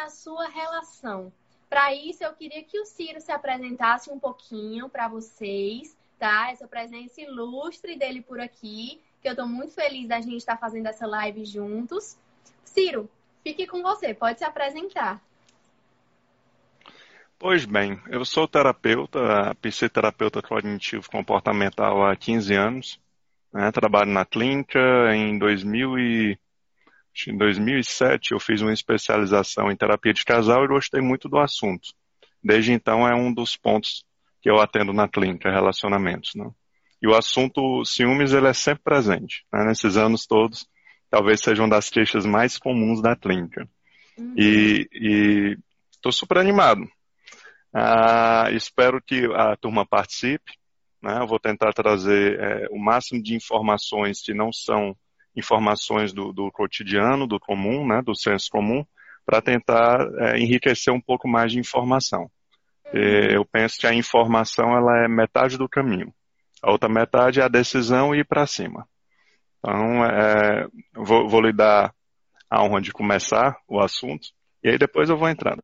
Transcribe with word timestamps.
na 0.00 0.08
sua 0.08 0.48
relação. 0.48 1.30
Para 1.68 1.94
isso, 1.94 2.24
eu 2.24 2.32
queria 2.32 2.64
que 2.64 2.80
o 2.80 2.86
Ciro 2.86 3.20
se 3.20 3.30
apresentasse 3.30 4.10
um 4.10 4.18
pouquinho 4.18 4.88
para 4.88 5.08
vocês, 5.08 5.94
tá? 6.18 6.50
Essa 6.50 6.66
presença 6.66 7.20
ilustre 7.20 7.96
dele 7.96 8.22
por 8.22 8.40
aqui, 8.40 8.98
que 9.20 9.28
eu 9.28 9.32
estou 9.32 9.46
muito 9.46 9.74
feliz 9.74 10.08
da 10.08 10.18
gente 10.20 10.38
estar 10.38 10.54
tá 10.54 10.58
fazendo 10.58 10.86
essa 10.86 11.06
live 11.06 11.44
juntos. 11.44 12.16
Ciro, 12.64 13.10
fique 13.44 13.66
com 13.66 13.82
você, 13.82 14.14
pode 14.14 14.38
se 14.38 14.44
apresentar. 14.44 15.20
Pois 17.38 17.66
bem, 17.66 18.00
eu 18.08 18.24
sou 18.24 18.48
terapeuta, 18.48 19.54
psicoterapeuta 19.60 20.42
cognitivo 20.42 21.10
comportamental 21.10 22.06
há 22.06 22.16
15 22.16 22.54
anos. 22.54 23.00
Né? 23.52 23.70
Trabalho 23.70 24.10
na 24.10 24.24
clínica. 24.24 24.78
Em 25.14 25.38
2000 25.38 25.98
e... 25.98 26.38
em 27.28 27.36
2007 27.36 28.32
eu 28.32 28.40
fiz 28.40 28.60
uma 28.60 28.72
especialização 28.72 29.70
em 29.70 29.76
terapia 29.76 30.12
de 30.12 30.24
casal 30.24 30.64
e 30.64 30.68
gostei 30.68 31.00
muito 31.00 31.28
do 31.28 31.38
assunto. 31.38 31.88
Desde 32.42 32.72
então 32.72 33.06
é 33.06 33.14
um 33.14 33.32
dos 33.32 33.56
pontos 33.56 34.04
que 34.40 34.50
eu 34.50 34.60
atendo 34.60 34.92
na 34.92 35.08
clínica, 35.08 35.50
relacionamentos. 35.50 36.32
Né? 36.34 36.50
E 37.02 37.08
o 37.08 37.14
assunto 37.14 37.84
ciúmes 37.84 38.32
ele 38.32 38.48
é 38.48 38.52
sempre 38.52 38.84
presente. 38.84 39.44
Né? 39.52 39.64
Nesses 39.66 39.96
anos 39.96 40.26
todos, 40.26 40.66
talvez 41.10 41.40
seja 41.40 41.62
uma 41.62 41.68
das 41.68 41.90
queixas 41.90 42.24
mais 42.24 42.56
comuns 42.56 43.02
da 43.02 43.14
clínica. 43.14 43.68
Uhum. 44.18 44.34
E 44.36 45.58
estou 45.92 46.12
super 46.12 46.38
animado 46.38 46.88
ah, 47.72 48.50
espero 48.52 49.00
que 49.00 49.26
a 49.34 49.56
turma 49.56 49.86
participe. 49.86 50.52
Né? 51.02 51.18
Eu 51.20 51.26
vou 51.26 51.38
tentar 51.38 51.72
trazer 51.72 52.38
é, 52.38 52.66
o 52.70 52.78
máximo 52.78 53.22
de 53.22 53.34
informações 53.34 54.20
que 54.20 54.34
não 54.34 54.52
são 54.52 54.96
informações 55.40 56.12
do, 56.12 56.32
do 56.32 56.50
cotidiano, 56.52 57.26
do 57.26 57.40
comum, 57.40 57.84
né? 57.86 58.00
do 58.00 58.14
senso 58.14 58.48
comum, 58.50 58.84
para 59.26 59.42
tentar 59.42 60.08
é, 60.18 60.38
enriquecer 60.38 60.92
um 60.92 61.00
pouco 61.00 61.26
mais 61.26 61.50
de 61.50 61.58
informação. 61.58 62.30
E 62.92 63.34
eu 63.34 63.44
penso 63.44 63.78
que 63.78 63.86
a 63.86 63.94
informação 63.94 64.76
ela 64.76 65.04
é 65.04 65.08
metade 65.08 65.58
do 65.58 65.68
caminho. 65.68 66.12
A 66.62 66.70
outra 66.70 66.88
metade 66.88 67.40
é 67.40 67.44
a 67.44 67.48
decisão 67.48 68.14
e 68.14 68.20
ir 68.20 68.24
para 68.24 68.46
cima. 68.46 68.86
Então, 69.58 70.04
é, 70.04 70.68
vou, 70.94 71.28
vou 71.28 71.40
lhe 71.40 71.52
dar 71.52 71.92
a 72.48 72.62
honra 72.62 72.80
de 72.80 72.92
começar 72.92 73.56
o 73.68 73.80
assunto 73.80 74.28
e 74.62 74.68
aí 74.68 74.78
depois 74.78 75.08
eu 75.08 75.16
vou 75.16 75.28
entrando. 75.28 75.62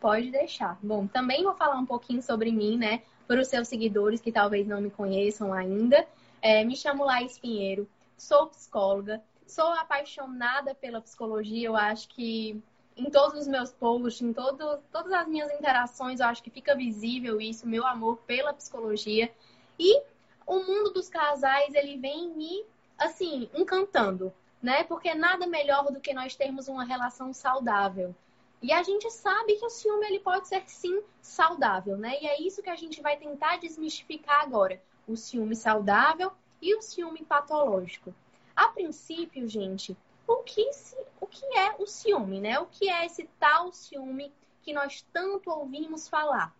Pode 0.00 0.30
deixar. 0.30 0.78
Bom, 0.82 1.06
também 1.06 1.42
vou 1.42 1.54
falar 1.54 1.76
um 1.76 1.86
pouquinho 1.86 2.22
sobre 2.22 2.50
mim, 2.52 2.78
né? 2.78 3.02
Para 3.26 3.40
os 3.40 3.48
seus 3.48 3.68
seguidores 3.68 4.20
que 4.20 4.30
talvez 4.30 4.66
não 4.66 4.80
me 4.80 4.90
conheçam 4.90 5.52
ainda. 5.52 6.06
É, 6.40 6.64
me 6.64 6.76
chamo 6.76 7.04
Laís 7.04 7.38
Pinheiro, 7.38 7.88
sou 8.16 8.46
psicóloga, 8.48 9.22
sou 9.46 9.66
apaixonada 9.66 10.74
pela 10.74 11.00
psicologia. 11.00 11.68
Eu 11.68 11.76
acho 11.76 12.08
que 12.08 12.62
em 12.96 13.10
todos 13.10 13.40
os 13.40 13.46
meus 13.46 13.70
posts, 13.72 14.22
em 14.22 14.32
todo, 14.32 14.78
todas 14.90 15.12
as 15.12 15.28
minhas 15.28 15.52
interações, 15.52 16.20
eu 16.20 16.26
acho 16.26 16.42
que 16.42 16.50
fica 16.50 16.74
visível 16.74 17.40
isso, 17.40 17.68
meu 17.68 17.86
amor 17.86 18.16
pela 18.26 18.54
psicologia. 18.54 19.32
E 19.78 20.02
o 20.46 20.60
mundo 20.60 20.92
dos 20.92 21.08
casais, 21.08 21.74
ele 21.74 21.98
vem 21.98 22.30
me, 22.30 22.64
assim, 22.98 23.50
encantando, 23.54 24.32
né? 24.62 24.84
Porque 24.84 25.14
nada 25.14 25.46
melhor 25.46 25.92
do 25.92 26.00
que 26.00 26.14
nós 26.14 26.34
termos 26.34 26.68
uma 26.68 26.84
relação 26.84 27.32
saudável. 27.34 28.14
E 28.62 28.72
a 28.72 28.82
gente 28.82 29.10
sabe 29.10 29.56
que 29.56 29.66
o 29.66 29.70
ciúme 29.70 30.06
ele 30.06 30.20
pode 30.20 30.48
ser 30.48 30.62
sim 30.66 31.02
saudável, 31.20 31.98
né? 31.98 32.16
E 32.22 32.26
é 32.26 32.40
isso 32.40 32.62
que 32.62 32.70
a 32.70 32.76
gente 32.76 33.02
vai 33.02 33.16
tentar 33.18 33.58
desmistificar 33.58 34.40
agora. 34.40 34.80
O 35.06 35.14
ciúme 35.14 35.54
saudável 35.54 36.32
e 36.66 36.74
o 36.74 36.82
ciúme 36.82 37.24
patológico. 37.24 38.12
A 38.56 38.66
princípio, 38.68 39.48
gente, 39.48 39.96
o 40.26 40.38
que, 40.38 40.72
se, 40.72 40.96
o 41.20 41.26
que 41.28 41.46
é 41.56 41.76
o 41.78 41.86
ciúme, 41.86 42.40
né? 42.40 42.58
O 42.58 42.66
que 42.66 42.90
é 42.90 43.06
esse 43.06 43.30
tal 43.38 43.72
ciúme 43.72 44.32
que 44.62 44.72
nós 44.72 45.06
tanto 45.12 45.48
ouvimos 45.48 46.08
falar? 46.08 46.52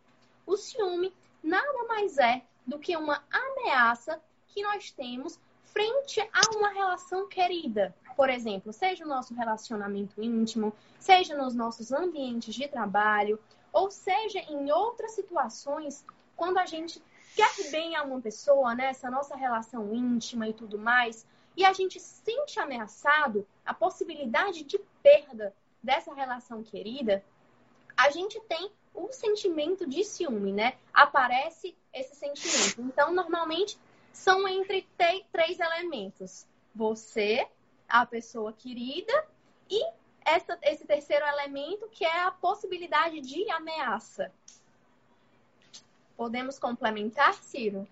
O 0.46 0.56
ciúme 0.56 1.12
nada 1.42 1.84
mais 1.88 2.18
é 2.18 2.44
do 2.64 2.78
que 2.78 2.96
uma 2.96 3.20
ameaça 3.28 4.22
que 4.46 4.62
nós 4.62 4.92
temos 4.92 5.40
frente 5.64 6.20
a 6.20 6.56
uma 6.56 6.68
relação 6.68 7.28
querida. 7.28 7.92
Por 8.16 8.30
exemplo, 8.30 8.72
seja 8.72 9.04
o 9.04 9.08
nosso 9.08 9.34
relacionamento 9.34 10.22
íntimo, 10.22 10.72
seja 11.00 11.36
nos 11.36 11.52
nossos 11.52 11.90
ambientes 11.90 12.54
de 12.54 12.68
trabalho, 12.68 13.40
ou 13.72 13.90
seja 13.90 14.38
em 14.38 14.70
outras 14.70 15.12
situações, 15.12 16.04
quando 16.36 16.58
a 16.58 16.64
gente 16.64 17.02
quer 17.36 17.70
bem 17.70 17.94
a 17.94 18.02
uma 18.02 18.20
pessoa, 18.20 18.74
né, 18.74 18.86
essa 18.86 19.10
nossa 19.10 19.36
relação 19.36 19.94
íntima 19.94 20.48
e 20.48 20.54
tudo 20.54 20.78
mais, 20.78 21.26
e 21.54 21.64
a 21.64 21.72
gente 21.72 22.00
sente 22.00 22.58
ameaçado 22.58 23.46
a 23.64 23.74
possibilidade 23.74 24.64
de 24.64 24.78
perda 25.02 25.54
dessa 25.82 26.14
relação 26.14 26.62
querida, 26.62 27.22
a 27.94 28.10
gente 28.10 28.40
tem 28.40 28.72
o 28.94 29.12
sentimento 29.12 29.86
de 29.86 30.02
ciúme, 30.02 30.52
né? 30.52 30.74
Aparece 30.92 31.76
esse 31.92 32.14
sentimento. 32.14 32.80
Então, 32.80 33.12
normalmente, 33.12 33.78
são 34.12 34.48
entre 34.48 34.86
três 35.30 35.60
elementos: 35.60 36.46
você, 36.74 37.46
a 37.88 38.04
pessoa 38.04 38.52
querida 38.52 39.26
e 39.70 39.82
essa, 40.24 40.58
esse 40.62 40.84
terceiro 40.86 41.24
elemento 41.26 41.88
que 41.88 42.04
é 42.04 42.22
a 42.22 42.30
possibilidade 42.30 43.20
de 43.20 43.48
ameaça. 43.50 44.32
Podemos 46.16 46.58
complementar, 46.58 47.34
Ciro? 47.34 47.86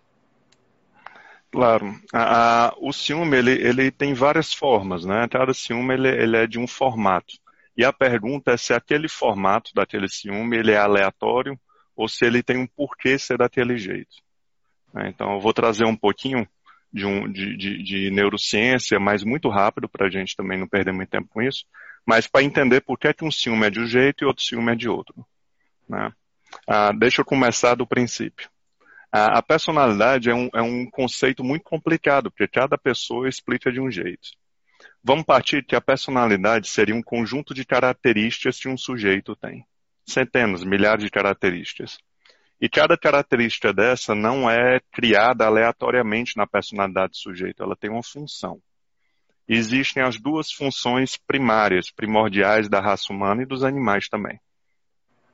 Claro. 1.50 1.94
O 2.78 2.92
ciúme, 2.92 3.36
ele, 3.36 3.52
ele 3.52 3.90
tem 3.90 4.12
várias 4.12 4.52
formas, 4.52 5.04
né? 5.04 5.28
Cada 5.30 5.54
ciúme, 5.54 5.94
ele, 5.94 6.08
ele 6.08 6.36
é 6.36 6.46
de 6.46 6.58
um 6.58 6.66
formato. 6.66 7.34
E 7.76 7.84
a 7.84 7.92
pergunta 7.92 8.52
é 8.52 8.56
se 8.56 8.72
aquele 8.72 9.08
formato 9.08 9.72
daquele 9.74 10.08
ciúme, 10.08 10.56
ele 10.56 10.72
é 10.72 10.78
aleatório 10.78 11.58
ou 11.96 12.08
se 12.08 12.24
ele 12.24 12.42
tem 12.42 12.56
um 12.56 12.66
porquê 12.66 13.18
ser 13.18 13.38
daquele 13.38 13.76
jeito. 13.76 14.16
Né? 14.92 15.08
Então, 15.08 15.34
eu 15.34 15.40
vou 15.40 15.52
trazer 15.52 15.84
um 15.84 15.96
pouquinho 15.96 16.46
de, 16.92 17.04
um, 17.04 17.30
de, 17.30 17.56
de, 17.56 17.82
de 17.82 18.10
neurociência, 18.10 18.98
mas 18.98 19.24
muito 19.24 19.48
rápido 19.48 19.88
para 19.88 20.06
a 20.06 20.10
gente 20.10 20.36
também 20.36 20.58
não 20.58 20.68
perder 20.68 20.92
muito 20.92 21.10
tempo 21.10 21.28
com 21.28 21.42
isso, 21.42 21.64
mas 22.06 22.26
para 22.26 22.42
entender 22.42 22.80
por 22.80 22.98
que, 22.98 23.08
é 23.08 23.12
que 23.12 23.24
um 23.24 23.30
ciúme 23.30 23.66
é 23.66 23.70
de 23.70 23.80
um 23.80 23.86
jeito 23.86 24.22
e 24.22 24.26
outro 24.26 24.44
ciúme 24.44 24.72
é 24.72 24.76
de 24.76 24.88
outro. 24.88 25.26
Né? 25.88 26.12
Ah, 26.66 26.92
deixa 26.92 27.20
eu 27.20 27.24
começar 27.24 27.74
do 27.74 27.86
princípio. 27.86 28.48
Ah, 29.12 29.38
a 29.38 29.42
personalidade 29.42 30.28
é 30.28 30.34
um, 30.34 30.48
é 30.54 30.62
um 30.62 30.88
conceito 30.90 31.44
muito 31.44 31.62
complicado, 31.62 32.30
porque 32.30 32.48
cada 32.48 32.76
pessoa 32.76 33.28
explica 33.28 33.70
de 33.70 33.80
um 33.80 33.90
jeito. 33.90 34.30
Vamos 35.02 35.24
partir 35.24 35.64
que 35.64 35.76
a 35.76 35.80
personalidade 35.80 36.68
seria 36.68 36.94
um 36.94 37.02
conjunto 37.02 37.54
de 37.54 37.64
características 37.64 38.58
que 38.58 38.68
um 38.68 38.76
sujeito 38.76 39.36
tem. 39.36 39.64
Centenas, 40.06 40.64
milhares 40.64 41.04
de 41.04 41.10
características. 41.10 41.98
E 42.60 42.68
cada 42.68 42.96
característica 42.96 43.72
dessa 43.72 44.14
não 44.14 44.48
é 44.48 44.80
criada 44.92 45.46
aleatoriamente 45.46 46.36
na 46.36 46.46
personalidade 46.46 47.10
do 47.10 47.16
sujeito, 47.16 47.62
ela 47.62 47.76
tem 47.76 47.90
uma 47.90 48.02
função. 48.02 48.60
Existem 49.46 50.02
as 50.02 50.18
duas 50.18 50.50
funções 50.50 51.18
primárias, 51.18 51.90
primordiais 51.90 52.68
da 52.68 52.80
raça 52.80 53.12
humana 53.12 53.42
e 53.42 53.46
dos 53.46 53.62
animais 53.62 54.08
também. 54.08 54.40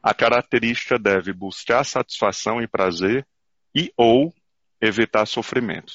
A 0.02 0.14
característica 0.14 0.98
deve 0.98 1.32
buscar 1.32 1.84
satisfação 1.84 2.60
e 2.60 2.66
prazer 2.66 3.26
e 3.74 3.92
ou 3.96 4.32
evitar 4.80 5.26
sofrimento. 5.26 5.94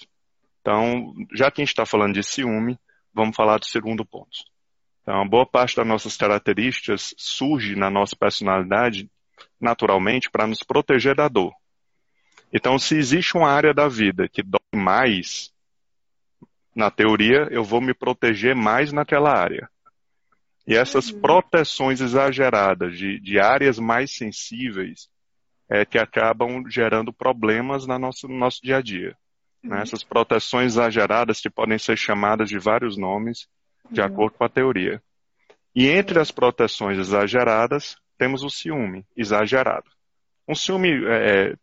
Então, 0.62 1.14
já 1.34 1.50
que 1.50 1.62
a 1.62 1.64
gente 1.64 1.74
está 1.74 1.86
falando 1.86 2.14
de 2.14 2.24
ciúme, 2.24 2.80
vamos 3.14 3.36
falar 3.36 3.58
do 3.58 3.66
segundo 3.66 4.06
ponto. 4.06 4.38
Então, 5.02 5.28
boa 5.28 5.46
parte 5.46 5.76
das 5.76 5.88
nossas 5.88 6.18
características 6.18 7.14
surge 7.18 7.76
na 7.76 7.90
nossa 7.90 8.16
personalidade 8.16 9.10
naturalmente 9.60 10.30
para 10.30 10.48
nos 10.48 10.64
proteger 10.64 11.16
da 11.16 11.28
dor. 11.28 11.54
Então, 12.52 12.78
se 12.80 12.96
existe 12.96 13.36
uma 13.36 13.50
área 13.50 13.74
da 13.74 13.88
vida 13.88 14.30
que 14.30 14.42
dói 14.42 14.60
mais, 14.74 15.52
na 16.76 16.92
teoria, 16.92 17.48
eu 17.52 17.64
vou 17.64 17.82
me 17.82 17.94
proteger 17.94 18.56
mais 18.56 18.92
naquela 18.92 19.32
área. 19.32 19.70
E 20.68 20.76
essas 20.76 21.12
uhum. 21.12 21.22
proteções 21.22 22.02
exageradas 22.02 22.98
de, 22.98 23.20
de, 23.20 23.40
áreas 23.40 23.78
mais 23.78 24.16
sensíveis 24.16 25.08
é 25.70 25.86
que 25.86 25.98
acabam 25.98 26.64
gerando 26.68 27.14
problemas 27.14 27.86
na 27.86 28.00
nosso, 28.00 28.28
no 28.28 28.38
nosso 28.38 28.62
dia 28.64 28.78
a 28.78 28.82
dia. 28.82 29.16
Né? 29.64 29.70
Uhum. 29.70 29.76
Né? 29.76 29.82
Essas 29.82 30.04
proteções 30.04 30.74
exageradas 30.74 31.40
que 31.40 31.50
podem 31.50 31.78
ser 31.78 31.98
chamadas 31.98 32.50
de 32.50 32.58
vários 32.58 32.98
nomes, 32.98 33.48
de 33.92 34.02
uhum. 34.02 34.08
acordo 34.08 34.38
com 34.38 34.44
a 34.44 34.50
teoria. 34.50 35.02
E 35.76 35.88
entre 35.88 36.20
as 36.20 36.32
proteções 36.32 36.98
exageradas, 36.98 37.98
temos 38.18 38.44
o 38.44 38.50
ciúme 38.50 39.06
exagerado. 39.16 39.90
Um 40.48 40.56
ciúme 40.56 40.90
é, 41.06 41.50
é, 41.52 41.56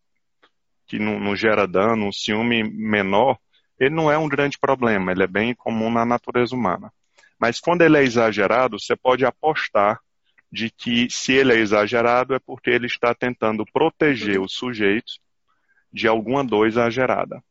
que 0.86 0.98
não, 0.98 1.18
não, 1.18 1.34
gera 1.34 1.66
dano, 1.66 2.06
um 2.06 2.12
ciúme 2.12 2.62
menor, 2.62 3.38
ele 3.80 3.94
não 3.94 4.10
é 4.10 4.18
um 4.18 4.28
grande 4.28 4.58
problema, 4.58 5.10
ele 5.10 5.22
é 5.22 5.26
bem 5.26 5.54
comum 5.54 5.90
na 5.90 6.04
natureza 6.04 6.54
humana. 6.54 6.92
Mas 7.42 7.58
quando 7.58 7.82
ele 7.82 7.98
é 7.98 8.04
exagerado, 8.04 8.78
você 8.78 8.94
pode 8.94 9.24
apostar 9.24 10.00
de 10.48 10.70
que 10.70 11.10
se 11.10 11.32
ele 11.32 11.52
é 11.52 11.56
exagerado 11.56 12.36
é 12.36 12.38
porque 12.38 12.70
ele 12.70 12.86
está 12.86 13.12
tentando 13.12 13.64
proteger 13.72 14.40
o 14.40 14.48
sujeito 14.48 15.14
de 15.92 16.06
alguma 16.06 16.44
dor 16.44 16.68
exagerada. 16.68 17.42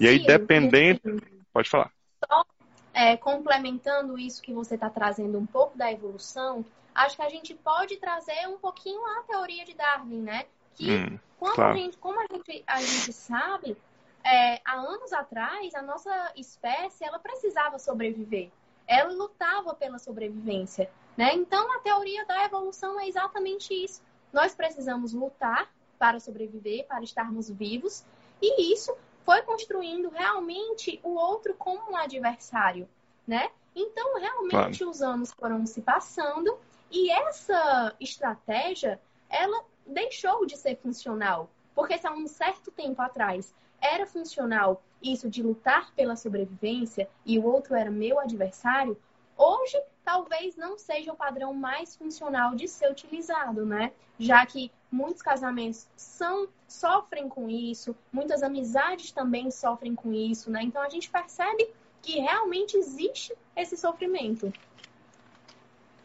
E 0.00 0.08
aí, 0.08 0.24
dependendo. 0.24 1.22
Pode 1.52 1.68
falar. 1.68 1.92
Só 2.26 2.46
é, 2.94 3.14
complementando 3.18 4.18
isso 4.18 4.40
que 4.40 4.54
você 4.54 4.74
está 4.74 4.88
trazendo 4.88 5.38
um 5.38 5.44
pouco 5.44 5.76
da 5.76 5.92
evolução, 5.92 6.64
acho 6.94 7.16
que 7.16 7.22
a 7.22 7.28
gente 7.28 7.52
pode 7.52 7.98
trazer 7.98 8.48
um 8.48 8.56
pouquinho 8.56 9.04
a 9.18 9.22
teoria 9.24 9.66
de 9.66 9.74
Darwin, 9.74 10.22
né? 10.22 10.46
Que 10.76 10.90
hum, 10.90 11.18
claro. 11.38 11.74
a 11.74 11.76
gente, 11.76 11.98
como 11.98 12.18
a 12.18 12.26
gente, 12.32 12.64
a 12.66 12.80
gente 12.80 13.12
sabe, 13.12 13.76
é, 14.24 14.62
há 14.64 14.76
anos 14.76 15.12
atrás, 15.12 15.74
a 15.74 15.82
nossa 15.82 16.32
espécie 16.36 17.04
ela 17.04 17.18
precisava 17.18 17.78
sobreviver. 17.78 18.50
Ela 18.86 19.12
lutava 19.12 19.74
pela 19.74 19.98
sobrevivência. 19.98 20.90
Né? 21.16 21.32
Então, 21.34 21.72
a 21.72 21.80
teoria 21.80 22.24
da 22.26 22.44
evolução 22.44 22.98
é 23.00 23.08
exatamente 23.08 23.72
isso. 23.72 24.02
Nós 24.32 24.54
precisamos 24.54 25.12
lutar 25.12 25.72
para 25.98 26.18
sobreviver, 26.18 26.86
para 26.86 27.04
estarmos 27.04 27.48
vivos, 27.48 28.04
e 28.42 28.72
isso 28.72 28.94
foi 29.24 29.42
construindo 29.42 30.10
realmente 30.10 31.00
o 31.02 31.14
outro 31.14 31.54
como 31.54 31.92
um 31.92 31.96
adversário, 31.96 32.88
né? 33.26 33.50
Então, 33.74 34.18
realmente, 34.18 34.78
claro. 34.78 34.90
os 34.90 35.00
anos 35.00 35.32
foram 35.32 35.64
se 35.66 35.80
passando 35.80 36.58
e 36.90 37.10
essa 37.10 37.94
estratégia, 37.98 39.00
ela 39.28 39.64
deixou 39.86 40.46
de 40.46 40.56
ser 40.56 40.76
funcional. 40.76 41.50
Porque 41.74 41.98
se 41.98 42.06
há 42.06 42.12
um 42.12 42.26
certo 42.28 42.70
tempo 42.70 43.02
atrás 43.02 43.52
era 43.80 44.06
funcional 44.06 44.82
isso 45.04 45.28
de 45.28 45.42
lutar 45.42 45.92
pela 45.94 46.16
sobrevivência 46.16 47.08
e 47.24 47.38
o 47.38 47.44
outro 47.44 47.74
era 47.74 47.90
meu 47.90 48.18
adversário, 48.18 48.96
hoje 49.36 49.80
talvez 50.04 50.56
não 50.56 50.78
seja 50.78 51.12
o 51.12 51.16
padrão 51.16 51.52
mais 51.52 51.96
funcional 51.96 52.54
de 52.54 52.68
ser 52.68 52.90
utilizado, 52.90 53.64
né? 53.64 53.92
Já 54.18 54.44
que 54.46 54.70
muitos 54.90 55.22
casamentos 55.22 55.88
são 55.96 56.48
sofrem 56.68 57.28
com 57.28 57.48
isso, 57.48 57.96
muitas 58.12 58.42
amizades 58.42 59.12
também 59.12 59.50
sofrem 59.50 59.94
com 59.94 60.12
isso, 60.12 60.50
né? 60.50 60.62
Então 60.62 60.82
a 60.82 60.88
gente 60.88 61.10
percebe 61.10 61.68
que 62.02 62.20
realmente 62.20 62.76
existe 62.76 63.34
esse 63.56 63.76
sofrimento. 63.76 64.52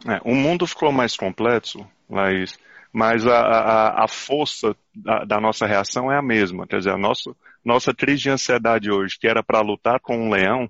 É, 0.07 0.21
o 0.23 0.33
mundo 0.33 0.65
ficou 0.65 0.91
mais 0.91 1.17
complexo, 1.17 1.85
Laís, 2.09 2.57
mas 2.91 3.27
a, 3.27 3.37
a, 3.37 4.05
a 4.05 4.07
força 4.07 4.75
da, 4.95 5.25
da, 5.25 5.41
nossa 5.41 5.67
reação 5.67 6.11
é 6.11 6.17
a 6.17 6.21
mesma. 6.21 6.65
Quer 6.65 6.77
dizer, 6.77 6.91
a 6.91 6.97
nossa, 6.97 7.35
nossa 7.63 7.93
crise 7.93 8.23
de 8.23 8.29
ansiedade 8.29 8.91
hoje, 8.91 9.17
que 9.19 9.27
era 9.27 9.43
para 9.43 9.61
lutar 9.61 9.99
com 9.99 10.17
um 10.17 10.29
leão, 10.29 10.69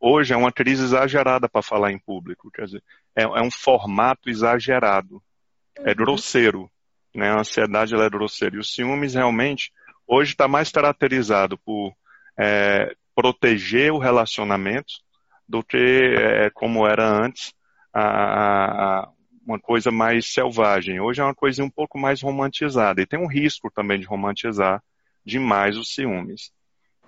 hoje 0.00 0.32
é 0.32 0.36
uma 0.36 0.52
crise 0.52 0.84
exagerada 0.84 1.48
para 1.48 1.62
falar 1.62 1.92
em 1.92 1.98
público. 1.98 2.50
Quer 2.50 2.66
dizer, 2.66 2.82
é, 3.14 3.22
é 3.22 3.42
um 3.42 3.50
formato 3.50 4.30
exagerado. 4.30 5.22
É 5.76 5.90
uhum. 5.90 5.96
grosseiro. 5.96 6.70
Né? 7.14 7.30
A 7.30 7.40
ansiedade 7.40 7.94
é 7.94 8.10
grosseira. 8.10 8.56
E 8.56 8.58
os 8.58 8.72
ciúmes 8.72 9.14
realmente, 9.14 9.72
hoje 10.06 10.32
está 10.32 10.46
mais 10.46 10.70
caracterizado 10.70 11.58
por 11.58 11.92
é, 12.38 12.94
proteger 13.14 13.92
o 13.92 13.98
relacionamento 13.98 14.92
do 15.48 15.62
que 15.62 15.76
é, 15.76 16.50
como 16.50 16.86
era 16.86 17.04
antes 17.08 17.52
a, 17.92 19.00
a, 19.00 19.08
uma 19.44 19.58
coisa 19.58 19.90
mais 19.90 20.26
selvagem. 20.26 21.00
Hoje 21.00 21.20
é 21.20 21.24
uma 21.24 21.34
coisa 21.34 21.64
um 21.64 21.70
pouco 21.70 21.98
mais 21.98 22.20
romantizada. 22.22 23.00
E 23.00 23.06
tem 23.06 23.18
um 23.18 23.26
risco 23.26 23.70
também 23.70 23.98
de 23.98 24.06
romantizar 24.06 24.82
demais 25.24 25.76
os 25.76 25.94
ciúmes. 25.94 26.50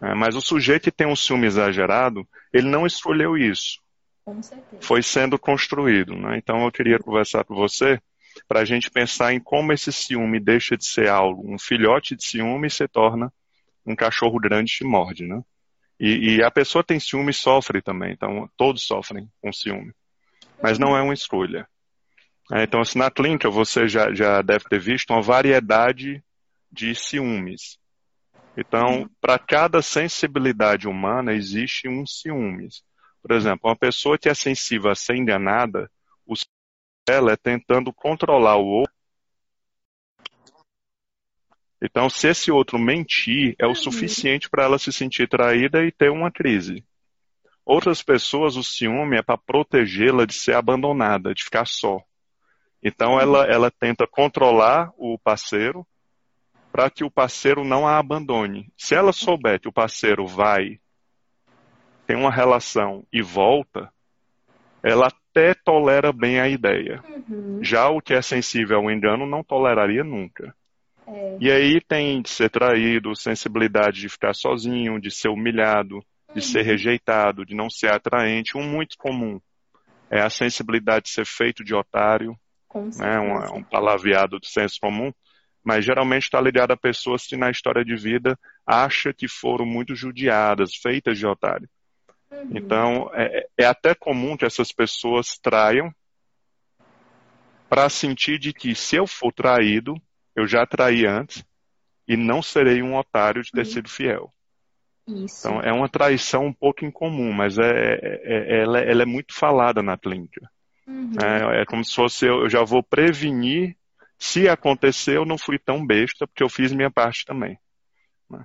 É, 0.03 0.15
mas 0.15 0.35
o 0.35 0.41
sujeito 0.41 0.85
que 0.85 0.91
tem 0.93 1.07
um 1.07 1.17
ciúme 1.17 1.47
exagerado, 1.47 2.27
ele 2.53 2.69
não 2.69 2.87
escolheu 2.87 3.37
isso. 3.37 3.81
Foi 4.81 5.03
sendo 5.03 5.39
construído. 5.39 6.15
Né? 6.17 6.39
Então 6.39 6.65
eu 6.65 6.73
queria 6.73 6.99
conversar 6.99 7.45
com 7.45 7.55
você 7.55 8.01
para 8.49 8.61
a 8.61 8.65
gente 8.65 8.91
pensar 8.91 9.33
em 9.33 9.41
como 9.41 9.73
esse 9.73 9.93
ciúme 9.93 10.41
deixa 10.41 10.77
de 10.77 10.87
ser 10.87 11.09
algo, 11.09 11.53
um 11.53 11.59
filhote 11.59 12.17
de 12.17 12.25
ciúme 12.25 12.69
e 12.69 12.71
se 12.71 12.87
torna 12.89 13.33
um 13.85 13.97
cachorro 13.97 14.39
grande 14.39 14.77
que 14.79 14.85
morde, 14.85 15.27
né? 15.27 15.43
E, 15.99 16.37
e, 16.37 16.43
a 16.43 16.51
pessoa 16.51 16.83
tem 16.83 16.99
ciúme 16.99 17.31
e 17.31 17.35
sofre 17.35 17.83
também, 17.83 18.13
então 18.13 18.49
todos 18.57 18.83
sofrem 18.83 19.29
com 19.41 19.53
ciúme. 19.53 19.93
Mas 20.63 20.79
não 20.79 20.97
é 20.97 21.03
uma 21.03 21.13
escolha. 21.13 21.69
É, 22.53 22.63
então, 22.63 22.81
assim, 22.81 22.99
na 22.99 23.11
clínica 23.11 23.51
você 23.51 23.87
já, 23.87 24.13
já 24.15 24.41
deve 24.41 24.65
ter 24.65 24.81
visto 24.81 25.11
uma 25.11 25.21
variedade 25.21 26.23
de 26.73 26.95
ciúmes. 26.95 27.79
Então, 28.57 29.09
para 29.21 29.39
cada 29.39 29.81
sensibilidade 29.81 30.89
humana 30.89 31.33
existe 31.33 31.89
um 31.89 32.07
ciúmes. 32.07 32.83
Por 33.23 33.33
exemplo, 33.33 33.69
uma 33.69 33.77
pessoa 33.77 34.19
que 34.19 34.29
é 34.29 34.35
sensível 34.35 34.91
a 34.91 34.95
ser 34.95 35.17
enganada, 35.17 35.91
o 36.27 36.35
dela 37.07 37.33
é 37.33 37.37
tentando 37.37 37.93
controlar 37.93 38.57
o 38.57 38.67
outro. 38.67 38.95
Então, 41.83 42.11
se 42.11 42.29
esse 42.29 42.51
outro 42.51 42.79
mentir, 42.79 43.55
é 43.59 43.67
o 43.67 43.75
suficiente 43.75 44.51
para 44.51 44.65
ela 44.65 44.79
se 44.79 44.93
sentir 44.93 45.29
traída 45.29 45.85
e 45.85 45.91
ter 45.91 46.11
uma 46.11 46.31
crise. 46.31 46.85
Outras 47.65 48.03
pessoas, 48.03 48.57
o 48.57 48.63
ciúme 48.63 49.17
é 49.17 49.23
para 49.23 49.39
protegê-la 49.39 50.27
de 50.27 50.35
ser 50.35 50.55
abandonada, 50.55 51.35
de 51.35 51.43
ficar 51.43 51.67
só. 51.67 52.03
Então, 52.83 53.19
ela, 53.19 53.45
ela 53.47 53.71
tenta 53.71 54.07
controlar 54.07 54.93
o 54.97 55.19
parceiro 55.19 55.87
para 56.73 56.91
que 56.91 57.05
o 57.05 57.11
parceiro 57.11 57.65
não 57.65 57.87
a 57.87 57.99
abandone. 57.99 58.73
Se 58.77 58.95
ela 58.95 59.13
souber 59.13 59.61
que 59.61 59.69
o 59.69 59.73
parceiro 59.73 60.27
vai, 60.27 60.79
tem 62.07 62.17
uma 62.17 62.31
relação 62.31 63.05
e 63.13 63.23
volta, 63.23 63.93
ela 64.83 65.09
até 65.09 65.55
tolera 65.55 66.13
bem 66.13 66.41
a 66.41 66.49
ideia. 66.49 67.03
Uhum. 67.29 67.61
Já 67.63 67.89
o 67.89 68.01
que 68.01 68.15
é 68.15 68.23
sensível 68.23 68.79
ao 68.79 68.91
engano 68.91 69.27
não 69.27 69.43
toleraria 69.43 70.03
nunca. 70.03 70.55
É. 71.07 71.37
E 71.41 71.51
aí 71.51 71.81
tem 71.81 72.23
de 72.23 72.31
ser 72.31 72.51
traído, 72.51 73.15
sensibilidade 73.17 74.01
de 74.01 74.09
ficar 74.09 74.35
sozinho, 74.35 75.01
de 75.01 75.11
ser 75.11 75.29
humilhado, 75.29 75.97
uhum. 75.97 76.35
de 76.35 76.43
ser 76.43 76.63
rejeitado, 76.63 77.45
de 77.45 77.55
não 77.55 77.69
ser 77.69 77.93
atraente. 77.93 78.57
Um 78.57 78.69
muito 78.69 78.97
comum 78.97 79.41
é 80.11 80.21
a 80.21 80.31
sensibilidade 80.31 81.05
de 81.05 81.11
ser 81.11 81.27
feito 81.27 81.63
de 81.63 81.75
otário, 81.75 82.37
né, 82.99 83.19
um, 83.19 83.59
um 83.59 83.63
palavreado 83.63 84.39
do 84.39 84.47
senso 84.47 84.77
comum 84.81 85.13
mas 85.63 85.85
geralmente 85.85 86.25
está 86.25 86.41
ligado 86.41 86.73
a 86.73 86.77
pessoas 86.77 87.27
que 87.27 87.37
na 87.37 87.51
história 87.51 87.85
de 87.85 87.95
vida 87.97 88.39
acha 88.67 89.13
que 89.13 89.29
foram 89.29 89.67
muito 89.67 89.95
judiadas, 89.95 90.75
feitas 90.75 91.19
de 91.19 91.27
otário. 91.27 91.69
Uhum. 92.31 92.51
Então, 92.55 93.11
é, 93.15 93.47
é, 93.59 93.65
até 93.67 93.95
comum 93.95 94.37
que 94.37 94.45
essas 94.45 94.73
pessoas 94.73 95.39
traiam 95.43 95.93
para 97.69 97.89
sentir 97.89 98.39
de 98.39 98.53
que 98.53 98.75
se 98.75 98.97
eu 98.97 99.07
for 99.07 99.33
traído, 99.33 99.95
eu 100.35 100.47
já 100.47 100.67
traí 100.67 101.07
antes 101.07 101.45
e 102.07 102.17
não 102.17 102.43
serei 102.43 102.83
um 102.83 102.97
otário 102.97 103.43
de 103.43 103.51
ter 103.51 103.61
uhum. 103.61 103.65
sido 103.65 103.89
fiel. 103.89 104.33
Isso. 105.07 105.47
Então, 105.47 105.61
é 105.61 105.73
uma 105.73 105.89
traição 105.89 106.47
um 106.47 106.53
pouco 106.53 106.85
incomum, 106.85 107.33
mas 107.33 107.59
é, 107.59 107.71
é, 107.71 108.21
é 108.25 108.63
ela, 108.63 108.81
ela, 108.81 109.03
é 109.03 109.07
muito 109.07 109.35
falada 109.35 109.83
na 109.83 109.97
clínica. 109.97 110.49
Uhum. 110.87 111.13
É, 111.23 111.63
é, 111.63 111.65
como 111.65 111.85
se 111.85 111.95
fosse 111.95 112.27
eu 112.27 112.49
já 112.49 112.65
vou 112.65 112.83
prevenir 112.83 113.77
se 114.21 114.47
acontecer, 114.47 115.17
eu 115.17 115.25
não 115.25 115.39
fui 115.39 115.59
tão 115.59 115.85
besta, 115.85 116.27
porque 116.27 116.43
eu 116.43 116.49
fiz 116.51 116.73
minha 116.73 116.91
parte 116.91 117.25
também. 117.25 117.59
Né? 118.29 118.45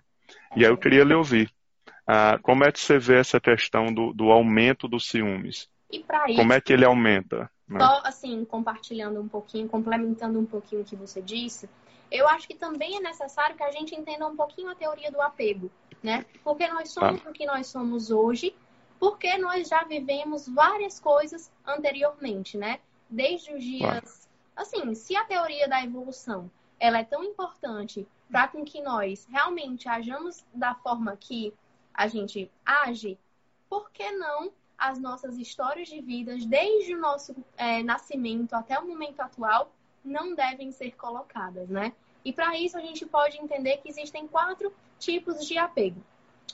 E 0.56 0.64
aí 0.64 0.72
eu 0.72 0.78
queria 0.78 1.04
lhe 1.04 1.14
ouvir. 1.14 1.52
Ah, 2.08 2.40
como 2.42 2.64
é 2.64 2.72
que 2.72 2.80
você 2.80 2.98
vê 2.98 3.20
essa 3.20 3.42
questão 3.42 3.94
do, 3.94 4.14
do 4.14 4.32
aumento 4.32 4.88
dos 4.88 5.06
ciúmes? 5.06 5.70
E 5.92 6.00
para 6.00 6.28
isso, 6.28 6.38
como 6.38 6.54
é 6.54 6.62
que 6.62 6.72
ele 6.72 6.86
aumenta? 6.86 7.52
Né? 7.68 7.80
Só 7.80 8.02
assim, 8.06 8.46
compartilhando 8.46 9.20
um 9.20 9.28
pouquinho, 9.28 9.68
complementando 9.68 10.40
um 10.40 10.46
pouquinho 10.46 10.82
o 10.82 10.86
que 10.86 10.96
você 10.96 11.22
disse, 11.22 11.70
eu 12.10 12.26
acho 12.30 12.48
que 12.48 12.56
também 12.56 12.96
é 12.96 13.02
necessário 13.02 13.58
que 13.58 13.64
a 13.64 13.72
gente 13.72 13.94
entenda 13.94 14.26
um 14.26 14.36
pouquinho 14.36 14.70
a 14.70 14.76
teoria 14.76 15.12
do 15.12 15.22
apego, 15.22 15.70
né? 16.02 16.26
Porque 16.42 16.66
nós 16.70 16.90
somos 16.90 17.22
ah. 17.26 17.30
o 17.30 17.34
que 17.34 17.46
nós 17.46 17.68
somos 17.68 18.12
hoje, 18.12 18.56
porque 18.98 19.38
nós 19.38 19.68
já 19.68 19.84
vivemos 19.84 20.48
várias 20.48 21.02
coisas 21.02 21.52
anteriormente, 21.66 22.58
né? 22.58 22.80
Desde 23.10 23.54
os 23.54 23.62
dias 23.62 24.25
assim, 24.56 24.94
se 24.96 25.16
a 25.16 25.26
teoria 25.26 25.68
da 25.68 25.84
evolução 25.84 26.50
ela 26.80 27.00
é 27.00 27.04
tão 27.04 27.24
importante 27.24 28.08
para 28.30 28.48
com 28.48 28.64
que 28.64 28.82
nós 28.82 29.28
realmente 29.30 29.88
ajamos 29.88 30.44
da 30.54 30.76
forma 30.76 31.16
que 31.16 31.54
a 31.94 32.08
gente 32.08 32.52
age, 32.66 33.18
por 33.70 33.90
que 33.92 34.12
não 34.12 34.52
as 34.78 35.00
nossas 35.00 35.38
histórias 35.38 35.88
de 35.88 36.02
vidas, 36.02 36.46
desde 36.46 36.94
o 36.94 37.00
nosso 37.00 37.36
é, 37.56 37.82
nascimento 37.82 38.54
até 38.54 38.78
o 38.78 38.86
momento 38.86 39.22
atual, 39.22 39.72
não 40.04 40.36
devem 40.36 40.72
ser 40.72 40.92
colocadas, 40.92 41.70
né? 41.70 41.94
E 42.24 42.34
para 42.34 42.58
isso 42.58 42.78
a 42.78 42.82
gente 42.82 43.06
pode 43.06 43.38
entender 43.38 43.78
que 43.78 43.90
existem 43.90 44.28
quatro 44.28 44.74
tipos 45.00 45.46
de 45.46 45.58
apego: 45.58 46.02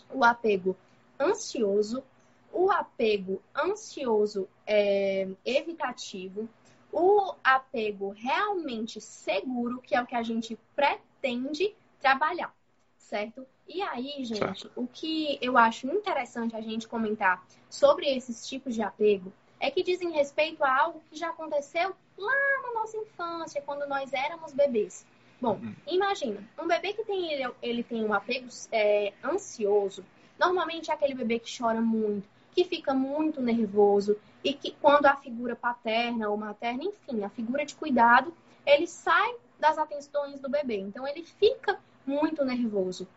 o 0.10 0.24
apego 0.24 0.76
ansioso, 1.20 2.04
o 2.52 2.70
apego 2.70 3.42
ansioso 3.56 4.48
é, 4.68 5.28
evitativo, 5.46 6.48
o 6.92 7.34
apego 7.44 8.10
realmente 8.10 9.00
seguro, 9.00 9.82
que 9.82 9.96
é 9.96 10.02
o 10.02 10.06
que 10.06 10.16
a 10.16 10.24
gente 10.24 10.58
pretende 10.76 11.76
trabalhar, 12.00 12.54
certo? 12.98 13.46
E 13.68 13.82
aí, 13.82 14.26
gente, 14.26 14.40
certo. 14.40 14.72
o 14.76 14.86
que 14.88 15.38
eu 15.42 15.58
acho 15.58 15.88
interessante 15.88 16.56
a 16.56 16.62
gente 16.62 16.88
comentar 16.88 17.46
sobre 17.70 18.06
esses 18.08 18.48
tipos 18.48 18.76
de 18.76 18.82
apego 18.82 19.32
é 19.60 19.70
que 19.70 19.84
dizem 19.84 20.12
respeito 20.12 20.64
a 20.64 20.82
algo 20.82 21.02
que 21.10 21.18
já 21.18 21.30
aconteceu 21.30 21.96
lá 22.18 22.62
na 22.64 22.74
nossa 22.74 22.98
infância, 22.98 23.62
quando 23.62 23.88
nós 23.88 24.12
éramos 24.12 24.54
bebês. 24.54 25.06
Bom, 25.40 25.54
uhum. 25.54 25.76
imagina, 25.88 26.44
um 26.60 26.68
bebê 26.68 26.94
que 26.94 27.04
tem 27.04 27.32
ele, 27.32 27.52
ele 27.62 27.84
tem 27.84 28.04
um 28.04 28.14
apego 28.14 28.48
é, 28.72 29.14
ansioso, 29.24 30.04
normalmente 30.38 30.92
é 30.92 30.94
aquele 30.94 31.16
bebê 31.16 31.40
que 31.40 31.58
chora 31.58 31.80
muito, 31.82 32.28
que 32.52 32.66
fica 32.66 32.94
muito 32.94 33.42
nervoso 33.42 34.18
e 34.44 34.54
que 34.54 34.72
quando 34.72 35.06
a 35.06 35.16
figura 35.16 35.56
paterna 35.56 36.30
ou 36.30 36.38
materna, 36.38 36.84
enfim, 36.84 37.24
a 37.24 37.30
figura 37.30 37.66
de 37.66 37.76
cuidado, 37.76 38.34
ele 38.66 38.88
sai 38.88 39.36
das 39.60 39.78
atenções 39.78 40.40
do 40.40 40.50
bebê. 40.50 40.78
Então 40.78 41.08
ele 41.08 41.24
fica 41.24 41.80
muito 42.06 42.44
nervoso. 42.44 43.08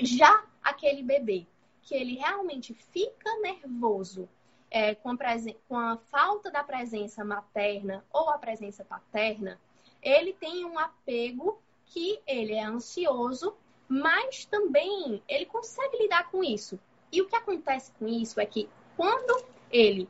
Já 0.00 0.44
aquele 0.62 1.02
bebê 1.02 1.46
que 1.82 1.94
ele 1.94 2.16
realmente 2.16 2.72
fica 2.74 3.30
nervoso 3.40 4.28
é, 4.70 4.94
com, 4.94 5.10
a 5.10 5.16
com 5.68 5.78
a 5.78 5.96
falta 6.10 6.50
da 6.50 6.64
presença 6.64 7.24
materna 7.24 8.04
ou 8.10 8.30
a 8.30 8.38
presença 8.38 8.84
paterna, 8.84 9.60
ele 10.00 10.32
tem 10.32 10.64
um 10.64 10.78
apego 10.78 11.60
que 11.86 12.18
ele 12.26 12.54
é 12.54 12.64
ansioso, 12.64 13.54
mas 13.86 14.46
também 14.46 15.22
ele 15.28 15.44
consegue 15.44 15.98
lidar 15.98 16.30
com 16.30 16.42
isso. 16.42 16.80
E 17.12 17.20
o 17.20 17.28
que 17.28 17.36
acontece 17.36 17.92
com 17.98 18.08
isso 18.08 18.40
é 18.40 18.46
que 18.46 18.68
quando 18.96 19.44
ele, 19.70 20.08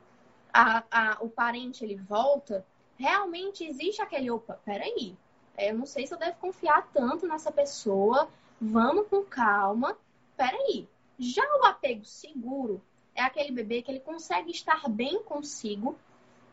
a, 0.52 0.85
a, 0.90 1.18
o 1.21 1.28
parente, 1.28 1.85
ele 1.85 1.97
volta, 1.97 2.64
realmente 2.97 3.64
existe 3.64 4.00
aquele, 4.00 4.30
opa, 4.30 4.61
peraí, 4.64 5.16
eu 5.59 5.75
não 5.75 5.85
sei 5.85 6.06
se 6.06 6.14
eu 6.14 6.18
devo 6.18 6.37
confiar 6.38 6.88
tanto 6.92 7.26
nessa 7.26 7.50
pessoa, 7.50 8.28
vamos 8.61 9.09
com 9.09 9.25
calma, 9.25 9.99
peraí. 10.37 10.88
Já 11.18 11.42
o 11.61 11.64
apego 11.64 12.04
seguro 12.04 12.80
é 13.14 13.23
aquele 13.23 13.52
bebê 13.52 13.82
que 13.82 13.90
ele 13.90 14.00
consegue 14.00 14.50
estar 14.50 14.88
bem 14.88 15.23
consigo, 15.25 15.97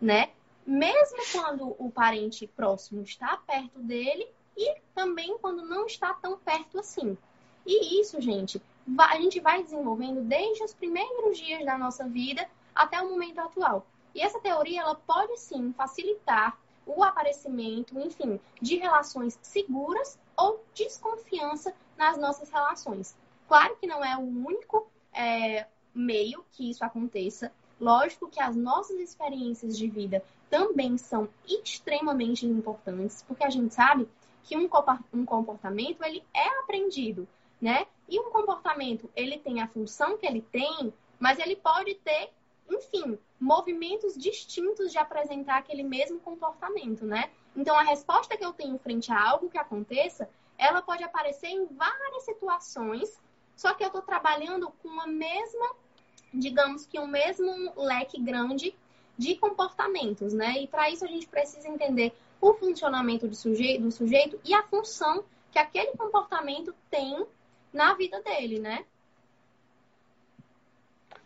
né? 0.01 0.31
Mesmo 0.65 1.17
quando 1.31 1.75
o 1.79 1.89
parente 1.91 2.45
próximo 2.47 3.01
está 3.01 3.37
perto 3.37 3.79
dele 3.79 4.27
e 4.57 4.75
também 4.93 5.37
quando 5.37 5.65
não 5.65 5.85
está 5.85 6.13
tão 6.13 6.37
perto 6.37 6.79
assim. 6.79 7.17
E 7.65 8.01
isso, 8.01 8.19
gente, 8.21 8.61
a 8.97 9.15
gente 9.15 9.39
vai 9.39 9.63
desenvolvendo 9.63 10.21
desde 10.21 10.63
os 10.63 10.73
primeiros 10.73 11.37
dias 11.37 11.65
da 11.65 11.77
nossa 11.77 12.07
vida 12.07 12.47
até 12.73 13.01
o 13.01 13.09
momento 13.09 13.39
atual. 13.39 13.85
E 14.13 14.21
essa 14.21 14.39
teoria 14.39 14.81
ela 14.81 14.95
pode 14.95 15.37
sim 15.39 15.73
facilitar 15.73 16.57
o 16.85 17.03
aparecimento, 17.03 17.99
enfim, 17.99 18.39
de 18.61 18.77
relações 18.77 19.37
seguras 19.41 20.17
ou 20.35 20.63
desconfiança 20.73 21.73
nas 21.97 22.17
nossas 22.17 22.49
relações. 22.49 23.15
Claro 23.47 23.75
que 23.79 23.85
não 23.85 24.03
é 24.03 24.17
o 24.17 24.21
único 24.21 24.87
é, 25.13 25.67
meio 25.93 26.43
que 26.51 26.69
isso 26.69 26.83
aconteça. 26.83 27.51
Lógico 27.79 28.27
que 28.27 28.41
as 28.41 28.55
nossas 28.55 28.99
experiências 28.99 29.77
de 29.77 29.87
vida 29.87 30.23
também 30.49 30.97
são 30.97 31.29
extremamente 31.47 32.45
importantes, 32.45 33.23
porque 33.27 33.43
a 33.43 33.49
gente 33.49 33.73
sabe 33.73 34.07
que 34.43 34.57
um 34.57 35.25
comportamento 35.25 36.03
ele 36.03 36.23
é 36.33 36.59
aprendido, 36.59 37.27
né? 37.61 37.85
E 38.09 38.19
um 38.19 38.29
comportamento 38.31 39.09
ele 39.15 39.37
tem 39.37 39.61
a 39.61 39.67
função 39.67 40.17
que 40.17 40.25
ele 40.25 40.41
tem, 40.41 40.93
mas 41.19 41.37
ele 41.39 41.55
pode 41.55 41.95
ter, 41.95 42.31
enfim, 42.69 43.17
movimentos 43.39 44.17
distintos 44.17 44.91
de 44.91 44.97
apresentar 44.97 45.57
aquele 45.57 45.83
mesmo 45.83 46.19
comportamento, 46.19 47.05
né? 47.05 47.29
Então 47.55 47.77
a 47.77 47.83
resposta 47.83 48.35
que 48.37 48.45
eu 48.45 48.53
tenho 48.53 48.77
frente 48.79 49.11
a 49.11 49.29
algo 49.29 49.49
que 49.49 49.57
aconteça, 49.57 50.29
ela 50.57 50.81
pode 50.81 51.03
aparecer 51.03 51.47
em 51.47 51.65
várias 51.65 52.23
situações, 52.23 53.21
só 53.55 53.73
que 53.73 53.83
eu 53.83 53.87
estou 53.87 54.01
trabalhando 54.01 54.71
com 54.81 54.99
a 54.99 55.07
mesma 55.07 55.75
digamos 56.33 56.85
que 56.85 56.99
o 56.99 57.07
mesmo 57.07 57.73
leque 57.75 58.21
grande 58.21 58.75
de 59.17 59.35
comportamentos, 59.35 60.33
né? 60.33 60.61
E 60.61 60.67
para 60.67 60.89
isso 60.89 61.03
a 61.03 61.07
gente 61.07 61.27
precisa 61.27 61.67
entender 61.67 62.13
o 62.39 62.53
funcionamento 62.53 63.27
do 63.27 63.35
sujeito, 63.35 63.83
do 63.83 63.91
sujeito 63.91 64.39
e 64.45 64.53
a 64.53 64.63
função 64.63 65.23
que 65.51 65.59
aquele 65.59 65.91
comportamento 65.97 66.73
tem 66.89 67.25
na 67.73 67.93
vida 67.93 68.21
dele, 68.21 68.59
né? 68.59 68.83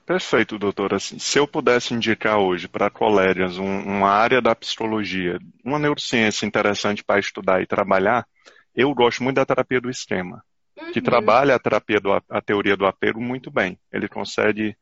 Perfeito, 0.06 0.60
doutora. 0.60 0.98
Assim, 0.98 1.18
se 1.18 1.40
eu 1.40 1.48
pudesse 1.48 1.94
indicar 1.94 2.38
hoje 2.38 2.68
para 2.68 2.90
colegas 2.90 3.58
um, 3.58 3.80
uma 3.84 4.10
área 4.10 4.42
da 4.42 4.54
psicologia, 4.54 5.40
uma 5.64 5.80
neurociência 5.80 6.46
interessante 6.46 7.04
para 7.04 7.20
estudar 7.20 7.62
e 7.62 7.68
trabalhar, 7.68 8.28
eu 8.76 8.94
gosto 8.94 9.24
muito 9.24 9.38
da 9.38 9.46
terapia 9.46 9.80
do 9.80 9.90
esquema, 9.90 10.44
uhum. 10.78 10.92
que 10.92 11.02
trabalha 11.02 11.56
a 11.56 11.60
terapia 11.60 12.02
do, 12.02 12.12
a 12.12 12.42
teoria 12.42 12.76
do 12.76 12.86
apego 12.86 13.22
muito 13.22 13.50
bem. 13.50 13.80
Ele 13.92 14.10
consegue 14.10 14.76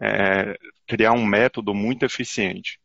é, 0.00 0.56
criar 0.86 1.12
um 1.12 1.26
método 1.26 1.74
muito 1.74 2.04
eficiente. 2.04 2.78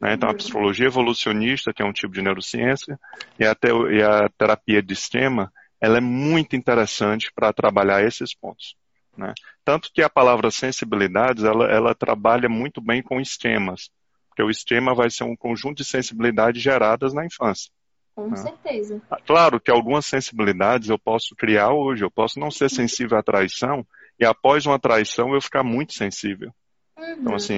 Né? 0.00 0.14
Então, 0.14 0.28
a 0.28 0.32
uhum. 0.32 0.38
psicologia 0.38 0.86
evolucionista, 0.86 1.72
que 1.72 1.82
é 1.82 1.84
um 1.84 1.92
tipo 1.92 2.14
de 2.14 2.22
neurociência, 2.22 2.98
e 3.38 3.44
a, 3.44 3.56
e 3.90 4.02
a 4.02 4.28
terapia 4.38 4.80
de 4.80 4.94
sistema, 4.94 5.52
ela 5.80 5.98
é 5.98 6.00
muito 6.00 6.54
interessante 6.54 7.32
para 7.34 7.52
trabalhar 7.52 8.04
esses 8.04 8.34
pontos. 8.34 8.76
Né? 9.16 9.32
Tanto 9.64 9.90
que 9.92 10.02
a 10.02 10.10
palavra 10.10 10.50
sensibilidades, 10.50 11.44
ela, 11.44 11.66
ela 11.66 11.94
trabalha 11.94 12.48
muito 12.48 12.80
bem 12.80 13.02
com 13.02 13.20
esquemas, 13.20 13.90
porque 14.28 14.42
o 14.42 14.50
esquema 14.50 14.94
vai 14.94 15.10
ser 15.10 15.24
um 15.24 15.36
conjunto 15.36 15.78
de 15.78 15.84
sensibilidades 15.84 16.62
geradas 16.62 17.12
na 17.12 17.24
infância. 17.24 17.70
Com 18.14 18.28
né? 18.28 18.36
certeza. 18.36 19.00
Ah, 19.10 19.18
claro 19.24 19.60
que 19.60 19.70
algumas 19.70 20.06
sensibilidades 20.06 20.88
eu 20.88 20.98
posso 20.98 21.34
criar 21.34 21.70
hoje, 21.72 22.04
eu 22.04 22.10
posso 22.10 22.38
não 22.38 22.50
ser 22.50 22.68
sensível 22.68 23.18
à 23.18 23.22
traição, 23.22 23.86
e 24.18 24.24
após 24.24 24.66
uma 24.66 24.78
traição 24.78 25.34
eu 25.34 25.40
ficar 25.40 25.62
muito 25.62 25.94
sensível. 25.94 26.52
Então, 26.96 27.04
uhum. 27.04 27.20
Então, 27.20 27.34
assim, 27.34 27.56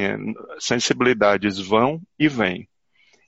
sensibilidades 0.59 1.59
vão 1.59 2.01
e 2.19 2.29
vêm. 2.29 2.69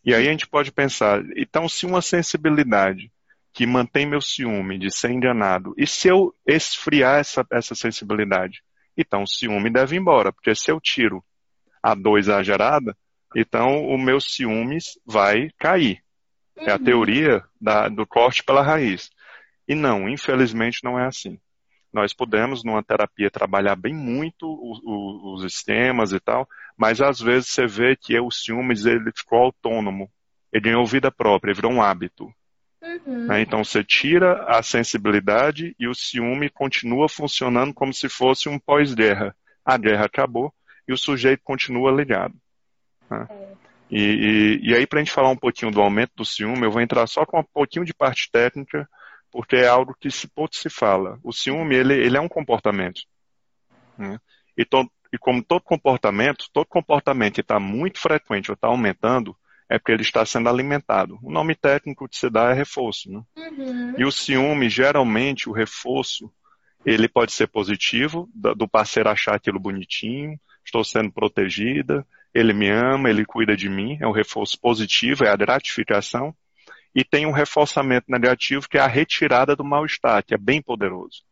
E 0.04 0.14
aí 0.14 0.28
a 0.28 0.30
gente 0.30 0.46
pode 0.46 0.70
pensar, 0.70 1.22
então, 1.36 1.68
se 1.68 1.86
uma 1.86 2.02
sensibilidade 2.02 3.10
que 3.54 3.66
mantém 3.66 4.04
meu 4.04 4.20
ciúme 4.20 4.78
de 4.78 4.90
ser 4.90 5.12
enganado, 5.12 5.74
e 5.78 5.86
se 5.86 6.08
eu 6.08 6.34
esfriar 6.46 7.20
essa, 7.20 7.46
essa 7.50 7.74
sensibilidade? 7.74 8.62
Então, 8.96 9.22
o 9.22 9.26
ciúme 9.26 9.70
deve 9.70 9.96
ir 9.96 10.00
embora, 10.00 10.32
porque 10.32 10.54
se 10.54 10.70
eu 10.70 10.80
tiro 10.80 11.24
a 11.82 11.94
dor 11.94 12.18
exagerada, 12.18 12.96
então 13.34 13.84
o 13.86 13.96
meu 13.96 14.20
ciúmes 14.20 14.98
vai 15.06 15.50
cair. 15.58 16.02
Uhum. 16.56 16.64
É 16.66 16.72
a 16.72 16.76
uhum. 16.76 16.84
teoria 16.84 17.44
da, 17.60 17.88
do 17.88 18.06
corte 18.06 18.42
pela 18.42 18.62
raiz. 18.62 19.10
E 19.66 19.74
não, 19.74 20.08
infelizmente 20.08 20.80
não 20.84 20.98
é 20.98 21.06
assim 21.06 21.38
nós 21.94 22.12
podemos, 22.12 22.64
numa 22.64 22.82
terapia, 22.82 23.30
trabalhar 23.30 23.76
bem 23.76 23.94
muito 23.94 24.44
os, 24.44 25.42
sistemas 25.42 26.12
e 26.12 26.18
tal, 26.18 26.48
mas 26.76 27.00
às 27.00 27.20
vezes 27.20 27.48
você 27.50 27.66
vê 27.66 27.94
que 27.94 28.18
o 28.18 28.30
ciúmes 28.32 28.84
ele 28.84 29.12
ficou 29.16 29.38
autônomo, 29.38 30.10
ele 30.52 30.64
ganhou 30.64 30.84
vida 30.84 31.10
própria, 31.12 31.52
ele 31.52 31.56
virou 31.56 31.72
um 31.72 31.80
hábito. 31.80 32.28
Uhum. 32.84 33.26
Né? 33.26 33.40
Então 33.40 33.64
você 33.64 33.82
tira 33.82 34.44
a 34.44 34.62
sensibilidade 34.62 35.74
e 35.78 35.88
o 35.88 35.94
ciúme 35.94 36.50
continua 36.50 37.08
funcionando 37.08 37.72
como 37.72 37.94
se 37.94 38.08
fosse 38.08 38.48
um 38.48 38.58
pós-guerra. 38.58 39.34
A 39.64 39.78
guerra 39.78 40.04
acabou 40.04 40.52
e 40.86 40.92
o 40.92 40.98
sujeito 40.98 41.40
continua 41.42 41.90
ligado. 41.90 42.34
Né? 43.10 43.26
É. 43.30 43.54
E, 43.90 44.60
e, 44.62 44.70
e 44.70 44.74
aí, 44.74 44.86
para 44.86 45.00
a 45.00 45.04
gente 45.04 45.12
falar 45.12 45.30
um 45.30 45.36
pouquinho 45.36 45.70
do 45.70 45.80
aumento 45.80 46.12
do 46.16 46.24
ciúme, 46.24 46.62
eu 46.62 46.70
vou 46.70 46.82
entrar 46.82 47.06
só 47.06 47.24
com 47.24 47.38
um 47.38 47.44
pouquinho 47.44 47.84
de 47.84 47.94
parte 47.94 48.28
técnica, 48.30 48.88
porque 49.30 49.56
é 49.56 49.68
algo 49.68 49.94
que 49.98 50.10
se 50.10 50.26
pouco 50.26 50.56
se 50.56 50.68
fala. 50.68 51.18
O 51.22 51.32
ciúme, 51.32 51.74
ele, 51.74 51.94
ele 51.94 52.16
é 52.16 52.20
um 52.20 52.28
comportamento. 52.28 53.02
Né? 53.96 54.18
E, 54.56 54.64
to, 54.64 54.90
e 55.12 55.18
como 55.18 55.42
todo 55.42 55.62
comportamento, 55.62 56.46
todo 56.52 56.66
comportamento 56.66 57.34
que 57.34 57.40
está 57.40 57.60
muito 57.60 58.00
frequente 58.00 58.50
ou 58.50 58.54
está 58.54 58.68
aumentando, 58.68 59.36
é 59.68 59.78
porque 59.78 59.92
ele 59.92 60.02
está 60.02 60.24
sendo 60.24 60.48
alimentado. 60.48 61.18
O 61.22 61.30
nome 61.30 61.54
técnico 61.54 62.08
que 62.08 62.16
se 62.16 62.28
dá 62.28 62.50
é 62.50 62.54
reforço. 62.54 63.10
Né? 63.10 63.22
Uhum. 63.36 63.94
E 63.98 64.04
o 64.04 64.12
ciúme, 64.12 64.68
geralmente, 64.68 65.48
o 65.48 65.52
reforço, 65.52 66.30
ele 66.84 67.08
pode 67.08 67.32
ser 67.32 67.46
positivo, 67.46 68.28
do 68.34 68.68
parceiro 68.68 69.08
achar 69.08 69.34
aquilo 69.34 69.58
bonitinho, 69.58 70.38
estou 70.64 70.84
sendo 70.84 71.10
protegida, 71.10 72.06
ele 72.34 72.52
me 72.52 72.68
ama, 72.68 73.08
ele 73.08 73.24
cuida 73.24 73.56
de 73.56 73.68
mim, 73.68 73.96
é 74.00 74.06
um 74.06 74.12
reforço 74.12 74.60
positivo, 74.60 75.24
é 75.24 75.30
a 75.30 75.36
gratificação 75.36 76.34
e 76.94 77.02
tem 77.02 77.26
um 77.26 77.32
reforçamento 77.32 78.06
negativo 78.08 78.68
que 78.68 78.78
é 78.78 78.80
a 78.80 78.86
retirada 78.86 79.56
do 79.56 79.64
mal-estar, 79.64 80.22
que 80.24 80.34
é 80.34 80.38
bem 80.38 80.62
poderoso. 80.62 81.22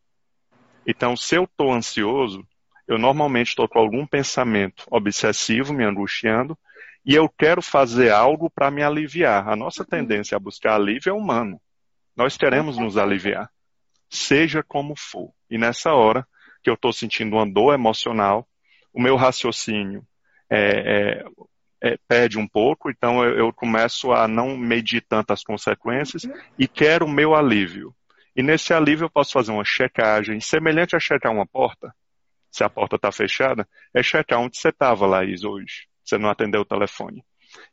Então, 0.87 1.17
se 1.17 1.37
eu 1.37 1.45
estou 1.45 1.73
ansioso, 1.73 2.47
eu 2.89 2.99
normalmente 2.99 3.49
estou 3.49 3.69
com 3.69 3.79
algum 3.79 4.05
pensamento 4.05 4.85
obsessivo 4.91 5.73
me 5.73 5.85
angustiando 5.85 6.59
e 7.05 7.15
eu 7.15 7.29
quero 7.29 7.61
fazer 7.61 8.11
algo 8.11 8.49
para 8.51 8.71
me 8.71 8.83
aliviar. 8.83 9.49
A 9.49 9.57
nossa 9.57 9.85
tendência 9.85 10.37
a 10.37 10.41
buscar 10.41 10.75
alívio 10.75 11.11
é 11.11 11.13
humano. 11.13 11.61
Nós 12.17 12.37
queremos 12.37 12.79
nos 12.79 12.97
aliviar, 12.97 13.51
seja 14.09 14.63
como 14.63 14.95
for. 14.97 15.33
E 15.51 15.59
nessa 15.59 15.93
hora 15.93 16.27
que 16.63 16.71
eu 16.71 16.75
estou 16.75 16.93
sentindo 16.93 17.37
uma 17.37 17.51
dor 17.51 17.75
emocional, 17.75 18.47
o 18.93 19.01
meu 19.01 19.17
raciocínio 19.17 20.07
é, 20.49 21.25
é, 21.81 21.91
é, 21.93 21.99
perde 22.07 22.39
um 22.39 22.47
pouco, 22.47 22.91
então 22.91 23.25
eu, 23.25 23.37
eu, 23.37 23.53
começo 23.53 24.13
a 24.13 24.29
não 24.29 24.57
medir 24.57 25.01
tantas 25.01 25.43
consequências 25.43 26.25
uhum. 26.25 26.35
e 26.59 26.69
quero 26.69 27.07
o 27.07 27.11
meu 27.11 27.35
alívio. 27.35 27.95
E 28.37 28.43
nesse 28.43 28.73
alívio 28.73 29.07
eu 29.07 29.11
posso 29.11 29.33
fazer 29.33 29.51
uma 29.51 29.65
checagem, 29.65 30.41
semelhante 30.41 30.95
a 30.95 31.01
checar 31.01 31.33
uma 31.33 31.47
porta. 31.47 31.95
Se 32.51 32.63
a 32.63 32.69
porta 32.69 32.97
está 32.97 33.11
fechada, 33.11 33.67
é 33.95 34.03
checar 34.03 34.39
onde 34.41 34.59
você 34.59 34.69
estava, 34.69 35.07
Laís, 35.07 35.43
hoje. 35.43 35.89
Você 36.05 36.19
não 36.19 36.31
atendeu 36.31 36.63
o 36.63 36.67
telefone. 36.67 37.25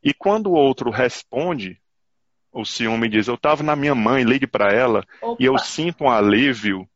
E 0.03 0.13
quando 0.13 0.47
o 0.47 0.53
outro 0.53 0.89
responde, 0.89 1.79
o 2.51 2.65
ciúme 2.65 3.09
diz: 3.09 3.27
Eu 3.27 3.35
estava 3.35 3.63
na 3.63 3.75
minha 3.75 3.95
mãe, 3.95 4.23
ligue 4.23 4.47
para 4.47 4.73
ela, 4.73 5.05
Opa. 5.21 5.41
e 5.41 5.45
eu 5.45 5.57
sinto 5.57 6.03
um 6.05 6.09
alívio. 6.09 6.87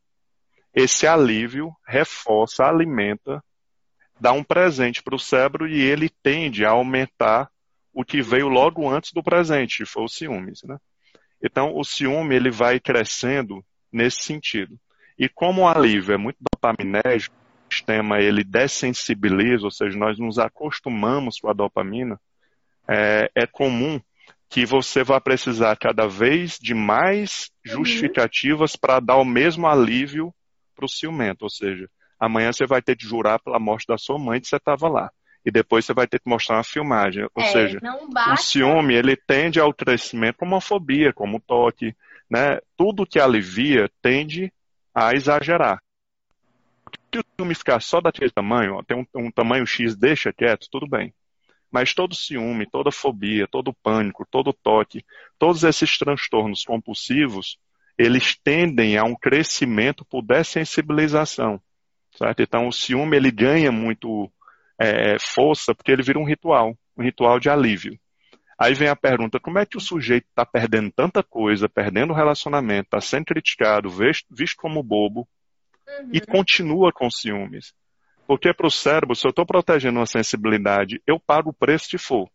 Esse 0.74 1.06
alívio 1.06 1.74
reforça, 1.86 2.64
alimenta 2.64 3.42
dá 4.20 4.32
um 4.32 4.42
presente 4.42 5.02
para 5.02 5.14
o 5.14 5.18
cérebro 5.18 5.68
e 5.68 5.80
ele 5.80 6.08
tende 6.08 6.64
a 6.64 6.70
aumentar 6.70 7.50
o 7.92 8.04
que 8.04 8.22
veio 8.22 8.48
logo 8.48 8.88
antes 8.88 9.12
do 9.12 9.22
presente, 9.22 9.78
que 9.78 9.84
foi 9.84 10.04
o 10.04 10.08
ciúmes. 10.08 10.62
Né? 10.64 10.76
Então, 11.42 11.76
o 11.76 11.84
ciúme 11.84 12.34
ele 12.34 12.50
vai 12.50 12.80
crescendo 12.80 13.64
nesse 13.92 14.22
sentido. 14.22 14.78
E 15.18 15.28
como 15.28 15.62
o 15.62 15.68
alívio 15.68 16.14
é 16.14 16.16
muito 16.16 16.38
dopaminérgico, 16.52 17.36
sistema 17.74 18.20
ele 18.20 18.44
dessensibiliza, 18.44 19.64
ou 19.64 19.70
seja, 19.70 19.98
nós 19.98 20.18
nos 20.18 20.38
acostumamos 20.38 21.38
com 21.38 21.48
a 21.48 21.52
dopamina, 21.52 22.18
é, 22.88 23.30
é 23.34 23.46
comum 23.46 24.00
que 24.48 24.64
você 24.64 25.02
vai 25.02 25.20
precisar 25.20 25.76
cada 25.76 26.06
vez 26.06 26.58
de 26.60 26.74
mais 26.74 27.50
uhum. 27.66 27.72
justificativas 27.76 28.76
para 28.76 29.00
dar 29.00 29.16
o 29.16 29.24
mesmo 29.24 29.66
alívio 29.66 30.32
para 30.76 30.84
o 30.84 30.88
ciumento. 30.88 31.42
Ou 31.42 31.50
seja, 31.50 31.88
amanhã 32.20 32.52
você 32.52 32.66
vai 32.66 32.80
ter 32.80 32.96
que 32.96 33.06
jurar 33.06 33.40
pela 33.40 33.58
morte 33.58 33.86
da 33.86 33.98
sua 33.98 34.18
mãe 34.18 34.40
que 34.40 34.46
você 34.46 34.56
estava 34.56 34.88
lá. 34.88 35.10
E 35.44 35.50
depois 35.50 35.84
você 35.84 35.92
vai 35.92 36.06
ter 36.06 36.20
que 36.20 36.28
mostrar 36.28 36.56
uma 36.56 36.64
filmagem. 36.64 37.24
Ou 37.34 37.42
é, 37.42 37.46
seja, 37.46 37.78
o 38.32 38.36
ciúme 38.36 38.94
ele 38.94 39.16
tende 39.16 39.60
ao 39.60 39.74
crescimento 39.74 40.36
como 40.36 40.54
uma 40.54 40.60
fobia, 40.60 41.12
como 41.12 41.36
um 41.36 41.40
toque. 41.40 41.94
Né? 42.30 42.58
Tudo 42.76 43.06
que 43.06 43.18
alivia 43.18 43.90
tende 44.00 44.52
a 44.94 45.12
exagerar. 45.12 45.83
Se 47.14 47.20
o 47.20 47.24
ciúme 47.38 47.54
ficar 47.54 47.80
só 47.80 48.00
daquele 48.00 48.30
tamanho, 48.30 48.74
ó, 48.74 48.82
tem 48.82 48.96
um, 48.96 49.06
um 49.14 49.30
tamanho 49.30 49.64
X, 49.64 49.94
deixa 49.94 50.32
quieto, 50.32 50.66
tudo 50.68 50.88
bem. 50.88 51.14
Mas 51.70 51.94
todo 51.94 52.12
ciúme, 52.12 52.68
toda 52.68 52.90
fobia, 52.90 53.46
todo 53.46 53.72
pânico, 53.72 54.26
todo 54.28 54.52
toque, 54.52 55.04
todos 55.38 55.62
esses 55.62 55.96
transtornos 55.96 56.64
compulsivos, 56.64 57.56
eles 57.96 58.36
tendem 58.36 58.98
a 58.98 59.04
um 59.04 59.14
crescimento 59.14 60.04
por 60.04 60.22
dessensibilização. 60.22 61.60
Certo? 62.16 62.42
Então, 62.42 62.66
o 62.66 62.72
ciúme 62.72 63.16
ele 63.16 63.30
ganha 63.30 63.70
muito 63.70 64.28
é, 64.76 65.16
força 65.20 65.72
porque 65.72 65.92
ele 65.92 66.02
vira 66.02 66.18
um 66.18 66.26
ritual, 66.26 66.76
um 66.96 67.02
ritual 67.04 67.38
de 67.38 67.48
alívio. 67.48 67.96
Aí 68.58 68.74
vem 68.74 68.88
a 68.88 68.96
pergunta: 68.96 69.38
como 69.38 69.60
é 69.60 69.66
que 69.66 69.76
o 69.76 69.80
sujeito 69.80 70.26
está 70.28 70.44
perdendo 70.44 70.90
tanta 70.90 71.22
coisa, 71.22 71.68
perdendo 71.68 72.12
o 72.12 72.16
relacionamento, 72.16 72.88
está 72.88 73.00
sendo 73.00 73.26
criticado, 73.26 73.88
visto, 73.88 74.26
visto 74.32 74.56
como 74.56 74.82
bobo, 74.82 75.28
uhum. 75.88 76.10
e 76.12 76.20
continua 76.20 76.92
com 76.92 77.10
ciúmes? 77.10 77.72
Porque 78.26 78.52
para 78.54 78.66
o 78.66 78.70
cérebro, 78.70 79.14
se 79.14 79.26
eu 79.26 79.30
estou 79.30 79.44
protegendo 79.44 79.98
uma 79.98 80.06
sensibilidade, 80.06 81.00
eu 81.06 81.20
pago 81.20 81.50
o 81.50 81.54
preço 81.54 81.88
que 81.88 81.98
for. 81.98 82.28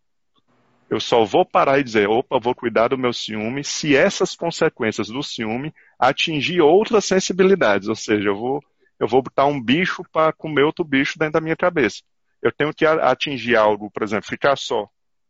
Eu 0.90 1.00
só 1.00 1.24
vou 1.24 1.46
parar 1.46 1.80
e 1.80 1.84
dizer, 1.84 2.10
opa, 2.10 2.40
vou 2.40 2.56
cuidar 2.56 2.88
do 2.90 2.98
meu 2.98 3.14
ciúme 3.14 3.64
se 3.64 3.96
essas 3.96 4.36
consequências 4.36 5.08
do 5.08 5.22
ciúme 5.22 5.74
atingir 6.00 6.62
outras 6.62 7.06
sensibilidades. 7.06 7.88
Ou 7.88 7.96
seja, 7.96 8.30
eu 8.30 8.36
vou, 8.36 8.60
eu 9.00 9.08
vou 9.08 9.22
botar 9.22 9.46
um 9.46 9.62
bicho 9.62 10.04
para 10.12 10.34
comer 10.34 10.64
outro 10.64 10.84
bicho 10.84 11.18
dentro 11.18 11.34
da 11.34 11.42
minha 11.42 11.56
cabeça. 11.56 12.02
Eu 12.42 12.52
tenho 12.52 12.74
que 12.74 12.86
atingir 12.86 13.56
algo, 13.56 13.92
por 13.92 14.02
exemplo, 14.02 14.28
ficar 14.28 14.56
só, 14.58 14.88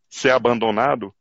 ser 0.09 0.31
abandonado, 0.31 1.13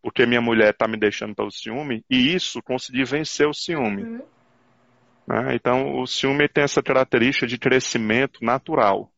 porque 0.00 0.24
minha 0.24 0.40
mulher 0.40 0.70
está 0.70 0.88
me 0.88 0.96
deixando 0.96 1.34
pelo 1.34 1.50
ciúme, 1.50 2.04
e 2.08 2.34
isso 2.34 2.62
conseguir 2.62 3.04
vencer 3.04 3.46
o 3.46 3.54
ciúme. 3.54 4.02
Uhum. 4.02 4.22
Né? 5.26 5.54
Então, 5.54 6.00
o 6.00 6.06
ciúme 6.06 6.48
tem 6.48 6.64
essa 6.64 6.82
característica 6.82 7.46
de 7.46 7.58
crescimento 7.58 8.44
natural. 8.44 9.10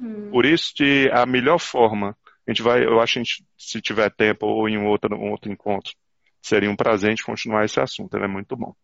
Uhum. 0.00 0.30
Por 0.30 0.46
isso 0.46 0.72
que 0.74 1.08
a 1.12 1.26
melhor 1.26 1.58
forma, 1.58 2.16
a 2.46 2.50
gente 2.50 2.62
vai, 2.62 2.84
eu 2.84 3.00
acho 3.00 3.14
que 3.14 3.18
a 3.18 3.22
gente, 3.22 3.44
se 3.56 3.80
tiver 3.80 4.10
tempo 4.10 4.46
ou 4.46 4.68
em 4.68 4.78
um 4.78 4.86
outro, 4.86 5.14
um 5.16 5.30
outro 5.30 5.50
encontro, 5.52 5.92
seria 6.42 6.70
um 6.70 6.76
prazer 6.76 7.08
a 7.08 7.12
gente 7.12 7.24
continuar 7.24 7.64
esse 7.64 7.80
assunto, 7.80 8.14
ele 8.16 8.24
é 8.24 8.28
muito 8.28 8.56
bom. 8.56 8.74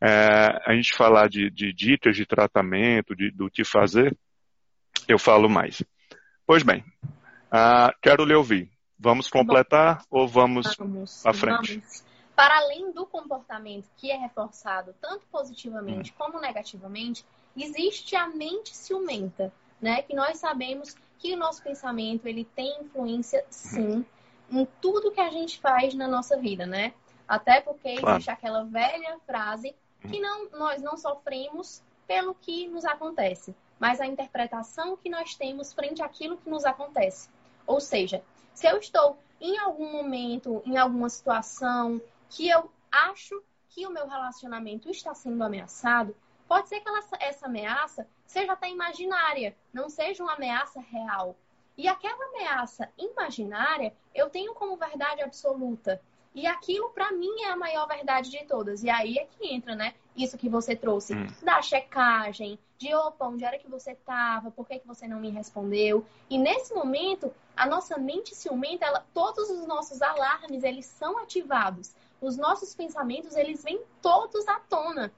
É, 0.00 0.60
a 0.64 0.74
gente 0.74 0.94
falar 0.94 1.28
de, 1.28 1.50
de, 1.50 1.72
dicas 1.72 2.16
de 2.16 2.24
tratamento, 2.24 3.16
de, 3.16 3.30
do 3.30 3.50
que 3.50 3.64
fazer, 3.64 4.16
eu 5.08 5.18
falo 5.18 5.48
mais. 5.48 5.82
Pois 6.46 6.62
bem, 6.62 6.84
uh, 7.52 7.92
quero 8.00 8.24
lhe 8.24 8.34
ouvir. 8.34 8.70
Vamos 8.98 9.28
completar 9.28 9.98
bom, 10.10 10.20
ou 10.20 10.28
vamos, 10.28 10.74
vamos 10.76 11.24
à 11.24 11.32
frente? 11.32 11.78
Vamos 11.78 12.07
para 12.38 12.56
além 12.58 12.92
do 12.92 13.04
comportamento 13.04 13.90
que 13.96 14.12
é 14.12 14.16
reforçado 14.16 14.94
tanto 15.00 15.26
positivamente 15.26 16.12
hum. 16.12 16.14
como 16.16 16.38
negativamente, 16.38 17.26
existe 17.56 18.14
a 18.14 18.28
mente 18.28 18.76
ciumenta, 18.76 19.52
né? 19.80 20.02
Que 20.02 20.14
nós 20.14 20.38
sabemos 20.38 20.94
que 21.18 21.34
o 21.34 21.36
nosso 21.36 21.60
pensamento 21.64 22.28
ele 22.28 22.44
tem 22.44 22.80
influência, 22.80 23.44
sim, 23.50 24.06
em 24.52 24.64
tudo 24.80 25.10
que 25.10 25.20
a 25.20 25.30
gente 25.30 25.58
faz 25.58 25.94
na 25.94 26.06
nossa 26.06 26.36
vida, 26.36 26.64
né? 26.64 26.94
Até 27.26 27.60
porque 27.60 27.96
claro. 27.96 28.14
existe 28.14 28.30
aquela 28.30 28.62
velha 28.62 29.18
frase 29.26 29.74
que 30.08 30.20
não, 30.20 30.48
nós 30.50 30.80
não 30.80 30.96
sofremos 30.96 31.82
pelo 32.06 32.36
que 32.36 32.68
nos 32.68 32.84
acontece, 32.84 33.52
mas 33.80 34.00
a 34.00 34.06
interpretação 34.06 34.96
que 34.96 35.10
nós 35.10 35.34
temos 35.34 35.72
frente 35.72 36.04
àquilo 36.04 36.36
que 36.36 36.48
nos 36.48 36.64
acontece. 36.64 37.28
Ou 37.66 37.80
seja, 37.80 38.22
se 38.54 38.68
eu 38.68 38.78
estou 38.78 39.18
em 39.40 39.58
algum 39.58 39.90
momento, 39.90 40.62
em 40.64 40.76
alguma 40.76 41.08
situação, 41.08 42.00
que 42.28 42.48
eu 42.48 42.70
acho 42.90 43.42
que 43.68 43.86
o 43.86 43.90
meu 43.90 44.06
relacionamento 44.06 44.90
está 44.90 45.14
sendo 45.14 45.42
ameaçado, 45.44 46.16
pode 46.46 46.68
ser 46.68 46.80
que 46.80 46.88
ela, 46.88 47.00
essa 47.20 47.46
ameaça 47.46 48.08
seja 48.26 48.52
até 48.52 48.68
imaginária, 48.68 49.56
não 49.72 49.88
seja 49.88 50.22
uma 50.22 50.34
ameaça 50.34 50.80
real. 50.80 51.36
E 51.76 51.86
aquela 51.86 52.24
ameaça 52.26 52.90
imaginária 52.98 53.94
eu 54.14 54.28
tenho 54.28 54.54
como 54.54 54.76
verdade 54.76 55.22
absoluta. 55.22 56.00
E 56.34 56.46
aquilo, 56.46 56.90
para 56.90 57.10
mim, 57.12 57.42
é 57.42 57.50
a 57.50 57.56
maior 57.56 57.86
verdade 57.86 58.30
de 58.30 58.44
todas. 58.44 58.82
E 58.82 58.90
aí 58.90 59.18
é 59.18 59.24
que 59.24 59.52
entra, 59.52 59.74
né? 59.74 59.94
Isso 60.16 60.36
que 60.36 60.48
você 60.48 60.76
trouxe 60.76 61.14
hum. 61.14 61.26
da 61.42 61.62
checagem, 61.62 62.58
de 62.76 62.94
opa, 62.94 63.26
onde 63.26 63.44
era 63.44 63.58
que 63.58 63.68
você 63.68 63.92
estava, 63.92 64.50
por 64.50 64.66
que, 64.66 64.78
que 64.78 64.86
você 64.86 65.08
não 65.08 65.18
me 65.18 65.30
respondeu. 65.30 66.06
E 66.28 66.38
nesse 66.38 66.74
momento, 66.74 67.32
a 67.56 67.66
nossa 67.66 67.96
mente 67.98 68.34
ciumenta, 68.34 68.86
ela, 68.86 69.04
todos 69.12 69.50
os 69.50 69.66
nossos 69.66 70.00
alarmes, 70.02 70.62
eles 70.62 70.86
são 70.86 71.18
ativados 71.18 71.94
os 72.20 72.36
nossos 72.36 72.74
pensamentos, 72.74 73.36
eles 73.36 73.62
vêm 73.62 73.80
todos 74.02 74.46
à 74.48 74.60
tona. 74.60 75.12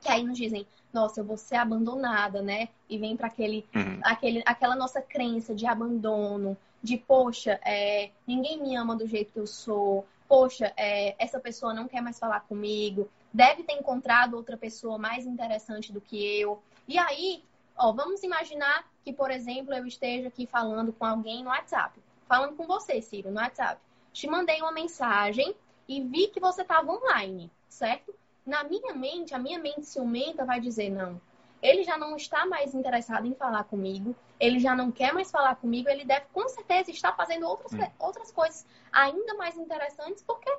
Que 0.00 0.10
aí 0.10 0.22
nos 0.22 0.36
dizem, 0.36 0.66
nossa, 0.92 1.20
eu 1.20 1.24
vou 1.24 1.36
ser 1.36 1.56
abandonada, 1.56 2.40
né? 2.40 2.68
E 2.88 2.98
vem 2.98 3.16
para 3.16 3.26
aquele, 3.26 3.66
uhum. 3.74 4.00
aquele, 4.02 4.42
aquela 4.46 4.76
nossa 4.76 5.02
crença 5.02 5.54
de 5.54 5.66
abandono, 5.66 6.56
de, 6.82 6.96
poxa, 6.96 7.60
é, 7.64 8.10
ninguém 8.26 8.60
me 8.62 8.76
ama 8.76 8.94
do 8.94 9.06
jeito 9.06 9.32
que 9.32 9.40
eu 9.40 9.46
sou, 9.46 10.06
poxa, 10.28 10.72
é, 10.76 11.14
essa 11.18 11.40
pessoa 11.40 11.74
não 11.74 11.88
quer 11.88 12.00
mais 12.00 12.18
falar 12.18 12.40
comigo, 12.40 13.10
deve 13.32 13.62
ter 13.62 13.74
encontrado 13.74 14.34
outra 14.34 14.56
pessoa 14.56 14.96
mais 14.96 15.26
interessante 15.26 15.92
do 15.92 16.00
que 16.00 16.40
eu. 16.40 16.62
E 16.86 16.98
aí, 16.98 17.42
ó, 17.76 17.92
vamos 17.92 18.22
imaginar 18.22 18.88
que, 19.04 19.12
por 19.12 19.30
exemplo, 19.30 19.74
eu 19.74 19.86
esteja 19.86 20.28
aqui 20.28 20.46
falando 20.46 20.92
com 20.92 21.04
alguém 21.04 21.42
no 21.42 21.50
WhatsApp, 21.50 22.00
falando 22.28 22.56
com 22.56 22.66
você, 22.66 23.00
Ciro, 23.02 23.30
no 23.30 23.36
WhatsApp. 23.36 23.80
Te 24.12 24.26
mandei 24.26 24.60
uma 24.62 24.72
mensagem 24.72 25.54
e 25.88 26.02
vi 26.02 26.28
que 26.28 26.40
você 26.40 26.62
estava 26.62 26.90
online, 26.90 27.50
certo? 27.68 28.14
Na 28.44 28.64
minha 28.64 28.94
mente, 28.94 29.34
a 29.34 29.38
minha 29.38 29.58
mente 29.58 29.86
ciumenta 29.86 30.44
vai 30.44 30.60
dizer: 30.60 30.90
não, 30.90 31.20
ele 31.62 31.82
já 31.82 31.96
não 31.96 32.16
está 32.16 32.46
mais 32.46 32.74
interessado 32.74 33.26
em 33.26 33.34
falar 33.34 33.64
comigo, 33.64 34.14
ele 34.38 34.58
já 34.58 34.74
não 34.74 34.92
quer 34.92 35.12
mais 35.12 35.30
falar 35.30 35.56
comigo, 35.56 35.88
ele 35.88 36.04
deve 36.04 36.26
com 36.32 36.48
certeza 36.48 36.90
estar 36.90 37.14
fazendo 37.14 37.46
outras, 37.46 37.72
hum. 37.72 37.90
outras 37.98 38.30
coisas 38.30 38.66
ainda 38.92 39.34
mais 39.34 39.56
interessantes 39.56 40.22
porque 40.22 40.50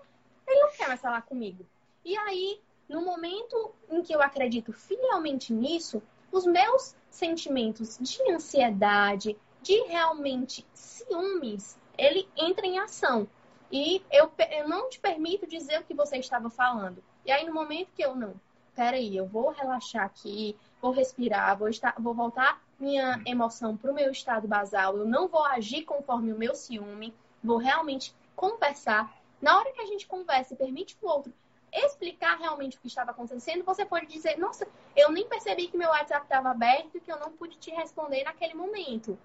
ele 0.47 0.61
não 0.61 0.71
quer 0.71 0.87
mais 0.87 1.01
falar 1.01 1.21
comigo. 1.21 1.65
E 2.03 2.17
aí, 2.17 2.61
no 2.87 3.01
momento 3.01 3.73
em 3.89 4.01
que 4.01 4.13
eu 4.13 4.21
acredito 4.21 4.71
fielmente 4.71 5.53
nisso, 5.53 6.01
os 6.31 6.45
meus 6.45 6.95
sentimentos 7.09 7.97
de 7.99 8.31
ansiedade, 8.31 9.37
de 9.61 9.79
realmente 9.83 10.65
ciúmes, 10.73 11.77
ele 11.97 12.27
entra 12.37 12.65
em 12.65 12.79
ação. 12.79 13.27
E 13.71 14.01
eu, 14.11 14.31
eu 14.51 14.67
não 14.67 14.89
te 14.89 14.99
permito 14.99 15.45
dizer 15.45 15.79
o 15.79 15.83
que 15.83 15.93
você 15.93 16.17
estava 16.17 16.49
falando. 16.49 17.03
E 17.25 17.31
aí, 17.31 17.45
no 17.45 17.53
momento 17.53 17.91
que 17.93 18.03
eu 18.03 18.15
não, 18.15 18.33
peraí, 18.75 19.15
eu 19.15 19.25
vou 19.25 19.49
relaxar 19.49 20.05
aqui, 20.05 20.55
vou 20.81 20.91
respirar, 20.91 21.57
vou, 21.57 21.67
estar, 21.67 21.95
vou 21.99 22.13
voltar 22.13 22.61
minha 22.79 23.21
emoção 23.25 23.75
para 23.75 23.91
o 23.91 23.93
meu 23.93 24.11
estado 24.11 24.47
basal, 24.47 24.97
eu 24.97 25.05
não 25.05 25.27
vou 25.27 25.43
agir 25.43 25.83
conforme 25.83 26.31
o 26.31 26.37
meu 26.37 26.53
ciúme, 26.53 27.13
vou 27.43 27.57
realmente 27.57 28.15
conversar. 28.35 29.11
Na 29.41 29.57
hora 29.57 29.71
que 29.71 29.81
a 29.81 29.85
gente 29.85 30.07
conversa 30.07 30.53
e 30.53 30.57
permite 30.57 30.95
o 31.01 31.07
outro 31.07 31.33
explicar 31.73 32.37
realmente 32.37 32.77
o 32.77 32.79
que 32.79 32.87
estava 32.87 33.11
acontecendo, 33.11 33.63
você 33.63 33.85
pode 33.85 34.07
dizer, 34.07 34.37
nossa, 34.37 34.67
eu 34.95 35.11
nem 35.11 35.27
percebi 35.27 35.67
que 35.67 35.77
meu 35.77 35.89
WhatsApp 35.89 36.23
estava 36.23 36.49
aberto 36.49 36.95
e 36.95 36.99
que 36.99 37.11
eu 37.11 37.19
não 37.19 37.31
pude 37.31 37.57
te 37.57 37.71
responder 37.71 38.23
naquele 38.23 38.53
momento. 38.53 39.17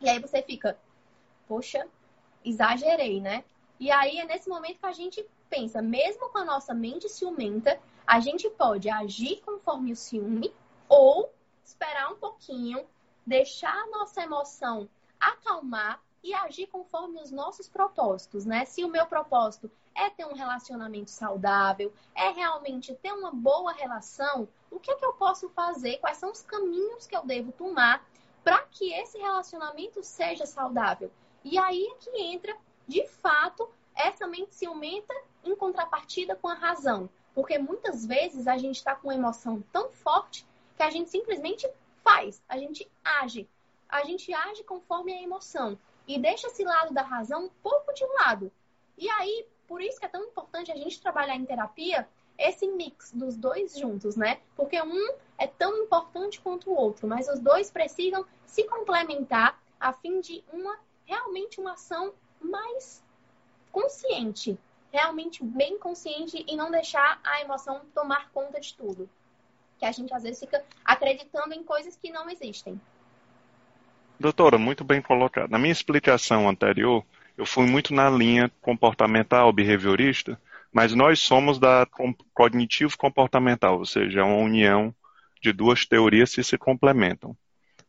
E 0.00 0.08
aí 0.08 0.18
você 0.18 0.42
fica, 0.42 0.78
poxa, 1.46 1.86
exagerei, 2.44 3.20
né? 3.20 3.44
E 3.78 3.90
aí 3.90 4.18
é 4.18 4.24
nesse 4.24 4.48
momento 4.48 4.78
que 4.78 4.86
a 4.86 4.92
gente 4.92 5.24
pensa, 5.48 5.80
mesmo 5.80 6.28
com 6.30 6.38
a 6.38 6.44
nossa 6.44 6.74
mente 6.74 7.08
ciumenta, 7.08 7.78
a 8.06 8.20
gente 8.20 8.48
pode 8.50 8.88
agir 8.88 9.40
conforme 9.42 9.92
o 9.92 9.96
ciúme 9.96 10.52
ou 10.88 11.32
esperar 11.64 12.12
um 12.12 12.16
pouquinho, 12.16 12.84
deixar 13.26 13.74
a 13.74 13.86
nossa 13.86 14.22
emoção 14.22 14.88
acalmar 15.20 16.00
e 16.22 16.34
agir 16.34 16.66
conforme 16.66 17.20
os 17.20 17.30
nossos 17.30 17.68
propósitos, 17.68 18.44
né? 18.44 18.64
Se 18.64 18.84
o 18.84 18.88
meu 18.88 19.06
propósito 19.06 19.70
é 19.94 20.10
ter 20.10 20.26
um 20.26 20.34
relacionamento 20.34 21.10
saudável, 21.10 21.92
é 22.14 22.30
realmente 22.30 22.94
ter 22.94 23.12
uma 23.12 23.30
boa 23.32 23.72
relação, 23.72 24.48
o 24.70 24.78
que 24.78 24.90
é 24.90 24.96
que 24.96 25.04
eu 25.04 25.12
posso 25.12 25.48
fazer? 25.50 25.98
Quais 25.98 26.18
são 26.18 26.30
os 26.30 26.42
caminhos 26.42 27.06
que 27.06 27.16
eu 27.16 27.24
devo 27.24 27.52
tomar 27.52 28.04
para 28.48 28.62
que 28.62 28.92
esse 28.94 29.18
relacionamento 29.18 30.02
seja 30.02 30.46
saudável. 30.46 31.10
E 31.44 31.58
aí 31.58 31.86
é 31.86 31.94
que 31.96 32.10
entra, 32.22 32.56
de 32.88 33.06
fato, 33.06 33.68
essa 33.94 34.26
mente 34.26 34.54
ciumenta 34.54 35.14
em 35.44 35.54
contrapartida 35.54 36.34
com 36.34 36.48
a 36.48 36.54
razão. 36.54 37.08
Porque 37.34 37.58
muitas 37.58 38.04
vezes 38.04 38.48
a 38.48 38.56
gente 38.56 38.76
está 38.76 38.96
com 38.96 39.08
uma 39.08 39.14
emoção 39.14 39.62
tão 39.70 39.90
forte 39.90 40.46
que 40.76 40.82
a 40.82 40.90
gente 40.90 41.10
simplesmente 41.10 41.70
faz, 42.02 42.42
a 42.48 42.56
gente 42.56 42.90
age. 43.04 43.46
A 43.88 44.02
gente 44.04 44.32
age 44.32 44.64
conforme 44.64 45.12
a 45.12 45.22
emoção 45.22 45.78
e 46.06 46.18
deixa 46.18 46.46
esse 46.46 46.64
lado 46.64 46.94
da 46.94 47.02
razão 47.02 47.44
um 47.44 47.50
pouco 47.62 47.92
de 47.92 48.04
lado. 48.04 48.50
E 48.96 49.08
aí, 49.10 49.46
por 49.66 49.82
isso 49.82 50.00
que 50.00 50.06
é 50.06 50.08
tão 50.08 50.24
importante 50.24 50.72
a 50.72 50.76
gente 50.76 51.00
trabalhar 51.00 51.36
em 51.36 51.44
terapia 51.44 52.08
esse 52.38 52.66
mix 52.66 53.12
dos 53.12 53.36
dois 53.36 53.76
juntos, 53.76 54.16
né? 54.16 54.40
Porque 54.56 54.80
um 54.80 55.14
é 55.36 55.46
tão 55.46 55.76
importante 55.84 56.40
quanto 56.40 56.70
o 56.70 56.74
outro, 56.74 57.06
mas 57.06 57.28
os 57.28 57.40
dois 57.40 57.70
precisam 57.70 58.24
se 58.46 58.64
complementar 58.64 59.60
a 59.78 59.92
fim 59.92 60.20
de 60.20 60.42
uma 60.52 60.78
realmente 61.04 61.60
uma 61.60 61.72
ação 61.72 62.12
mais 62.40 63.02
consciente, 63.70 64.58
realmente 64.92 65.44
bem 65.44 65.78
consciente 65.78 66.44
e 66.46 66.56
não 66.56 66.70
deixar 66.70 67.20
a 67.22 67.40
emoção 67.40 67.82
tomar 67.94 68.30
conta 68.32 68.60
de 68.60 68.74
tudo. 68.74 69.08
Que 69.78 69.84
a 69.84 69.92
gente 69.92 70.12
às 70.12 70.22
vezes 70.22 70.40
fica 70.40 70.64
acreditando 70.84 71.54
em 71.54 71.62
coisas 71.62 71.96
que 71.96 72.10
não 72.10 72.28
existem. 72.28 72.80
Doutora, 74.18 74.58
muito 74.58 74.82
bem 74.82 75.00
colocado. 75.00 75.50
Na 75.50 75.58
minha 75.58 75.72
explicação 75.72 76.48
anterior, 76.48 77.04
eu 77.36 77.46
fui 77.46 77.66
muito 77.66 77.94
na 77.94 78.10
linha 78.10 78.50
comportamental 78.60 79.52
behaviorista, 79.52 80.40
mas 80.72 80.92
nós 80.92 81.20
somos 81.20 81.58
da 81.58 81.86
cognitivo 82.34 82.98
comportamental, 82.98 83.78
ou 83.78 83.86
seja, 83.86 84.20
é 84.20 84.24
uma 84.24 84.42
união 84.42 84.92
de 85.40 85.52
duas 85.52 85.86
teorias 85.86 86.34
que 86.34 86.42
se 86.42 86.58
complementam. 86.58 87.36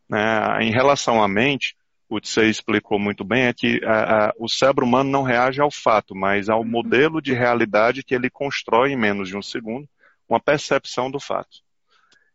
Né? 0.08 0.64
Em 0.64 0.72
relação 0.72 1.22
à 1.24 1.28
mente, 1.28 1.76
o 2.10 2.20
que 2.20 2.28
você 2.28 2.46
explicou 2.46 2.98
muito 2.98 3.24
bem 3.24 3.44
é 3.44 3.54
que 3.54 3.80
a, 3.86 4.30
a, 4.30 4.34
o 4.40 4.50
cérebro 4.50 4.86
humano 4.86 5.12
não 5.12 5.22
reage 5.22 5.62
ao 5.62 5.70
fato, 5.70 6.16
mas 6.16 6.50
ao 6.50 6.66
modelo 6.66 7.22
de 7.22 7.34
realidade 7.34 8.04
que 8.04 8.16
ele 8.16 8.32
constrói 8.32 8.92
em 8.92 8.98
menos 8.98 9.30
de 9.30 9.38
um 9.38 9.42
segundo, 9.44 9.88
uma 10.28 10.40
percepção 10.40 11.12
do 11.12 11.20
fato. 11.20 11.60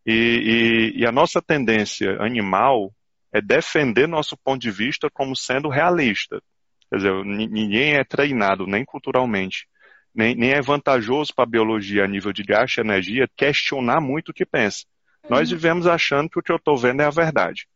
E, 0.06 0.92
e, 0.94 1.00
e 1.00 1.06
a 1.06 1.10
nossa 1.10 1.42
tendência 1.42 2.22
animal 2.22 2.94
é 3.32 3.40
defender 3.40 4.06
nosso 4.06 4.36
ponto 4.36 4.60
de 4.60 4.70
vista 4.70 5.10
como 5.10 5.34
sendo 5.34 5.68
realista. 5.68 6.40
Quer 6.88 6.96
dizer, 6.98 7.24
ninguém 7.24 7.94
é 7.94 8.04
treinado, 8.04 8.68
nem 8.68 8.84
culturalmente, 8.84 9.66
nem, 10.14 10.36
nem 10.36 10.52
é 10.52 10.62
vantajoso 10.62 11.34
para 11.34 11.42
a 11.42 11.50
biologia 11.50 12.04
a 12.04 12.08
nível 12.08 12.32
de 12.32 12.44
gasto 12.44 12.76
de 12.76 12.80
energia 12.82 13.28
questionar 13.36 14.00
muito 14.00 14.28
o 14.28 14.34
que 14.34 14.46
pensa. 14.46 14.84
Uhum. 15.24 15.30
Nós 15.30 15.50
vivemos 15.50 15.88
achando 15.88 16.30
que 16.30 16.38
o 16.38 16.42
que 16.42 16.52
eu 16.52 16.56
estou 16.56 16.76
vendo 16.76 17.02
é 17.02 17.06
a 17.06 17.10
verdade. 17.10 17.66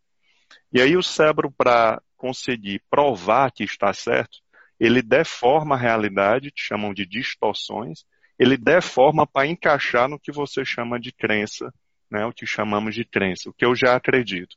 E 0.73 0.81
aí 0.81 0.97
o 0.97 1.03
cérebro, 1.03 1.51
para 1.51 2.01
conseguir 2.17 2.83
provar 2.91 3.51
que 3.53 3.65
está 3.65 3.93
certo, 3.93 4.39
ele 4.79 5.03
deforma 5.03 5.75
a 5.75 5.79
realidade, 5.79 6.51
que 6.51 6.61
chamam 6.61 6.93
de 6.93 7.07
distorções, 7.07 8.05
ele 8.39 8.57
deforma 8.57 9.27
para 9.27 9.47
encaixar 9.47 10.09
no 10.09 10.19
que 10.19 10.31
você 10.31 10.65
chama 10.65 11.01
de 11.01 11.13
crença, 11.13 11.73
né, 12.11 12.25
o 12.25 12.33
que 12.33 12.47
chamamos 12.47 12.95
de 12.95 13.05
crença, 13.05 13.51
o 13.51 13.53
que 13.53 13.65
eu 13.65 13.75
já 13.75 13.97
acredito. 13.97 14.57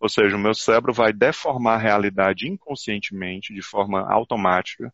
Ou 0.00 0.08
seja, 0.08 0.36
o 0.36 0.38
meu 0.38 0.54
cérebro 0.54 0.92
vai 0.92 1.12
deformar 1.12 1.74
a 1.74 1.82
realidade 1.82 2.48
inconscientemente, 2.48 3.54
de 3.54 3.62
forma 3.62 4.00
automática, 4.10 4.92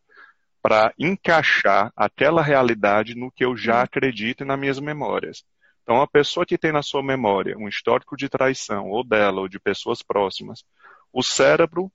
para 0.61 0.93
encaixar 0.99 1.93
aquela 1.97 2.43
realidade 2.43 3.15
no 3.15 3.31
que 3.31 3.45
eu 3.45 3.57
já 3.57 3.83
acredito 3.83 4.43
e 4.43 4.47
nas 4.47 4.59
minhas 4.59 4.81
memórias. 4.81 5.45
Então, 5.87 6.03
a 6.03 6.09
pessoa 6.09 6.45
que 6.45 6.59
tem 6.59 6.73
na 6.73 6.83
sua 6.83 7.01
memória 7.01 7.57
um 7.57 7.69
histórico 7.69 8.17
de 8.17 8.29
traição, 8.29 8.89
ou 8.89 9.07
dela, 9.07 9.43
ou 9.43 9.49
de 9.49 9.61
pessoas 9.61 10.03
próximas, 10.03 10.65
o 11.13 11.23
cérebro 11.23 11.93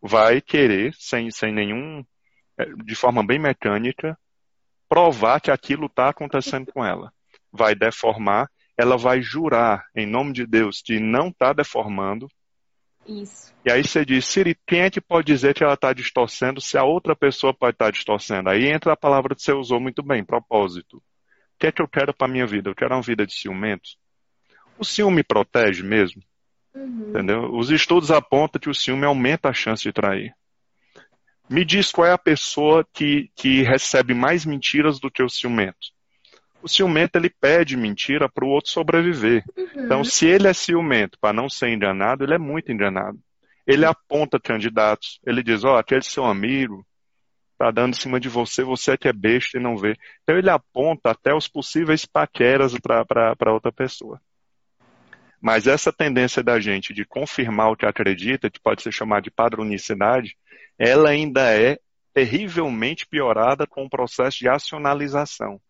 vai 0.00 0.40
querer, 0.40 0.94
sem, 0.94 1.28
sem 1.32 1.52
nenhum, 1.52 2.04
eh, 2.56 2.72
de 2.84 2.94
forma 2.94 3.26
bem 3.26 3.40
mecânica, 3.40 4.16
provar 4.88 5.40
que 5.40 5.50
aquilo 5.50 5.86
está 5.86 6.10
acontecendo 6.10 6.70
com 6.72 6.84
ela. 6.84 7.12
Vai 7.50 7.74
deformar 7.74 8.48
ela 8.76 8.96
vai 8.96 9.20
jurar 9.20 9.86
em 9.94 10.06
nome 10.06 10.32
de 10.32 10.46
Deus 10.46 10.80
que 10.82 10.98
não 10.98 11.28
está 11.28 11.52
deformando. 11.52 12.28
Isso. 13.06 13.52
E 13.64 13.70
aí 13.70 13.82
você 13.82 14.04
diz, 14.04 14.24
Siri, 14.24 14.56
quem 14.66 14.80
é 14.80 14.90
que 14.90 15.00
pode 15.00 15.26
dizer 15.26 15.54
que 15.54 15.62
ela 15.62 15.74
está 15.74 15.92
distorcendo 15.92 16.60
se 16.60 16.78
a 16.78 16.84
outra 16.84 17.16
pessoa 17.16 17.52
pode 17.52 17.74
estar 17.74 17.86
tá 17.86 17.90
distorcendo? 17.90 18.48
Aí 18.48 18.68
entra 18.68 18.92
a 18.92 18.96
palavra 18.96 19.34
que 19.34 19.42
você 19.42 19.52
usou 19.52 19.80
muito 19.80 20.02
bem, 20.02 20.24
propósito. 20.24 21.02
O 21.62 21.64
que 21.64 21.66
é 21.68 21.72
que 21.72 21.80
eu 21.80 21.86
quero 21.86 22.12
para 22.12 22.26
minha 22.26 22.44
vida? 22.44 22.70
Eu 22.70 22.74
quero 22.74 22.92
uma 22.92 23.02
vida 23.02 23.24
de 23.24 23.34
ciumentos. 23.34 23.96
O 24.76 24.84
ciúme 24.84 25.22
protege 25.22 25.84
mesmo? 25.84 26.20
Uhum. 26.74 27.10
Entendeu? 27.10 27.54
Os 27.54 27.70
estudos 27.70 28.10
apontam 28.10 28.60
que 28.60 28.68
o 28.68 28.74
ciúme 28.74 29.04
aumenta 29.04 29.48
a 29.48 29.52
chance 29.52 29.80
de 29.80 29.92
trair. 29.92 30.34
Me 31.48 31.64
diz 31.64 31.92
qual 31.92 32.08
é 32.08 32.12
a 32.12 32.18
pessoa 32.18 32.84
que, 32.92 33.30
que 33.36 33.62
recebe 33.62 34.12
mais 34.12 34.44
mentiras 34.44 34.98
do 34.98 35.08
que 35.08 35.22
o 35.22 35.28
ciumento 35.28 35.92
o 36.62 36.68
ciumento 36.68 37.16
ele 37.16 37.28
pede 37.28 37.76
mentira 37.76 38.28
para 38.28 38.44
o 38.44 38.48
outro 38.48 38.70
sobreviver. 38.70 39.44
Uhum. 39.56 39.84
Então, 39.84 40.04
se 40.04 40.26
ele 40.26 40.46
é 40.46 40.52
ciumento 40.52 41.18
para 41.20 41.32
não 41.32 41.48
ser 41.48 41.70
enganado, 41.70 42.22
ele 42.22 42.34
é 42.34 42.38
muito 42.38 42.70
enganado. 42.70 43.18
Ele 43.66 43.84
aponta 43.84 44.40
candidatos, 44.40 45.18
ele 45.26 45.42
diz: 45.42 45.64
Ó, 45.64 45.74
oh, 45.74 45.76
aquele 45.76 46.02
seu 46.02 46.24
amigo 46.24 46.86
está 47.62 47.70
dando 47.70 47.94
em 47.94 48.00
cima 48.00 48.18
de 48.18 48.28
você, 48.28 48.64
você 48.64 48.92
é 48.92 48.96
que 48.96 49.06
é 49.06 49.12
besta 49.12 49.56
e 49.56 49.62
não 49.62 49.76
vê. 49.76 49.96
Então, 50.22 50.36
ele 50.36 50.50
aponta 50.50 51.10
até 51.10 51.32
os 51.32 51.46
possíveis 51.46 52.04
paqueras 52.04 52.74
para 52.80 53.52
outra 53.52 53.70
pessoa. 53.70 54.20
Mas 55.40 55.66
essa 55.66 55.92
tendência 55.92 56.42
da 56.42 56.58
gente 56.58 56.92
de 56.92 57.04
confirmar 57.04 57.70
o 57.70 57.76
que 57.76 57.86
acredita, 57.86 58.50
que 58.50 58.60
pode 58.60 58.82
ser 58.82 58.92
chamada 58.92 59.22
de 59.22 59.30
padronicidade, 59.30 60.36
ela 60.78 61.10
ainda 61.10 61.52
é 61.52 61.78
terrivelmente 62.12 63.06
piorada 63.06 63.66
com 63.66 63.84
o 63.84 63.90
processo 63.90 64.38
de 64.38 64.48
acionalização. 64.48 65.60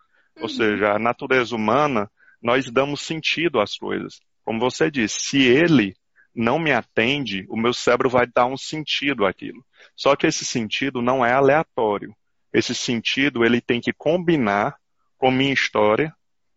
Ou 0.41 0.49
seja, 0.49 0.93
a 0.93 0.99
natureza 0.99 1.55
humana, 1.55 2.11
nós 2.43 2.71
damos 2.71 3.03
sentido 3.03 3.61
às 3.61 3.77
coisas. 3.77 4.19
Como 4.45 4.59
você 4.59 4.91
disse, 4.91 5.21
se 5.21 5.43
ele 5.43 5.95
não 6.35 6.59
me 6.59 6.73
atende, 6.73 7.45
o 7.49 7.57
meu 7.57 7.75
cérebro 7.75 8.09
vai 8.09 8.27
dar 8.27 8.47
um 8.47 8.57
sentido 8.57 9.27
àquilo. 9.27 9.65
Só 9.97 10.17
que 10.17 10.27
esse 10.27 10.45
sentido 10.45 11.03
não 11.03 11.25
é 11.25 11.33
aleatório. 11.33 12.15
Esse 12.53 12.75
sentido 12.75 13.45
ele 13.45 13.61
tem 13.61 13.81
que 13.81 13.93
combinar 13.93 14.77
com 15.17 15.31
minha 15.31 15.53
história 15.53 16.15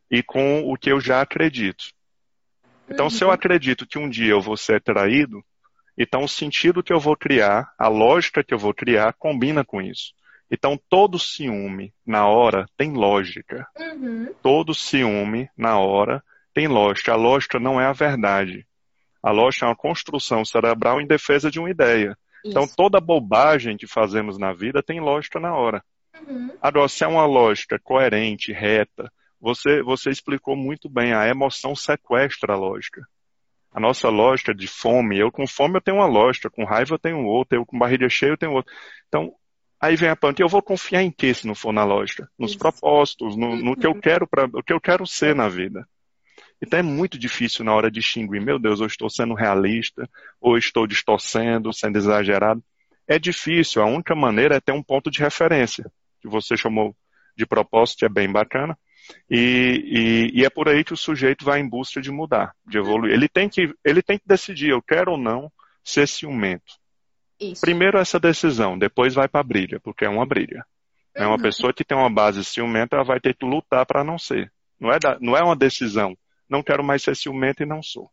e 0.09 0.21
com 0.21 0.61
o 0.61 0.77
que 0.77 0.91
eu 0.91 0.99
já 0.99 1.21
acredito. 1.21 1.85
Então, 2.89 3.05
uhum. 3.05 3.09
se 3.09 3.23
eu 3.23 3.29
uhum. 3.29 3.33
acredito 3.33 3.87
que 3.87 3.97
um 3.97 4.09
dia 4.09 4.31
eu 4.31 4.41
vou 4.41 4.57
ser 4.57 4.81
traído, 4.81 5.43
então 5.97 6.23
o 6.23 6.29
sentido 6.29 6.83
que 6.83 6.93
eu 6.93 6.99
vou 6.99 7.15
criar, 7.15 7.73
a 7.77 7.87
lógica 7.87 8.43
que 8.43 8.53
eu 8.53 8.59
vou 8.59 8.73
criar, 8.73 9.13
combina 9.13 9.63
com 9.63 9.81
isso. 9.81 10.13
Então, 10.51 10.79
todo 10.89 11.17
ciúme 11.17 11.93
na 12.05 12.27
hora 12.27 12.67
tem 12.77 12.93
lógica. 12.93 13.67
Uhum. 13.77 14.33
Todo 14.43 14.75
ciúme 14.75 15.49
na 15.57 15.79
hora 15.79 16.23
tem 16.53 16.67
lógica. 16.67 17.13
A 17.13 17.15
lógica 17.15 17.59
não 17.59 17.81
é 17.81 17.85
a 17.85 17.93
verdade. 17.93 18.65
A 19.23 19.31
lógica 19.31 19.65
é 19.65 19.69
uma 19.69 19.75
construção 19.75 20.45
cerebral 20.45 21.01
em 21.01 21.07
defesa 21.07 21.49
de 21.49 21.59
uma 21.59 21.69
ideia. 21.69 22.15
Então, 22.49 22.67
toda 22.67 22.99
bobagem 22.99 23.77
que 23.77 23.87
fazemos 23.87 24.37
na 24.37 24.53
vida 24.53 24.83
tem 24.83 24.99
lógica 24.99 25.39
na 25.39 25.55
hora. 25.55 25.83
Uhum. 26.27 26.51
Agora, 26.61 26.87
se 26.87 27.03
é 27.03 27.07
uma 27.07 27.25
lógica 27.25 27.79
coerente, 27.83 28.51
reta, 28.51 29.11
você, 29.39 29.81
você 29.81 30.09
explicou 30.09 30.55
muito 30.55 30.89
bem, 30.89 31.13
a 31.13 31.27
emoção 31.27 31.75
sequestra 31.75 32.53
a 32.53 32.57
lógica. 32.57 33.05
A 33.71 33.79
nossa 33.79 34.09
lógica 34.09 34.53
de 34.53 34.67
fome, 34.67 35.19
eu 35.19 35.31
com 35.31 35.45
fome 35.45 35.75
eu 35.75 35.81
tenho 35.81 35.97
uma 35.97 36.05
lógica, 36.05 36.49
com 36.49 36.63
raiva 36.63 36.95
eu 36.95 36.99
tenho 36.99 37.25
outra, 37.25 37.57
eu 37.57 37.65
com 37.65 37.77
barriga 37.77 38.07
cheia 38.07 38.31
eu 38.31 38.37
tenho 38.37 38.53
outra. 38.53 38.71
Então, 39.07 39.33
Aí 39.85 39.95
vem 39.95 40.09
a 40.09 40.15
pergunta, 40.15 40.41
eu 40.41 40.49
vou 40.49 40.63
confiar 40.63 41.03
em 41.03 41.11
que 41.11 41.33
se 41.33 41.45
não 41.45 41.53
for 41.53 41.71
na 41.71 41.83
lógica? 41.83 42.27
Nos 42.39 42.51
Isso. 42.51 42.59
propósitos, 42.59 43.35
no, 43.35 43.55
no 43.55 43.75
que 43.75 43.85
eu 43.85 43.91
uhum. 43.91 43.99
quero 43.99 44.27
para 44.27 44.45
o 44.45 44.63
que 44.63 44.73
eu 44.73 44.81
quero 44.81 45.05
ser 45.05 45.35
na 45.35 45.47
vida. 45.47 45.87
Então 46.61 46.79
é 46.79 46.83
muito 46.83 47.17
difícil 47.17 47.65
na 47.65 47.73
hora 47.73 47.91
de 47.91 47.99
distinguir, 47.99 48.41
meu 48.41 48.57
Deus, 48.57 48.79
eu 48.79 48.87
estou 48.87 49.09
sendo 49.09 49.33
realista, 49.33 50.09
ou 50.39 50.57
estou 50.57 50.87
distorcendo, 50.87 51.73
sendo 51.73 51.97
exagerado. 51.97 52.63
É 53.07 53.19
difícil, 53.19 53.81
a 53.81 53.85
única 53.85 54.15
maneira 54.15 54.55
é 54.55 54.59
ter 54.59 54.71
um 54.71 54.81
ponto 54.81 55.11
de 55.11 55.19
referência, 55.19 55.91
que 56.21 56.27
você 56.27 56.57
chamou 56.57 56.95
de 57.37 57.45
propósito, 57.45 57.99
que 57.99 58.05
é 58.05 58.09
bem 58.09 58.31
bacana, 58.31 58.77
e, 59.29 60.31
e, 60.33 60.39
e, 60.39 60.45
é 60.45 60.49
por 60.49 60.67
aí 60.67 60.83
que 60.83 60.93
o 60.93 60.97
sujeito 60.97 61.45
vai 61.45 61.59
em 61.59 61.69
busca 61.69 62.01
de 62.01 62.11
mudar, 62.11 62.53
de 62.65 62.77
evoluir. 62.77 63.13
Ele 63.13 63.29
tem 63.29 63.47
que, 63.47 63.71
ele 63.83 64.01
tem 64.01 64.17
que 64.17 64.27
decidir, 64.27 64.69
eu 64.69 64.81
quero 64.81 65.11
ou 65.11 65.17
não 65.17 65.51
ser 65.83 66.07
ciumento. 66.07 66.73
Isso. 67.39 67.61
Primeiro 67.61 67.99
essa 67.99 68.19
decisão, 68.19 68.77
depois 68.77 69.13
vai 69.13 69.27
para 69.27 69.41
a 69.41 69.43
briga, 69.43 69.79
porque 69.81 70.05
é 70.05 70.09
uma 70.09 70.25
briga. 70.25 70.65
Uhum. 71.15 71.23
É 71.23 71.27
uma 71.27 71.37
pessoa 71.37 71.73
que 71.73 71.83
tem 71.83 71.97
uma 71.97 72.09
base 72.09 72.43
ciumenta, 72.43 72.95
ela 72.95 73.05
vai 73.05 73.19
ter 73.19 73.35
que 73.35 73.45
lutar 73.45 73.85
para 73.85 74.03
não 74.03 74.17
ser. 74.17 74.51
Não 74.79 74.91
é, 74.91 74.97
da, 74.97 75.17
não 75.19 75.37
é 75.37 75.43
uma 75.43 75.55
decisão. 75.55 76.17
Não 76.49 76.63
quero 76.63 76.83
mais 76.83 77.03
ser 77.03 77.15
ciumento 77.15 77.63
e 77.63 77.65
não 77.65 77.81
sou. 77.81 78.09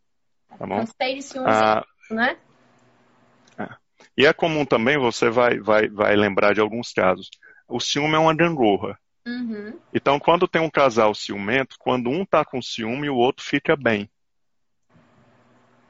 Tá 0.58 0.66
bom? 0.66 0.80
Gostei 0.80 1.16
de 1.16 1.22
ciúme, 1.22 1.46
ah, 1.48 1.84
né? 2.10 2.36
É. 3.58 3.68
E 4.16 4.26
é 4.26 4.32
comum 4.32 4.64
também, 4.64 4.98
você 4.98 5.30
vai, 5.30 5.58
vai, 5.58 5.88
vai 5.88 6.14
lembrar 6.16 6.54
de 6.54 6.60
alguns 6.60 6.92
casos. 6.92 7.30
O 7.68 7.80
ciúme 7.80 8.14
é 8.14 8.18
uma 8.18 8.34
gangorra. 8.34 8.98
Uhum. 9.26 9.78
Então, 9.94 10.18
quando 10.18 10.48
tem 10.48 10.60
um 10.60 10.70
casal 10.70 11.14
ciumento, 11.14 11.76
quando 11.78 12.10
um 12.10 12.24
tá 12.24 12.44
com 12.44 12.60
ciúme, 12.60 13.08
o 13.08 13.16
outro 13.16 13.44
fica 13.44 13.76
bem. 13.76 14.10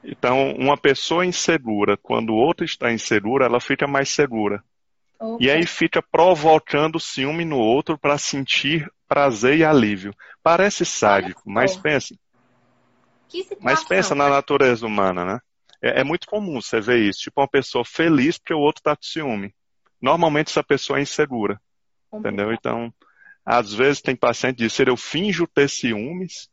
Então, 0.03 0.51
uma 0.53 0.77
pessoa 0.77 1.25
insegura, 1.25 1.97
quando 1.97 2.33
outra 2.33 2.65
está 2.65 2.91
insegura, 2.91 3.45
ela 3.45 3.59
fica 3.59 3.87
mais 3.87 4.09
segura. 4.09 4.63
Okay. 5.19 5.47
E 5.47 5.49
aí 5.49 5.65
fica 5.65 6.01
provocando 6.01 6.99
ciúme 6.99 7.45
no 7.45 7.57
outro 7.57 7.97
para 7.97 8.17
sentir 8.17 8.91
prazer 9.07 9.57
e 9.57 9.63
alívio. 9.63 10.13
Parece 10.41 10.85
sádico, 10.85 11.41
mas 11.45 11.77
pense. 11.77 12.19
Mas 13.59 13.83
pensa 13.83 14.13
na 14.15 14.29
natureza 14.29 14.85
humana, 14.85 15.25
né? 15.25 15.39
É, 15.81 16.01
é, 16.01 16.03
muito 16.03 16.27
comum 16.27 16.61
você 16.61 16.79
ver 16.79 16.99
isso. 16.99 17.21
Tipo, 17.21 17.41
uma 17.41 17.47
pessoa 17.47 17.83
feliz 17.83 18.37
porque 18.37 18.53
o 18.53 18.59
outro 18.59 18.79
está 18.79 18.95
com 18.95 19.03
ciúme. 19.03 19.53
Normalmente 20.01 20.49
essa 20.49 20.63
pessoa 20.63 20.99
é 20.99 21.01
insegura. 21.01 21.59
Entendeu? 22.11 22.53
Então, 22.53 22.93
às 23.45 23.73
vezes 23.73 24.01
tem 24.01 24.15
paciente 24.15 24.57
que 24.57 24.63
diz, 24.63 24.79
eu 24.79 24.95
finjo 24.95 25.47
ter 25.47 25.69
ciúmes 25.69 26.49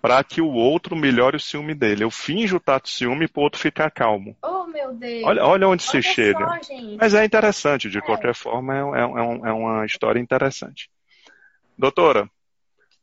para 0.00 0.22
que 0.22 0.40
o 0.40 0.52
outro 0.52 0.94
melhore 0.94 1.36
o 1.36 1.40
ciúme 1.40 1.74
dele. 1.74 2.04
Eu 2.04 2.10
finjo 2.10 2.58
estar 2.58 2.80
com 2.80 2.86
ciúme 2.86 3.26
para 3.26 3.40
o 3.40 3.42
outro 3.42 3.60
ficar 3.60 3.90
calmo. 3.90 4.36
Oh, 4.42 4.64
meu 4.66 4.94
Deus. 4.94 5.24
Olha, 5.24 5.44
olha 5.44 5.68
onde 5.68 5.84
olha 5.88 6.02
se 6.02 6.14
chega. 6.14 6.60
Mas 6.98 7.14
é 7.14 7.24
interessante, 7.24 7.90
de 7.90 7.98
é. 7.98 8.00
qualquer 8.00 8.34
forma, 8.34 8.74
é, 8.74 9.00
é, 9.00 9.02
é, 9.02 9.52
uma 9.52 9.84
história 9.84 10.20
interessante. 10.20 10.88
Doutora, 11.76 12.30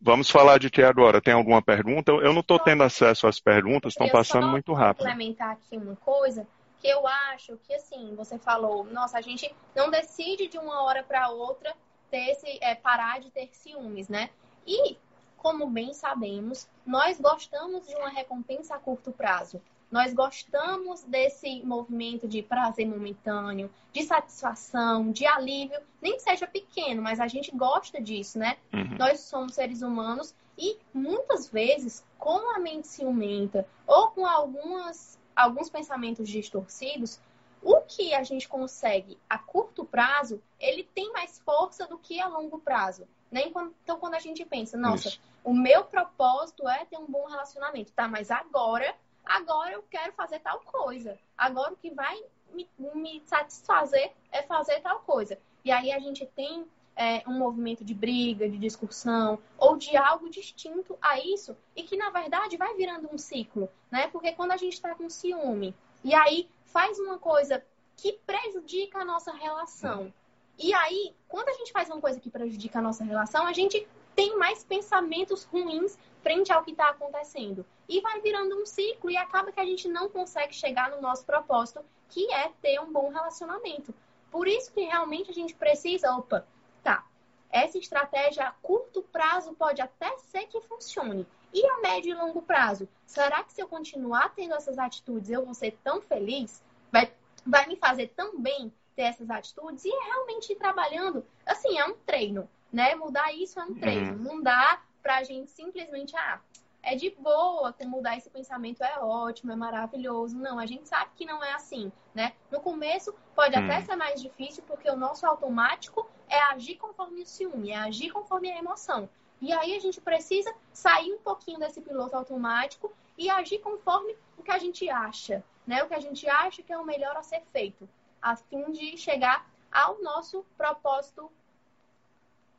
vamos 0.03 0.29
falar 0.29 0.59
de 0.59 0.69
que 0.69 0.83
agora? 0.83 1.21
Tem 1.21 1.33
alguma 1.33 1.61
pergunta? 1.61 2.11
Eu 2.11 2.33
não 2.33 2.41
estou 2.41 2.59
tendo 2.59 2.83
acesso 2.83 3.25
às 3.25 3.39
perguntas, 3.39 3.93
estão 3.93 4.09
passando 4.09 4.47
muito 4.49 4.73
rápido. 4.73 5.05
Eu 5.05 5.11
complementar 5.11 5.51
aqui 5.51 5.77
uma 5.77 5.95
coisa 5.95 6.45
que 6.79 6.87
eu 6.87 7.07
acho 7.07 7.57
que, 7.63 7.73
assim, 7.73 8.13
você 8.15 8.37
falou, 8.37 8.83
nossa, 8.83 9.17
a 9.17 9.21
gente 9.21 9.49
não 9.73 9.89
decide 9.89 10.47
de 10.47 10.57
uma 10.57 10.83
hora 10.83 11.01
para 11.01 11.29
outra 11.29 11.73
ter 12.11 12.31
esse, 12.31 12.59
é, 12.61 12.75
parar 12.75 13.21
de 13.21 13.31
ter 13.31 13.49
ciúmes, 13.53 14.09
né? 14.09 14.29
E 14.67 14.97
como 15.37 15.67
bem 15.67 15.93
sabemos, 15.93 16.69
nós 16.85 17.19
gostamos 17.19 17.87
de 17.87 17.95
uma 17.95 18.09
recompensa 18.09 18.75
a 18.75 18.79
curto 18.79 19.11
prazo. 19.11 19.61
Nós 19.93 20.11
gostamos 20.11 21.03
desse 21.03 21.63
movimento 21.63 22.27
de 22.27 22.41
prazer 22.41 22.87
momentâneo, 22.87 23.69
de 23.91 24.01
satisfação, 24.01 25.11
de 25.11 25.23
alívio, 25.23 25.79
nem 26.01 26.13
que 26.15 26.23
seja 26.23 26.47
pequeno, 26.47 26.99
mas 26.99 27.19
a 27.19 27.27
gente 27.27 27.55
gosta 27.55 28.01
disso, 28.01 28.39
né? 28.39 28.57
Uhum. 28.73 28.97
Nós 28.97 29.19
somos 29.19 29.53
seres 29.53 29.83
humanos 29.83 30.33
e 30.57 30.79
muitas 30.91 31.47
vezes, 31.47 32.03
com 32.17 32.55
a 32.55 32.57
mente 32.57 32.87
ciumenta 32.87 33.67
ou 33.85 34.07
com 34.09 34.25
algumas, 34.25 35.19
alguns 35.35 35.69
pensamentos 35.69 36.27
distorcidos, 36.27 37.19
o 37.61 37.81
que 37.81 38.15
a 38.15 38.23
gente 38.23 38.49
consegue 38.49 39.15
a 39.29 39.37
curto 39.37 39.85
prazo, 39.85 40.41
ele 40.59 40.89
tem 40.95 41.13
mais 41.13 41.37
força 41.45 41.85
do 41.85 41.99
que 41.99 42.19
a 42.19 42.27
longo 42.27 42.57
prazo. 42.57 43.07
Né? 43.31 43.43
Então, 43.83 43.99
quando 43.99 44.15
a 44.15 44.19
gente 44.19 44.43
pensa, 44.43 44.75
nossa, 44.75 45.09
Isso. 45.09 45.21
o 45.43 45.53
meu 45.53 45.83
propósito 45.83 46.67
é 46.67 46.83
ter 46.83 46.97
um 46.97 47.05
bom 47.05 47.27
relacionamento, 47.27 47.91
tá? 47.91 48.07
Mas 48.07 48.31
agora, 48.31 48.95
agora 49.25 49.73
eu 49.73 49.83
quero 49.89 50.13
fazer 50.13 50.39
tal 50.39 50.59
coisa. 50.61 51.17
Agora 51.37 51.73
o 51.73 51.77
que 51.77 51.91
vai 51.91 52.21
me, 52.53 52.69
me 52.95 53.21
satisfazer 53.25 54.11
é 54.31 54.41
fazer 54.43 54.79
tal 54.81 54.99
coisa. 54.99 55.37
E 55.63 55.71
aí 55.71 55.91
a 55.91 55.99
gente 55.99 56.25
tem 56.25 56.65
é, 56.95 57.23
um 57.27 57.33
movimento 57.33 57.83
de 57.83 57.93
briga, 57.93 58.49
de 58.49 58.57
discussão, 58.57 59.39
ou 59.57 59.77
de 59.77 59.95
algo 59.97 60.29
distinto 60.29 60.97
a 61.01 61.19
isso, 61.19 61.55
e 61.75 61.83
que 61.83 61.97
na 61.97 62.09
verdade 62.09 62.57
vai 62.57 62.75
virando 62.75 63.09
um 63.11 63.17
ciclo, 63.17 63.69
né? 63.89 64.07
Porque 64.07 64.33
quando 64.33 64.51
a 64.51 64.57
gente 64.57 64.73
está 64.73 64.93
com 64.93 65.09
ciúme, 65.09 65.73
e 66.03 66.13
aí 66.13 66.49
faz 66.65 66.99
uma 66.99 67.17
coisa 67.17 67.63
que 67.95 68.13
prejudica 68.25 68.99
a 68.99 69.05
nossa 69.05 69.31
relação, 69.31 70.13
e 70.57 70.73
aí, 70.73 71.13
quando 71.27 71.49
a 71.49 71.53
gente 71.53 71.71
faz 71.71 71.89
uma 71.89 71.99
coisa 71.99 72.19
que 72.19 72.29
prejudica 72.29 72.79
a 72.79 72.81
nossa 72.81 73.03
relação, 73.03 73.45
a 73.45 73.53
gente 73.53 73.87
tem 74.15 74.37
mais 74.37 74.63
pensamentos 74.63 75.43
ruins 75.43 75.97
frente 76.21 76.51
ao 76.51 76.63
que 76.63 76.71
está 76.71 76.89
acontecendo. 76.89 77.65
E 77.93 78.01
vai 78.01 78.19
virando 78.21 78.59
um 78.59 78.65
ciclo 78.65 79.11
e 79.11 79.15
acaba 79.15 79.51
que 79.51 79.59
a 79.59 79.65
gente 79.65 79.87
não 79.87 80.09
consegue 80.09 80.51
chegar 80.51 80.89
no 80.89 80.99
nosso 80.99 81.23
propósito, 81.23 81.85
que 82.09 82.33
é 82.33 82.49
ter 82.59 82.79
um 82.81 82.91
bom 82.91 83.09
relacionamento. 83.09 83.93
Por 84.31 84.47
isso 84.47 84.73
que 84.73 84.81
realmente 84.81 85.29
a 85.29 85.33
gente 85.33 85.53
precisa, 85.53 86.11
opa, 86.15 86.43
tá, 86.81 87.05
essa 87.51 87.77
estratégia 87.77 88.47
a 88.47 88.51
curto 88.51 89.03
prazo 89.03 89.53
pode 89.53 89.79
até 89.79 90.17
ser 90.17 90.47
que 90.47 90.59
funcione. 90.61 91.27
E 91.53 91.63
a 91.63 91.81
médio 91.81 92.09
e 92.09 92.15
longo 92.15 92.41
prazo? 92.41 92.89
Será 93.05 93.43
que 93.43 93.53
se 93.53 93.61
eu 93.61 93.67
continuar 93.67 94.33
tendo 94.33 94.55
essas 94.55 94.79
atitudes, 94.79 95.29
eu 95.29 95.45
vou 95.45 95.53
ser 95.53 95.77
tão 95.83 96.01
feliz? 96.01 96.63
Vai, 96.91 97.13
vai 97.45 97.67
me 97.67 97.75
fazer 97.75 98.07
tão 98.15 98.39
bem 98.41 98.73
ter 98.95 99.03
essas 99.03 99.29
atitudes 99.29 99.85
e 99.85 99.93
é 99.93 100.03
realmente 100.05 100.51
ir 100.51 100.55
trabalhando. 100.55 101.23
Assim, 101.45 101.77
é 101.77 101.85
um 101.85 101.93
treino, 101.93 102.49
né? 102.71 102.95
Mudar 102.95 103.31
isso 103.35 103.59
é 103.59 103.63
um 103.63 103.75
treino. 103.75 104.13
Uhum. 104.13 104.17
Não 104.17 104.41
dá 104.41 104.81
pra 105.03 105.23
gente 105.23 105.51
simplesmente, 105.51 106.15
ah, 106.15 106.39
é 106.83 106.95
de 106.95 107.09
boa, 107.11 107.73
mudar 107.85 108.17
esse 108.17 108.29
pensamento 108.29 108.83
é 108.83 108.99
ótimo, 108.99 109.51
é 109.51 109.55
maravilhoso. 109.55 110.37
Não, 110.37 110.59
a 110.59 110.65
gente 110.65 110.87
sabe 110.87 111.11
que 111.15 111.25
não 111.25 111.43
é 111.43 111.53
assim, 111.53 111.91
né? 112.13 112.33
No 112.51 112.59
começo 112.59 113.15
pode 113.33 113.57
uhum. 113.57 113.65
até 113.65 113.81
ser 113.81 113.95
mais 113.95 114.21
difícil, 114.21 114.63
porque 114.67 114.89
o 114.89 114.95
nosso 114.95 115.25
automático 115.25 116.07
é 116.29 116.39
agir 116.39 116.75
conforme 116.75 117.21
o 117.21 117.25
ciúme, 117.25 117.71
é 117.71 117.77
agir 117.77 118.11
conforme 118.11 118.51
a 118.51 118.59
emoção. 118.59 119.09
E 119.41 119.51
aí 119.51 119.75
a 119.75 119.79
gente 119.79 119.99
precisa 119.99 120.53
sair 120.71 121.11
um 121.13 121.19
pouquinho 121.19 121.59
desse 121.59 121.81
piloto 121.81 122.15
automático 122.15 122.91
e 123.17 123.29
agir 123.29 123.59
conforme 123.59 124.15
o 124.37 124.43
que 124.43 124.51
a 124.51 124.59
gente 124.59 124.89
acha, 124.89 125.43
né? 125.65 125.83
O 125.83 125.87
que 125.87 125.95
a 125.95 125.99
gente 125.99 126.29
acha 126.29 126.61
que 126.61 126.71
é 126.71 126.77
o 126.77 126.85
melhor 126.85 127.15
a 127.15 127.23
ser 127.23 127.41
feito 127.51 127.87
a 128.23 128.37
fim 128.37 128.71
de 128.71 128.97
chegar 128.97 129.45
ao 129.69 130.01
nosso 130.01 130.45
propósito 130.57 131.29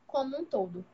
como 0.05 0.37
um 0.37 0.45
todo. 0.45 0.85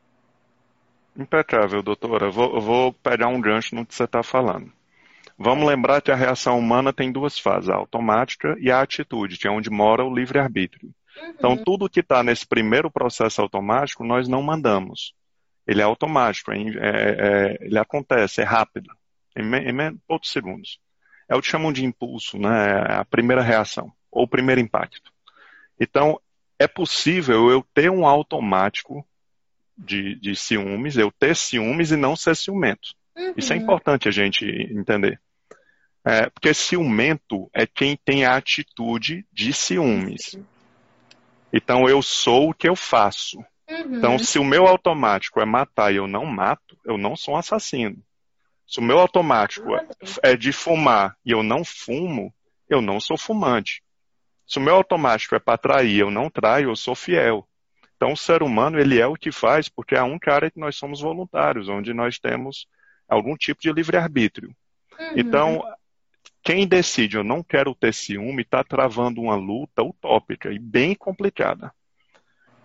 Impecável, 1.21 1.81
doutora. 1.81 2.27
Eu 2.27 2.31
vou, 2.31 2.61
vou 2.61 2.93
pegar 2.93 3.27
um 3.27 3.39
gancho 3.39 3.75
no 3.75 3.85
que 3.85 3.95
você 3.95 4.03
está 4.03 4.23
falando. 4.23 4.71
Vamos 5.37 5.67
lembrar 5.67 6.01
que 6.01 6.11
a 6.11 6.15
reação 6.15 6.59
humana 6.59 6.93
tem 6.93 7.11
duas 7.11 7.39
fases, 7.39 7.69
a 7.69 7.75
automática 7.75 8.55
e 8.59 8.69
a 8.69 8.81
atitude, 8.81 9.37
que 9.37 9.47
é 9.47 9.51
onde 9.51 9.69
mora 9.69 10.05
o 10.05 10.13
livre-arbítrio. 10.13 10.93
Uhum. 11.17 11.29
Então, 11.29 11.57
tudo 11.57 11.89
que 11.89 12.01
está 12.01 12.23
nesse 12.23 12.45
primeiro 12.45 12.91
processo 12.91 13.41
automático, 13.41 14.03
nós 14.03 14.27
não 14.27 14.41
mandamos. 14.41 15.13
Ele 15.65 15.81
é 15.81 15.83
automático, 15.83 16.51
é, 16.51 16.57
é, 16.57 16.67
é, 16.81 17.57
ele 17.61 17.79
acontece, 17.79 18.41
é 18.41 18.43
rápido, 18.43 18.89
em, 19.35 19.43
em 19.43 19.97
poucos 20.07 20.31
segundos. 20.31 20.79
É 21.27 21.35
o 21.35 21.41
que 21.41 21.47
chamam 21.47 21.71
de 21.71 21.85
impulso, 21.85 22.37
né? 22.37 22.85
É 22.89 22.93
a 22.95 23.05
primeira 23.05 23.41
reação 23.41 23.91
ou 24.11 24.23
o 24.23 24.27
primeiro 24.27 24.59
impacto. 24.59 25.11
Então, 25.79 26.19
é 26.59 26.67
possível 26.67 27.49
eu 27.49 27.65
ter 27.73 27.89
um 27.89 28.05
automático 28.05 29.03
de, 29.81 30.15
de 30.15 30.35
ciúmes, 30.35 30.97
eu 30.97 31.11
ter 31.11 31.35
ciúmes 31.35 31.91
e 31.91 31.97
não 31.97 32.15
ser 32.15 32.35
ciumento. 32.35 32.89
Uhum. 33.15 33.33
Isso 33.35 33.51
é 33.51 33.55
importante 33.55 34.07
a 34.07 34.11
gente 34.11 34.45
entender. 34.45 35.19
É, 36.05 36.29
porque 36.29 36.53
ciumento 36.53 37.49
é 37.53 37.67
quem 37.67 37.97
tem 37.97 38.25
a 38.25 38.35
atitude 38.35 39.25
de 39.31 39.53
ciúmes. 39.53 40.37
Então, 41.53 41.87
eu 41.87 42.01
sou 42.01 42.49
o 42.49 42.53
que 42.53 42.67
eu 42.67 42.75
faço. 42.75 43.37
Uhum. 43.69 43.97
Então, 43.97 44.19
se 44.19 44.39
o 44.39 44.43
meu 44.43 44.67
automático 44.67 45.39
é 45.41 45.45
matar 45.45 45.93
e 45.93 45.97
eu 45.97 46.07
não 46.07 46.25
mato, 46.25 46.77
eu 46.85 46.97
não 46.97 47.15
sou 47.15 47.35
um 47.35 47.37
assassino. 47.37 47.97
Se 48.67 48.79
o 48.79 48.83
meu 48.83 48.99
automático 48.99 49.67
é 50.23 50.35
de 50.37 50.53
fumar 50.53 51.17
e 51.25 51.31
eu 51.31 51.43
não 51.43 51.63
fumo, 51.63 52.33
eu 52.69 52.81
não 52.81 52.99
sou 53.01 53.17
fumante. 53.17 53.83
Se 54.47 54.59
o 54.59 54.61
meu 54.61 54.75
automático 54.75 55.35
é 55.35 55.39
para 55.39 55.57
trair, 55.57 55.99
eu 55.99 56.09
não 56.09 56.29
traio, 56.29 56.69
eu 56.69 56.75
sou 56.75 56.95
fiel. 56.95 57.47
Então, 58.01 58.13
o 58.13 58.17
ser 58.17 58.41
humano, 58.41 58.79
ele 58.79 58.99
é 58.99 59.05
o 59.05 59.13
que 59.13 59.31
faz, 59.31 59.69
porque 59.69 59.93
é 59.93 60.01
um 60.01 60.17
cara 60.17 60.49
que 60.49 60.59
nós 60.59 60.75
somos 60.75 61.01
voluntários, 61.01 61.69
onde 61.69 61.93
nós 61.93 62.17
temos 62.17 62.65
algum 63.07 63.37
tipo 63.37 63.61
de 63.61 63.71
livre-arbítrio. 63.71 64.49
Uhum. 64.99 65.13
Então, 65.15 65.63
quem 66.43 66.67
decide 66.67 67.17
eu 67.17 67.23
não 67.23 67.43
quero 67.43 67.75
ter 67.75 67.93
ciúme 67.93 68.41
está 68.41 68.63
travando 68.63 69.21
uma 69.21 69.35
luta 69.35 69.83
utópica 69.83 70.51
e 70.51 70.57
bem 70.57 70.95
complicada. 70.95 71.71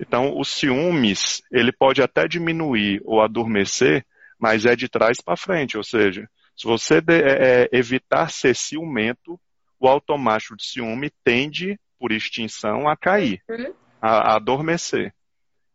Então, 0.01 0.41
os 0.41 0.49
ciúmes, 0.49 1.43
ele 1.53 1.71
pode 1.71 2.01
até 2.01 2.27
diminuir 2.27 3.03
ou 3.05 3.21
adormecer, 3.21 4.07
mas 4.39 4.65
é 4.65 4.75
de 4.75 4.89
trás 4.89 5.21
para 5.21 5.37
frente. 5.37 5.77
Ou 5.77 5.85
seja, 5.85 6.27
se 6.57 6.67
você 6.67 6.99
de, 7.03 7.13
é, 7.13 7.65
é 7.65 7.69
evitar 7.73 8.31
ser 8.31 8.57
ciumento, 8.57 9.39
o 9.79 9.87
automático 9.87 10.57
de 10.57 10.65
ciúme 10.65 11.13
tende, 11.23 11.79
por 11.99 12.11
extinção, 12.11 12.89
a 12.89 12.97
cair, 12.97 13.43
uhum. 13.51 13.75
a, 14.01 14.33
a 14.33 14.37
adormecer. 14.37 15.15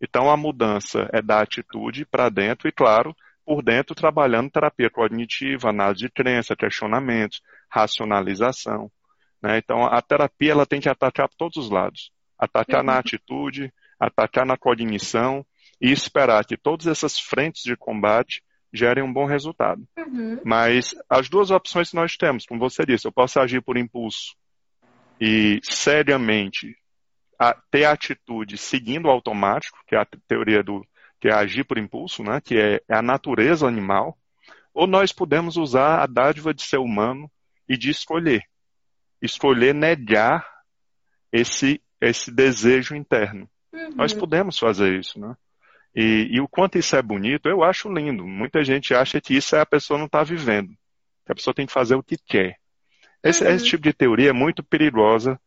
Então 0.02 0.30
a 0.32 0.36
mudança 0.36 1.08
é 1.14 1.22
da 1.22 1.42
atitude 1.42 2.06
para 2.06 2.30
dentro 2.30 2.68
e, 2.68 2.72
claro, 2.72 3.16
por 3.46 3.62
dentro 3.62 3.96
trabalhando 3.96 4.50
terapia 4.50 4.90
cognitiva, 4.90 5.70
análise 5.70 6.02
de 6.02 6.10
crença, 6.10 6.56
questionamentos, 6.56 7.42
racionalização. 7.70 8.92
Né? 9.42 9.58
Então 9.58 9.86
a 9.86 10.02
terapia 10.02 10.52
ela 10.52 10.66
tem 10.66 10.82
que 10.82 10.90
atacar 10.90 11.30
por 11.30 11.36
todos 11.36 11.58
os 11.58 11.70
lados. 11.70 12.12
Atacar 12.38 12.80
uhum. 12.80 12.88
na 12.88 12.98
atitude, 12.98 13.72
atacar 14.00 14.46
na 14.46 14.58
cognição 14.58 15.46
e 15.80 15.92
esperar 15.92 16.44
que 16.46 16.58
todas 16.58 16.88
essas 16.88 17.20
frentes 17.20 17.62
de 17.64 17.76
combate 17.76 18.42
gerem 18.74 19.04
um 19.04 19.12
bom 19.12 19.26
resultado. 19.26 19.84
Uhum. 19.98 20.40
Mas 20.44 20.96
as 21.10 21.30
duas 21.30 21.52
opções 21.52 21.90
que 21.90 21.96
nós 21.96 22.16
temos, 22.16 22.46
como 22.46 22.60
você 22.60 22.86
disse, 22.86 23.06
eu 23.06 23.12
posso 23.12 23.40
agir 23.40 23.62
por 23.62 23.78
impulso 23.78 24.36
e 25.20 25.60
seriamente 25.62 26.76
a, 27.42 27.56
ter 27.72 27.86
atitude 27.86 28.56
seguindo 28.56 29.08
o 29.08 29.10
automático, 29.10 29.80
que 29.88 29.96
é 29.96 30.00
a 30.00 30.08
teoria 30.28 30.62
do 30.62 30.86
que 31.20 31.28
é 31.28 31.34
agir 31.34 31.64
por 31.64 31.78
impulso, 31.78 32.24
né, 32.24 32.40
que 32.40 32.58
é, 32.58 32.82
é 32.88 32.96
a 32.96 33.02
natureza 33.02 33.68
animal, 33.68 34.18
ou 34.74 34.88
nós 34.88 35.12
podemos 35.12 35.58
usar 35.58 36.02
a 36.02 36.08
dádiva 36.08 36.54
de 36.54 36.64
ser 36.64 36.78
humano 36.78 37.30
e 37.68 37.78
de 37.78 37.90
escolher. 37.90 38.44
Escolher 39.22 39.74
negar 39.74 40.48
esse, 41.32 41.82
esse 42.00 42.32
desejo 42.32 42.96
interno. 42.96 43.50
Uhum. 43.74 43.96
Nós 43.96 44.14
podemos 44.14 44.58
fazer 44.58 45.00
isso, 45.00 45.20
né? 45.20 45.36
E, 45.96 46.30
e, 46.32 46.40
o 46.40 46.48
quanto 46.48 46.78
isso 46.78 46.96
é 46.96 47.02
bonito, 47.02 47.50
eu 47.50 47.64
acho 47.64 47.92
lindo. 47.92 48.26
Muita 48.26 48.64
gente 48.64 48.94
acha 48.94 49.20
que 49.20 49.36
isso 49.36 49.56
é 49.56 49.60
a 49.60 49.66
pessoa 49.66 49.98
não 49.98 50.06
está 50.06 50.24
vivendo. 50.24 50.70
Que 51.26 51.34
a 51.34 51.36
pessoa 51.36 51.54
tem 51.54 51.66
que 51.66 51.74
fazer 51.74 51.96
o 51.96 52.04
que 52.04 52.18
quer. 52.18 52.58
Esse, 53.24 53.44
uhum. 53.44 53.52
esse 53.52 53.66
tipo 53.66 53.84
de 53.84 53.94
teoria 53.94 54.30
é 54.30 54.34
muito 54.34 54.64
perigosa 54.64 55.40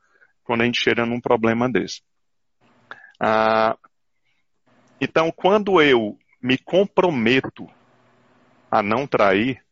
quando 0.45 0.63
a 0.63 0.65
gente 0.65 0.81
chega 0.81 1.05
num 1.05 1.21
problema 1.21 1.71
desse. 1.71 2.03
Ah, 3.19 3.77
então, 5.01 5.31
quando 5.31 5.81
eu 5.81 6.19
me 6.43 6.59
comprometo 6.59 7.69
a 8.71 8.83
não 8.83 9.07
trair, 9.07 9.65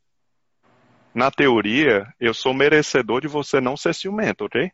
na 1.15 1.31
teoria, 1.31 2.13
eu 2.19 2.33
sou 2.33 2.55
merecedor 2.55 3.21
de 3.21 3.29
você 3.29 3.61
não 3.61 3.77
ser 3.77 3.95
ciumento, 3.95 4.47
ok? 4.47 4.73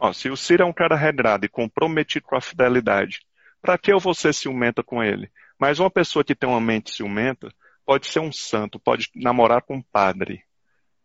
Ó, 0.00 0.12
se 0.12 0.30
o 0.30 0.36
Ciro 0.36 0.62
é 0.62 0.66
um 0.66 0.72
cara 0.72 0.96
regrado 0.96 1.44
e 1.44 1.48
comprometido 1.48 2.24
com 2.26 2.36
a 2.36 2.40
fidelidade, 2.40 3.20
para 3.60 3.76
que 3.76 3.92
eu 3.92 3.98
vou 3.98 4.14
ser 4.14 4.32
ciumenta 4.32 4.82
com 4.82 5.02
ele? 5.02 5.30
Mas 5.58 5.78
uma 5.78 5.90
pessoa 5.90 6.24
que 6.24 6.34
tem 6.34 6.48
uma 6.48 6.60
mente 6.60 6.92
ciumenta 6.92 7.52
pode 7.84 8.06
ser 8.06 8.20
um 8.20 8.32
santo, 8.32 8.78
pode 8.78 9.10
namorar 9.14 9.62
com 9.62 9.76
um 9.76 9.82
padre, 9.82 10.44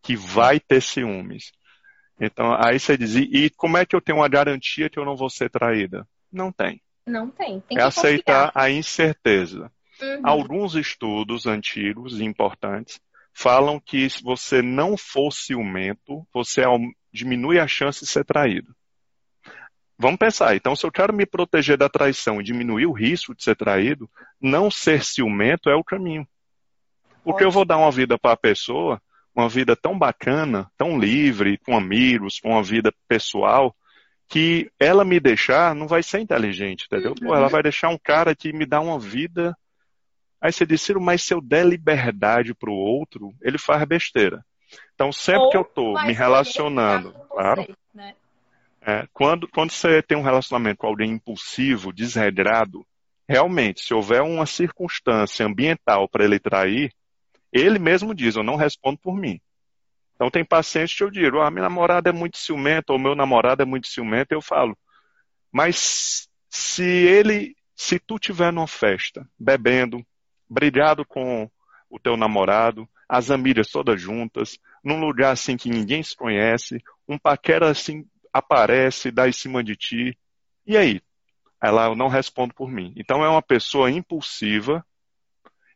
que 0.02 0.16
vai 0.16 0.60
ter 0.60 0.80
ciúmes. 0.80 1.50
Então, 2.20 2.54
aí 2.54 2.78
você 2.78 2.96
diz, 2.96 3.16
e 3.16 3.50
como 3.50 3.76
é 3.76 3.84
que 3.84 3.94
eu 3.94 4.00
tenho 4.00 4.18
uma 4.18 4.28
garantia 4.28 4.88
que 4.88 4.98
eu 4.98 5.04
não 5.04 5.16
vou 5.16 5.28
ser 5.28 5.50
traída? 5.50 6.06
Não 6.32 6.52
tem. 6.52 6.80
Não 7.06 7.28
tem. 7.28 7.60
tem 7.60 7.78
é 7.78 7.82
aceitar 7.82 8.46
confiar. 8.46 8.64
a 8.64 8.70
incerteza. 8.70 9.70
Uhum. 10.00 10.20
Alguns 10.22 10.74
estudos 10.74 11.46
antigos 11.46 12.18
e 12.18 12.24
importantes 12.24 13.00
falam 13.32 13.80
que 13.80 14.08
se 14.08 14.22
você 14.22 14.62
não 14.62 14.96
for 14.96 15.32
ciumento, 15.32 16.26
você 16.32 16.62
diminui 17.12 17.58
a 17.58 17.66
chance 17.66 18.00
de 18.00 18.06
ser 18.06 18.24
traído. 18.24 18.74
Vamos 19.98 20.18
pensar, 20.18 20.56
então, 20.56 20.74
se 20.74 20.84
eu 20.84 20.90
quero 20.90 21.12
me 21.12 21.24
proteger 21.24 21.76
da 21.76 21.88
traição 21.88 22.40
e 22.40 22.44
diminuir 22.44 22.86
o 22.86 22.92
risco 22.92 23.34
de 23.34 23.44
ser 23.44 23.56
traído, 23.56 24.10
não 24.40 24.70
ser 24.70 25.04
ciumento 25.04 25.70
é 25.70 25.74
o 25.74 25.84
caminho. 25.84 26.26
Porque 27.22 27.38
Pode. 27.38 27.44
eu 27.44 27.50
vou 27.50 27.64
dar 27.64 27.78
uma 27.78 27.90
vida 27.90 28.18
para 28.18 28.32
a 28.32 28.36
pessoa, 28.36 29.00
uma 29.34 29.48
vida 29.48 29.74
tão 29.74 29.98
bacana, 29.98 30.70
tão 30.76 30.98
livre, 30.98 31.58
com 31.58 31.76
amigos, 31.76 32.38
com 32.38 32.50
uma 32.50 32.62
vida 32.62 32.92
pessoal, 33.08 33.74
que 34.28 34.70
ela 34.78 35.04
me 35.04 35.18
deixar 35.18 35.74
não 35.74 35.86
vai 35.86 36.02
ser 36.02 36.20
inteligente, 36.20 36.86
entendeu? 36.86 37.14
Pô, 37.14 37.34
ela 37.34 37.48
vai 37.48 37.62
deixar 37.62 37.88
um 37.88 37.98
cara 37.98 38.34
que 38.34 38.52
me 38.52 38.64
dá 38.64 38.80
uma 38.80 38.98
vida. 38.98 39.56
Aí 40.40 40.52
você 40.52 40.76
Ciro, 40.76 41.00
mas 41.00 41.22
se 41.22 41.34
eu 41.34 41.40
der 41.40 41.66
liberdade 41.66 42.54
para 42.54 42.70
o 42.70 42.74
outro, 42.74 43.34
ele 43.42 43.58
faz 43.58 43.82
besteira. 43.84 44.44
Então, 44.94 45.12
sempre 45.12 45.44
Ou 45.44 45.50
que 45.50 45.56
eu 45.56 45.62
estou 45.62 45.94
me 46.04 46.12
relacionando, 46.12 47.12
claro. 47.28 47.66
né? 47.92 48.14
é, 48.86 49.06
quando, 49.12 49.48
quando 49.48 49.70
você 49.70 50.02
tem 50.02 50.16
um 50.16 50.22
relacionamento 50.22 50.78
com 50.78 50.86
alguém 50.86 51.12
impulsivo, 51.12 51.92
desregrado, 51.92 52.86
realmente, 53.28 53.82
se 53.82 53.94
houver 53.94 54.22
uma 54.22 54.46
circunstância 54.46 55.46
ambiental 55.46 56.08
para 56.08 56.24
ele 56.24 56.38
trair, 56.38 56.92
ele 57.62 57.78
mesmo 57.78 58.14
diz, 58.14 58.36
eu 58.36 58.42
não 58.42 58.56
respondo 58.56 58.98
por 58.98 59.16
mim. 59.16 59.40
Então 60.14 60.30
tem 60.30 60.44
pacientes 60.44 60.96
que 60.96 61.02
eu 61.02 61.10
digo, 61.10 61.40
ah, 61.40 61.50
minha 61.50 61.62
namorada 61.62 62.10
é 62.10 62.12
muito 62.12 62.36
ciumenta, 62.38 62.92
ou 62.92 62.98
meu 62.98 63.14
namorado 63.14 63.62
é 63.62 63.64
muito 63.64 63.88
ciumento, 63.88 64.32
eu 64.32 64.42
falo, 64.42 64.76
mas 65.52 66.28
se 66.48 66.84
ele, 66.84 67.56
se 67.74 67.98
tu 67.98 68.18
tiver 68.18 68.52
numa 68.52 68.66
festa, 68.66 69.28
bebendo, 69.38 70.04
brigado 70.48 71.04
com 71.04 71.50
o 71.88 71.98
teu 71.98 72.16
namorado, 72.16 72.88
as 73.08 73.30
amigas 73.30 73.68
todas 73.68 74.00
juntas, 74.00 74.58
num 74.82 75.00
lugar 75.00 75.32
assim 75.32 75.56
que 75.56 75.68
ninguém 75.68 76.02
se 76.02 76.16
conhece, 76.16 76.82
um 77.08 77.18
paquera 77.18 77.70
assim 77.70 78.04
aparece, 78.32 79.10
dá 79.10 79.28
em 79.28 79.32
cima 79.32 79.62
de 79.62 79.76
ti, 79.76 80.18
e 80.66 80.76
aí? 80.76 81.00
Ela 81.62 81.94
não 81.94 82.08
responde 82.08 82.52
por 82.52 82.70
mim. 82.70 82.92
Então 82.96 83.24
é 83.24 83.28
uma 83.28 83.42
pessoa 83.42 83.90
impulsiva, 83.90 84.84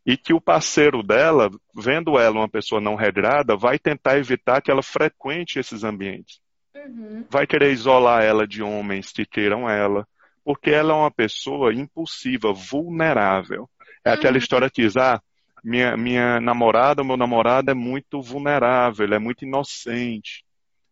e 0.08 0.16
que 0.16 0.32
o 0.32 0.40
parceiro 0.40 1.02
dela, 1.02 1.50
vendo 1.76 2.18
ela 2.18 2.40
uma 2.40 2.48
pessoa 2.48 2.80
não 2.80 2.94
regrada, 2.94 3.54
vai 3.54 3.78
tentar 3.78 4.16
evitar 4.16 4.62
que 4.62 4.70
ela 4.70 4.82
frequente 4.82 5.58
esses 5.58 5.84
ambientes. 5.84 6.40
Uhum. 6.74 7.26
Vai 7.28 7.46
querer 7.46 7.70
isolar 7.72 8.24
ela 8.24 8.46
de 8.46 8.62
homens 8.62 9.12
que 9.12 9.26
queiram 9.26 9.68
ela, 9.68 10.08
porque 10.42 10.70
ela 10.70 10.94
é 10.94 10.96
uma 10.96 11.10
pessoa 11.10 11.74
impulsiva, 11.74 12.54
vulnerável. 12.54 13.68
É 14.02 14.10
aquela 14.10 14.32
uhum. 14.32 14.38
história 14.38 14.70
que 14.70 14.80
diz, 14.80 14.96
ah, 14.96 15.20
minha, 15.62 15.94
minha 15.94 16.40
namorada, 16.40 17.04
meu 17.04 17.18
namorado 17.18 17.70
é 17.70 17.74
muito 17.74 18.22
vulnerável, 18.22 19.04
ele 19.04 19.14
é 19.14 19.18
muito 19.18 19.44
inocente. 19.44 20.42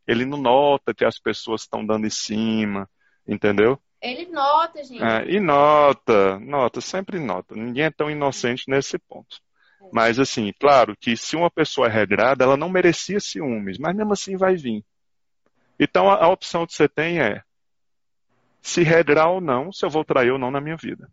Ele 0.07 0.27
não 0.27 0.37
nota 0.37 0.93
que 0.93 1.07
as 1.07 1.19
pessoas 1.19 1.63
estão 1.63 1.87
dando 1.87 2.07
em 2.07 2.11
cima, 2.11 2.87
entendeu? 3.27 3.81
Ele 4.07 4.27
nota, 4.27 4.85
gente. 4.85 5.03
É, 5.03 5.29
e 5.29 5.41
nota, 5.41 6.39
nota, 6.39 6.81
sempre 6.81 7.19
nota. 7.19 7.55
Ninguém 7.55 7.85
é 7.85 7.91
tão 7.91 8.11
inocente 8.11 8.65
nesse 8.69 8.99
ponto. 8.99 9.41
É. 9.83 9.89
Mas, 9.93 10.19
assim, 10.19 10.53
claro 10.61 10.97
que 10.97 11.17
se 11.17 11.35
uma 11.37 11.51
pessoa 11.51 11.89
é 11.89 11.91
regrada, 11.91 12.45
ela 12.45 12.57
não 12.57 12.69
merecia 12.69 13.19
ciúmes, 13.19 13.79
mas 13.79 13.97
mesmo 13.97 14.13
assim 14.13 14.37
vai 14.37 14.57
vir. 14.57 14.85
Então, 15.79 16.11
a, 16.11 16.25
a 16.25 16.29
opção 16.29 16.67
que 16.67 16.73
você 16.73 16.89
tem 16.89 17.21
é 17.21 17.43
se 18.63 18.83
regrar 18.83 19.31
ou 19.31 19.41
não, 19.41 19.73
se 19.73 19.85
eu 19.85 19.91
vou 19.91 20.05
trair 20.05 20.31
ou 20.31 20.39
não 20.39 20.51
na 20.51 20.61
minha 20.61 20.77
vida. 20.77 21.11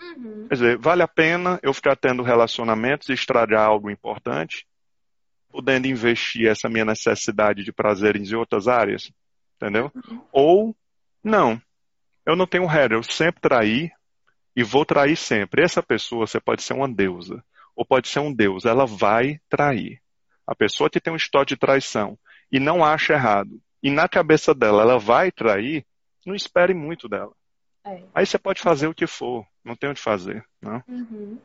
Uhum. 0.00 0.48
Quer 0.48 0.54
dizer, 0.54 0.78
vale 0.78 1.02
a 1.02 1.08
pena 1.08 1.58
eu 1.62 1.72
ficar 1.72 1.96
tendo 1.96 2.22
relacionamentos 2.22 3.08
e 3.08 3.12
estragar 3.12 3.66
algo 3.66 3.90
importante, 3.90 4.66
podendo 5.50 5.86
investir 5.86 6.48
essa 6.48 6.68
minha 6.68 6.84
necessidade 6.84 7.64
de 7.64 7.72
prazeres 7.72 8.30
em 8.30 8.34
outras 8.34 8.68
áreas? 8.68 9.10
Entendeu? 9.56 9.90
Uhum. 9.94 10.22
Ou 10.32 10.76
não. 11.22 11.60
Eu 12.26 12.34
não 12.34 12.46
tenho 12.46 12.66
regra, 12.66 12.98
eu 12.98 13.02
sempre 13.04 13.40
traí 13.40 13.90
e 14.54 14.64
vou 14.64 14.84
trair 14.84 15.16
sempre. 15.16 15.62
Essa 15.62 15.82
pessoa, 15.82 16.26
você 16.26 16.40
pode 16.40 16.62
ser 16.62 16.74
uma 16.74 16.92
deusa 16.92 17.44
ou 17.76 17.84
pode 17.84 18.08
ser 18.08 18.18
um 18.18 18.32
deus, 18.32 18.64
ela 18.64 18.84
vai 18.84 19.38
trair. 19.48 20.02
A 20.46 20.54
pessoa 20.54 20.90
que 20.90 21.00
tem 21.00 21.12
um 21.12 21.16
histórico 21.16 21.50
de 21.50 21.56
traição 21.56 22.18
e 22.50 22.58
não 22.58 22.84
acha 22.84 23.12
errado, 23.12 23.60
e 23.82 23.90
na 23.90 24.08
cabeça 24.08 24.54
dela 24.54 24.82
ela 24.82 24.98
vai 24.98 25.30
trair, 25.30 25.84
não 26.24 26.34
espere 26.34 26.72
muito 26.72 27.08
dela. 27.08 27.32
É. 27.84 28.02
Aí 28.14 28.26
você 28.26 28.38
pode 28.38 28.60
fazer 28.60 28.88
o 28.88 28.94
que 28.94 29.06
for, 29.06 29.46
não 29.64 29.76
tem 29.76 29.90
o 29.90 29.94
que 29.94 30.00
fazer. 30.00 30.44
Não? 30.60 30.82
Uhum. 30.88 31.38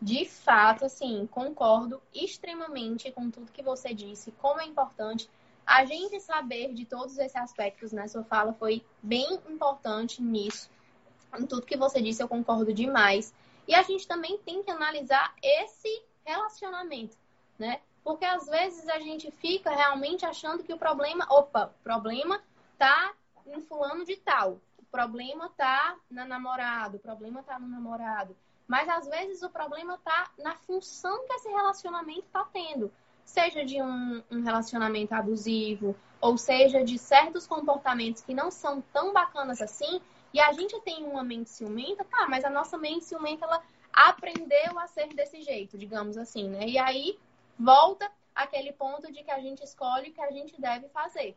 De 0.00 0.24
fato, 0.24 0.84
assim, 0.84 1.26
concordo 1.30 2.00
extremamente 2.14 3.10
com 3.10 3.30
tudo 3.30 3.52
que 3.52 3.62
você 3.62 3.92
disse, 3.92 4.30
como 4.32 4.60
é 4.60 4.64
importante 4.64 5.28
a 5.68 5.84
gente 5.84 6.18
saber 6.20 6.72
de 6.72 6.86
todos 6.86 7.18
esses 7.18 7.36
aspectos, 7.36 7.92
né? 7.92 8.08
Sua 8.08 8.24
fala 8.24 8.54
foi 8.54 8.82
bem 9.02 9.34
importante 9.50 10.22
nisso. 10.22 10.70
Em 11.38 11.44
tudo 11.44 11.66
que 11.66 11.76
você 11.76 12.00
disse, 12.00 12.22
eu 12.22 12.28
concordo 12.28 12.72
demais. 12.72 13.34
E 13.66 13.74
a 13.74 13.82
gente 13.82 14.08
também 14.08 14.38
tem 14.38 14.62
que 14.62 14.70
analisar 14.70 15.34
esse 15.42 16.02
relacionamento, 16.24 17.18
né? 17.58 17.82
Porque 18.02 18.24
às 18.24 18.46
vezes 18.46 18.88
a 18.88 18.98
gente 18.98 19.30
fica 19.30 19.70
realmente 19.70 20.24
achando 20.24 20.64
que 20.64 20.72
o 20.72 20.78
problema, 20.78 21.26
opa, 21.28 21.66
o 21.78 21.82
problema 21.84 22.42
tá 22.78 23.12
em 23.46 23.60
fulano 23.60 24.06
de 24.06 24.16
tal. 24.16 24.58
O 24.78 24.84
problema 24.90 25.50
tá 25.54 25.98
na 26.10 26.24
namorada, 26.24 26.96
o 26.96 27.00
problema 27.00 27.42
tá 27.42 27.58
no 27.58 27.68
namorado. 27.68 28.34
Mas 28.66 28.88
às 28.88 29.06
vezes 29.06 29.42
o 29.42 29.50
problema 29.50 29.98
tá 30.02 30.30
na 30.38 30.54
função 30.54 31.26
que 31.26 31.32
esse 31.34 31.48
relacionamento 31.50 32.24
tá 32.32 32.48
tendo 32.50 32.90
seja 33.28 33.62
de 33.62 33.80
um, 33.82 34.22
um, 34.30 34.42
relacionamento 34.42 35.14
abusivo, 35.14 35.94
ou 36.18 36.38
seja 36.38 36.82
de 36.82 36.98
certos 36.98 37.46
comportamentos 37.46 38.22
que 38.22 38.32
não 38.32 38.50
são 38.50 38.80
tão 38.90 39.12
bacanas 39.12 39.60
assim, 39.60 40.00
e 40.32 40.40
a 40.40 40.50
gente 40.52 40.80
tem 40.80 41.04
uma 41.04 41.22
mente 41.22 41.50
ciumenta, 41.50 42.04
tá, 42.04 42.26
mas 42.26 42.42
a 42.42 42.50
nossa 42.50 42.78
mente 42.78 43.04
ciumenta, 43.04 43.44
ela 43.44 43.62
aprendeu 43.92 44.78
a 44.78 44.86
ser 44.86 45.08
desse 45.08 45.42
jeito, 45.42 45.76
digamos 45.76 46.16
assim, 46.16 46.48
né? 46.48 46.66
E 46.66 46.78
aí 46.78 47.18
volta 47.58 48.10
aquele 48.34 48.72
ponto 48.72 49.12
de 49.12 49.22
que 49.22 49.30
a 49.30 49.40
gente 49.40 49.62
escolhe 49.62 50.08
o 50.08 50.12
que 50.14 50.22
a 50.22 50.30
gente 50.30 50.58
deve 50.58 50.88
fazer. 50.88 51.36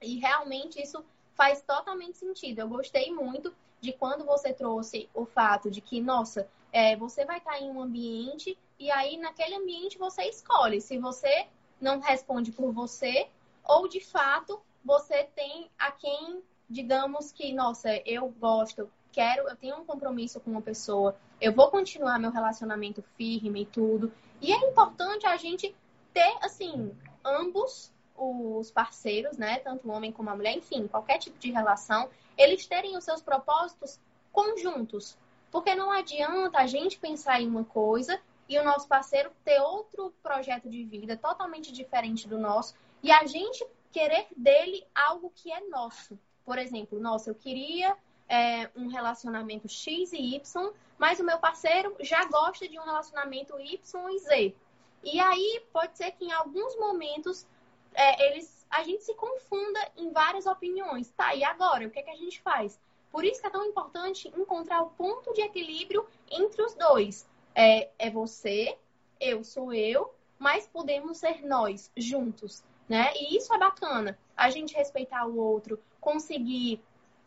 E 0.00 0.18
realmente 0.18 0.82
isso 0.82 1.04
faz 1.36 1.62
totalmente 1.62 2.18
sentido. 2.18 2.58
Eu 2.58 2.68
gostei 2.68 3.12
muito 3.12 3.54
de 3.80 3.92
quando 3.92 4.24
você 4.24 4.52
trouxe 4.52 5.08
o 5.14 5.24
fato 5.24 5.70
de 5.70 5.80
que, 5.80 6.00
nossa, 6.00 6.48
é, 6.72 6.96
você 6.96 7.24
vai 7.24 7.38
estar 7.38 7.60
em 7.60 7.70
um 7.70 7.80
ambiente 7.80 8.58
e 8.82 8.90
aí 8.90 9.16
naquele 9.16 9.54
ambiente 9.54 9.96
você 9.96 10.24
escolhe 10.24 10.80
se 10.80 10.98
você 10.98 11.46
não 11.80 12.00
responde 12.00 12.50
por 12.50 12.72
você 12.72 13.28
ou 13.62 13.86
de 13.86 14.00
fato 14.00 14.60
você 14.84 15.22
tem 15.36 15.70
a 15.78 15.92
quem, 15.92 16.42
digamos 16.68 17.30
que, 17.30 17.52
nossa, 17.52 17.94
eu 18.04 18.28
gosto, 18.28 18.90
quero, 19.12 19.48
eu 19.48 19.54
tenho 19.54 19.76
um 19.76 19.84
compromisso 19.84 20.40
com 20.40 20.50
uma 20.50 20.60
pessoa, 20.60 21.16
eu 21.40 21.52
vou 21.52 21.70
continuar 21.70 22.18
meu 22.18 22.32
relacionamento 22.32 23.04
firme 23.16 23.62
e 23.62 23.66
tudo. 23.66 24.12
E 24.40 24.52
é 24.52 24.56
importante 24.68 25.24
a 25.26 25.36
gente 25.36 25.72
ter, 26.12 26.36
assim, 26.40 26.92
ambos 27.24 27.92
os 28.16 28.72
parceiros, 28.72 29.38
né, 29.38 29.60
tanto 29.60 29.86
o 29.86 29.92
homem 29.92 30.10
como 30.10 30.28
a 30.28 30.34
mulher, 30.34 30.56
enfim, 30.56 30.88
qualquer 30.88 31.18
tipo 31.18 31.38
de 31.38 31.52
relação, 31.52 32.10
eles 32.36 32.66
terem 32.66 32.96
os 32.96 33.04
seus 33.04 33.22
propósitos 33.22 34.00
conjuntos. 34.32 35.16
Porque 35.52 35.72
não 35.76 35.92
adianta 35.92 36.58
a 36.58 36.66
gente 36.66 36.98
pensar 36.98 37.40
em 37.40 37.46
uma 37.46 37.64
coisa 37.64 38.20
e 38.52 38.58
o 38.58 38.64
nosso 38.64 38.86
parceiro 38.86 39.30
ter 39.42 39.58
outro 39.60 40.12
projeto 40.22 40.68
de 40.68 40.84
vida 40.84 41.16
totalmente 41.16 41.72
diferente 41.72 42.28
do 42.28 42.38
nosso 42.38 42.74
e 43.02 43.10
a 43.10 43.24
gente 43.24 43.66
querer 43.90 44.26
dele 44.36 44.86
algo 44.94 45.32
que 45.34 45.50
é 45.50 45.60
nosso. 45.68 46.18
Por 46.44 46.58
exemplo, 46.58 47.00
nossa, 47.00 47.30
eu 47.30 47.34
queria 47.34 47.96
é, 48.28 48.70
um 48.76 48.88
relacionamento 48.88 49.68
X 49.68 50.12
e 50.12 50.36
Y, 50.36 50.72
mas 50.98 51.18
o 51.18 51.24
meu 51.24 51.38
parceiro 51.38 51.96
já 52.00 52.26
gosta 52.26 52.68
de 52.68 52.78
um 52.78 52.82
relacionamento 52.82 53.58
Y 53.58 54.10
e 54.10 54.18
Z. 54.18 54.54
E 55.02 55.18
aí 55.18 55.64
pode 55.72 55.96
ser 55.96 56.12
que 56.12 56.26
em 56.26 56.32
alguns 56.32 56.76
momentos 56.76 57.46
é, 57.94 58.26
eles, 58.26 58.66
a 58.70 58.82
gente 58.82 59.02
se 59.02 59.14
confunda 59.14 59.80
em 59.96 60.12
várias 60.12 60.44
opiniões. 60.44 61.10
Tá, 61.12 61.34
e 61.34 61.42
agora? 61.42 61.86
O 61.86 61.90
que, 61.90 61.98
é 61.98 62.02
que 62.02 62.10
a 62.10 62.16
gente 62.16 62.38
faz? 62.42 62.78
Por 63.10 63.24
isso 63.24 63.40
que 63.40 63.46
é 63.46 63.50
tão 63.50 63.64
importante 63.64 64.28
encontrar 64.36 64.82
o 64.82 64.90
ponto 64.90 65.32
de 65.32 65.40
equilíbrio 65.40 66.06
entre 66.30 66.62
os 66.62 66.74
dois. 66.74 67.26
É, 67.54 67.90
é 67.98 68.10
você, 68.10 68.76
eu 69.20 69.44
sou 69.44 69.72
eu, 69.72 70.14
mas 70.38 70.66
podemos 70.66 71.18
ser 71.18 71.44
nós 71.46 71.90
juntos, 71.96 72.64
né? 72.88 73.12
E 73.14 73.36
isso 73.36 73.52
é 73.54 73.58
bacana. 73.58 74.18
A 74.36 74.50
gente 74.50 74.74
respeitar 74.74 75.26
o 75.26 75.38
outro, 75.38 75.78
conseguir 76.00 76.82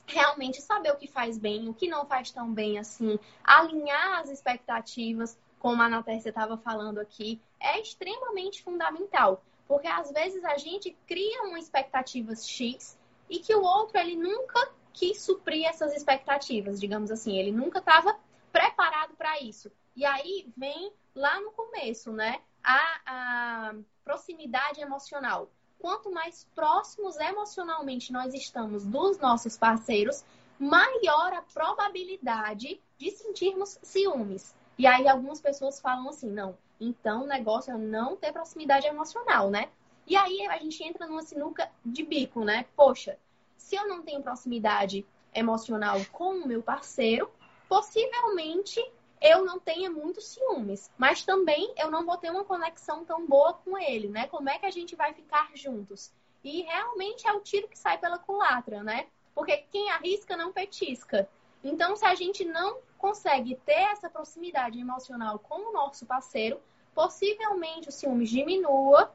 realmente 0.05 0.61
saber 0.61 0.91
o 0.91 0.97
que 0.97 1.07
faz 1.07 1.37
bem, 1.37 1.67
o 1.67 1.73
que 1.73 1.87
não 1.87 2.05
faz 2.05 2.31
tão 2.31 2.53
bem 2.53 2.77
assim, 2.77 3.17
alinhar 3.43 4.19
as 4.19 4.29
expectativas, 4.29 5.37
como 5.59 5.81
a 5.81 5.89
Natécia 5.89 6.29
estava 6.29 6.57
falando 6.57 6.99
aqui, 6.99 7.41
é 7.59 7.79
extremamente 7.79 8.61
fundamental. 8.61 9.43
Porque 9.67 9.87
às 9.87 10.11
vezes 10.11 10.43
a 10.43 10.57
gente 10.57 10.95
cria 11.07 11.43
uma 11.43 11.57
expectativa 11.57 12.35
X 12.35 12.97
e 13.29 13.39
que 13.39 13.55
o 13.55 13.63
outro 13.63 13.97
ele 13.97 14.15
nunca 14.15 14.71
quis 14.93 15.21
suprir 15.21 15.65
essas 15.65 15.93
expectativas, 15.93 16.79
digamos 16.79 17.09
assim, 17.09 17.37
ele 17.37 17.51
nunca 17.51 17.79
estava 17.79 18.15
preparado 18.51 19.15
para 19.15 19.39
isso. 19.41 19.71
E 19.95 20.05
aí 20.05 20.51
vem 20.57 20.91
lá 21.15 21.39
no 21.39 21.51
começo, 21.51 22.11
né? 22.11 22.41
A, 22.63 23.01
a 23.05 23.75
proximidade 24.03 24.81
emocional. 24.81 25.49
Quanto 25.79 26.11
mais 26.11 26.45
próximos 26.55 27.17
emocionalmente 27.17 28.11
nós 28.11 28.33
estamos 28.33 28.85
dos 28.85 29.19
nossos 29.19 29.57
parceiros, 29.57 30.23
maior 30.59 31.33
a 31.33 31.41
probabilidade 31.41 32.81
de 32.97 33.11
sentirmos 33.11 33.77
ciúmes. 33.83 34.55
E 34.77 34.87
aí 34.87 35.07
algumas 35.07 35.39
pessoas 35.39 35.79
falam 35.79 36.09
assim, 36.09 36.29
não, 36.29 36.57
então 36.79 37.23
o 37.23 37.27
negócio 37.27 37.73
é 37.73 37.77
não 37.77 38.15
ter 38.15 38.33
proximidade 38.33 38.87
emocional, 38.87 39.49
né? 39.49 39.69
E 40.07 40.15
aí 40.15 40.45
a 40.47 40.57
gente 40.57 40.83
entra 40.83 41.07
numa 41.07 41.21
sinuca 41.21 41.69
de 41.83 42.03
bico, 42.03 42.43
né? 42.43 42.65
Poxa, 42.75 43.17
se 43.57 43.75
eu 43.75 43.87
não 43.87 44.01
tenho 44.03 44.21
proximidade 44.21 45.05
emocional 45.33 45.97
com 46.11 46.35
o 46.35 46.47
meu 46.47 46.61
parceiro, 46.61 47.29
possivelmente 47.67 48.79
eu 49.21 49.45
não 49.45 49.59
tenha 49.59 49.89
muitos 49.89 50.27
ciúmes, 50.27 50.91
mas 50.97 51.23
também 51.23 51.73
eu 51.77 51.89
não 51.89 52.05
vou 52.05 52.17
ter 52.17 52.29
uma 52.29 52.43
conexão 52.43 53.05
tão 53.05 53.25
boa 53.25 53.53
com 53.53 53.77
ele, 53.77 54.07
né? 54.07 54.27
Como 54.27 54.49
é 54.49 54.59
que 54.59 54.65
a 54.65 54.71
gente 54.71 54.95
vai 54.95 55.13
ficar 55.13 55.49
juntos? 55.55 56.11
E 56.43 56.61
realmente 56.61 57.27
é 57.27 57.33
o 57.33 57.39
tiro 57.39 57.67
que 57.67 57.77
sai 57.77 57.97
pela 57.97 58.19
culatra, 58.19 58.83
né? 58.83 59.07
Porque 59.33 59.57
quem 59.71 59.89
arrisca 59.91 60.37
não 60.37 60.53
petisca. 60.53 61.27
Então, 61.63 61.95
se 61.95 62.05
a 62.05 62.13
gente 62.13 62.45
não 62.45 62.77
consegue 62.97 63.55
ter 63.65 63.91
essa 63.91 64.09
proximidade 64.09 64.79
emocional 64.79 65.39
com 65.39 65.69
o 65.69 65.73
nosso 65.73 66.05
parceiro, 66.05 66.61
possivelmente 66.93 67.89
o 67.89 67.91
ciúmes 67.91 68.29
diminua, 68.29 69.11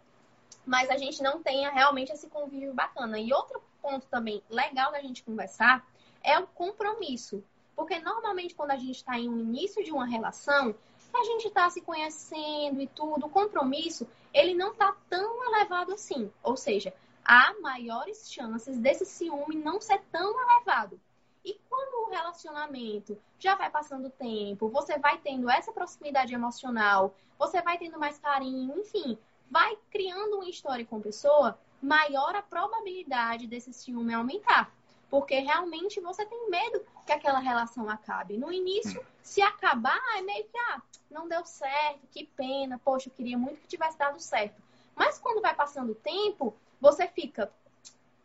mas 0.66 0.90
a 0.90 0.96
gente 0.96 1.22
não 1.22 1.42
tenha 1.42 1.70
realmente 1.70 2.12
esse 2.12 2.28
convívio 2.28 2.74
bacana. 2.74 3.18
E 3.18 3.32
outro 3.32 3.62
ponto 3.80 4.06
também 4.06 4.42
legal 4.50 4.92
da 4.92 5.00
gente 5.00 5.22
conversar 5.22 5.86
é 6.22 6.38
o 6.38 6.46
compromisso. 6.46 7.42
Porque 7.74 7.98
normalmente 7.98 8.54
quando 8.54 8.72
a 8.72 8.76
gente 8.76 8.96
está 8.96 9.18
em 9.18 9.28
um 9.28 9.38
início 9.38 9.82
de 9.82 9.92
uma 9.92 10.06
relação, 10.06 10.74
a 11.14 11.24
gente 11.24 11.48
está 11.48 11.68
se 11.68 11.80
conhecendo 11.80 12.80
e 12.80 12.86
tudo, 12.86 13.26
o 13.26 13.30
compromisso, 13.30 14.06
ele 14.32 14.54
não 14.54 14.72
está 14.72 14.94
tão 15.08 15.44
elevado 15.44 15.92
assim. 15.92 16.30
Ou 16.42 16.56
seja, 16.56 16.94
há 17.24 17.54
maiores 17.60 18.30
chances 18.32 18.78
desse 18.78 19.04
ciúme 19.04 19.56
não 19.56 19.80
ser 19.80 20.00
tão 20.12 20.40
elevado. 20.40 21.00
E 21.44 21.58
quando 21.68 22.06
o 22.06 22.10
relacionamento 22.10 23.18
já 23.38 23.54
vai 23.54 23.70
passando 23.70 24.06
o 24.06 24.10
tempo, 24.10 24.68
você 24.68 24.98
vai 24.98 25.18
tendo 25.18 25.48
essa 25.48 25.72
proximidade 25.72 26.34
emocional, 26.34 27.14
você 27.38 27.62
vai 27.62 27.78
tendo 27.78 27.98
mais 27.98 28.18
carinho, 28.18 28.78
enfim, 28.78 29.18
vai 29.50 29.76
criando 29.90 30.36
uma 30.36 30.48
história 30.48 30.84
com 30.84 30.98
a 30.98 31.00
pessoa, 31.00 31.58
maior 31.82 32.36
a 32.36 32.42
probabilidade 32.42 33.46
desse 33.46 33.72
ciúme 33.72 34.12
aumentar. 34.12 34.70
Porque 35.10 35.40
realmente 35.40 36.00
você 36.00 36.24
tem 36.24 36.48
medo 36.48 36.82
que 37.04 37.12
aquela 37.12 37.40
relação 37.40 37.90
acabe. 37.90 38.38
No 38.38 38.52
início, 38.52 39.04
se 39.22 39.42
acabar, 39.42 40.00
é 40.16 40.22
meio 40.22 40.44
que, 40.44 40.56
ah, 40.56 40.80
não 41.10 41.28
deu 41.28 41.44
certo, 41.44 42.06
que 42.12 42.24
pena, 42.36 42.80
poxa, 42.82 43.08
eu 43.08 43.12
queria 43.12 43.36
muito 43.36 43.60
que 43.60 43.66
tivesse 43.66 43.98
dado 43.98 44.20
certo. 44.20 44.62
Mas 44.94 45.18
quando 45.18 45.42
vai 45.42 45.54
passando 45.54 45.90
o 45.92 45.96
tempo, 45.96 46.54
você 46.80 47.08
fica, 47.08 47.50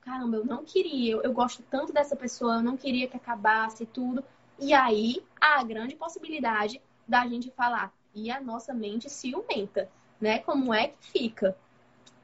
caramba, 0.02 0.38
eu 0.38 0.46
não 0.46 0.64
queria, 0.64 1.16
eu, 1.16 1.34
gosto 1.34 1.64
tanto 1.64 1.92
dessa 1.92 2.16
pessoa, 2.16 2.56
eu 2.56 2.62
não 2.62 2.78
queria 2.78 3.08
que 3.08 3.18
acabasse 3.18 3.86
tudo. 3.88 4.24
E 4.60 4.74
aí 4.74 5.26
há 5.42 5.60
a 5.60 5.64
grande 5.64 5.96
possibilidade 5.96 6.80
da 7.08 7.28
gente 7.28 7.50
falar, 7.52 7.92
e 8.14 8.30
a 8.30 8.40
nossa 8.40 8.74
mente 8.74 9.10
ciumenta, 9.10 9.90
né? 10.22 10.40
Como 10.40 10.74
é 10.74 10.90
que 10.90 10.98
fica? 11.00 11.58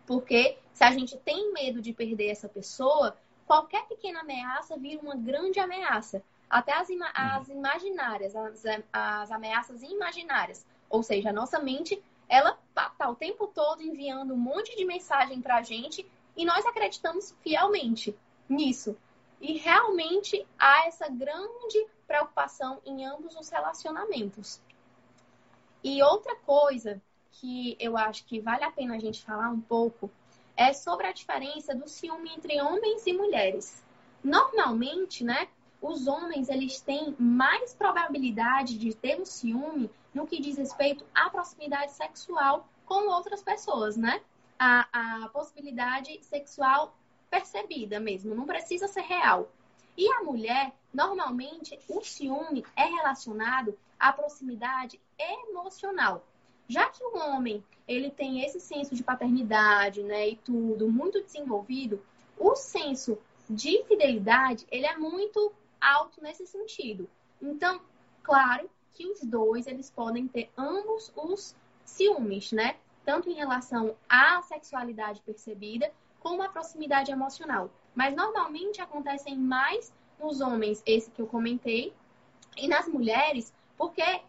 Porque 0.05 0.57
se 0.73 0.83
a 0.83 0.91
gente 0.91 1.17
tem 1.17 1.51
medo 1.51 1.81
de 1.81 1.93
perder 1.93 2.27
essa 2.27 2.47
pessoa, 2.47 3.15
qualquer 3.51 3.85
pequena 3.85 4.21
ameaça 4.21 4.77
vira 4.77 5.01
uma 5.01 5.13
grande 5.13 5.59
ameaça. 5.59 6.23
Até 6.49 6.71
as, 6.71 6.89
ima 6.89 7.11
as 7.13 7.49
imaginárias, 7.49 8.33
as, 8.33 8.63
as 8.93 9.29
ameaças 9.29 9.83
imaginárias. 9.83 10.65
Ou 10.89 11.03
seja, 11.03 11.31
a 11.31 11.33
nossa 11.33 11.59
mente, 11.59 12.01
ela 12.29 12.57
tá, 12.73 12.91
tá 12.91 13.09
o 13.09 13.15
tempo 13.15 13.47
todo 13.47 13.83
enviando 13.83 14.33
um 14.33 14.37
monte 14.37 14.73
de 14.77 14.85
mensagem 14.85 15.41
pra 15.41 15.61
gente 15.61 16.09
e 16.37 16.45
nós 16.45 16.65
acreditamos 16.65 17.35
fielmente 17.41 18.17
nisso. 18.47 18.95
E 19.41 19.57
realmente 19.57 20.47
há 20.57 20.87
essa 20.87 21.09
grande 21.09 21.85
preocupação 22.07 22.79
em 22.85 23.05
ambos 23.05 23.35
os 23.35 23.49
relacionamentos. 23.49 24.61
E 25.83 26.01
outra 26.01 26.37
coisa 26.37 27.01
que 27.33 27.75
eu 27.81 27.97
acho 27.97 28.23
que 28.23 28.39
vale 28.39 28.63
a 28.63 28.71
pena 28.71 28.95
a 28.95 28.99
gente 28.99 29.21
falar 29.21 29.49
um 29.49 29.59
pouco 29.59 30.09
é 30.55 30.73
sobre 30.73 31.07
a 31.07 31.11
diferença 31.11 31.73
do 31.73 31.87
ciúme 31.87 32.29
entre 32.35 32.61
homens 32.61 33.05
e 33.05 33.13
mulheres. 33.13 33.83
Normalmente, 34.23 35.23
né, 35.23 35.47
os 35.81 36.07
homens 36.07 36.49
eles 36.49 36.79
têm 36.81 37.15
mais 37.17 37.73
probabilidade 37.73 38.77
de 38.77 38.93
ter 38.93 39.19
um 39.19 39.25
ciúme 39.25 39.89
no 40.13 40.27
que 40.27 40.41
diz 40.41 40.57
respeito 40.57 41.05
à 41.15 41.29
proximidade 41.29 41.91
sexual 41.93 42.67
com 42.85 43.09
outras 43.09 43.41
pessoas, 43.41 43.95
né? 43.97 44.21
a, 44.63 45.23
a 45.23 45.29
possibilidade 45.29 46.19
sexual 46.21 46.95
percebida 47.31 47.99
mesmo, 47.99 48.35
não 48.35 48.45
precisa 48.45 48.87
ser 48.87 49.01
real. 49.01 49.51
E 49.97 50.07
a 50.07 50.23
mulher, 50.23 50.71
normalmente, 50.93 51.79
o 51.89 52.03
ciúme 52.03 52.63
é 52.75 52.85
relacionado 52.85 53.75
à 53.99 54.13
proximidade 54.13 55.01
emocional. 55.17 56.23
Já 56.71 56.87
que 56.87 57.03
o 57.03 57.17
homem, 57.17 57.61
ele 57.85 58.09
tem 58.09 58.45
esse 58.45 58.61
senso 58.61 58.95
de 58.95 59.03
paternidade, 59.03 60.01
né, 60.03 60.29
e 60.29 60.35
tudo 60.37 60.89
muito 60.89 61.21
desenvolvido, 61.21 62.01
o 62.39 62.55
senso 62.55 63.17
de 63.49 63.83
fidelidade, 63.83 64.65
ele 64.71 64.85
é 64.85 64.95
muito 64.95 65.51
alto 65.81 66.23
nesse 66.23 66.47
sentido. 66.47 67.09
Então, 67.41 67.81
claro 68.23 68.69
que 68.93 69.05
os 69.05 69.19
dois, 69.21 69.67
eles 69.67 69.89
podem 69.89 70.29
ter 70.29 70.49
ambos 70.57 71.11
os 71.13 71.53
ciúmes, 71.83 72.53
né? 72.53 72.77
tanto 73.03 73.29
em 73.29 73.33
relação 73.33 73.93
à 74.07 74.41
sexualidade 74.43 75.21
percebida 75.25 75.91
como 76.21 76.41
à 76.41 76.47
proximidade 76.47 77.11
emocional. 77.11 77.69
Mas 77.93 78.15
normalmente 78.15 78.79
acontecem 78.79 79.37
mais 79.37 79.91
nos 80.17 80.39
homens, 80.39 80.81
esse 80.85 81.11
que 81.11 81.21
eu 81.21 81.27
comentei, 81.27 81.93
e 82.55 82.69
nas 82.69 82.87
mulheres, 82.87 83.53
porque 83.77 84.21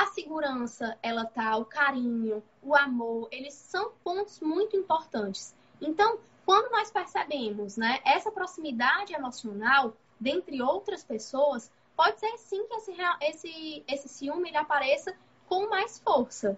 a 0.00 0.06
segurança, 0.06 0.96
ela 1.02 1.26
tá, 1.26 1.58
o 1.58 1.64
carinho, 1.66 2.42
o 2.62 2.74
amor, 2.74 3.28
eles 3.30 3.52
são 3.52 3.92
pontos 4.02 4.40
muito 4.40 4.74
importantes. 4.74 5.54
Então, 5.78 6.18
quando 6.46 6.72
nós 6.72 6.90
percebemos, 6.90 7.76
né, 7.76 8.00
essa 8.02 8.30
proximidade 8.30 9.12
emocional 9.12 9.92
dentre 10.18 10.62
outras 10.62 11.04
pessoas, 11.04 11.70
pode 11.94 12.18
ser 12.18 12.34
sim 12.38 12.66
que 12.66 12.74
esse, 12.76 12.96
esse, 13.20 13.84
esse 13.86 14.08
ciúme 14.08 14.48
ele 14.48 14.56
apareça 14.56 15.14
com 15.46 15.68
mais 15.68 15.98
força. 15.98 16.56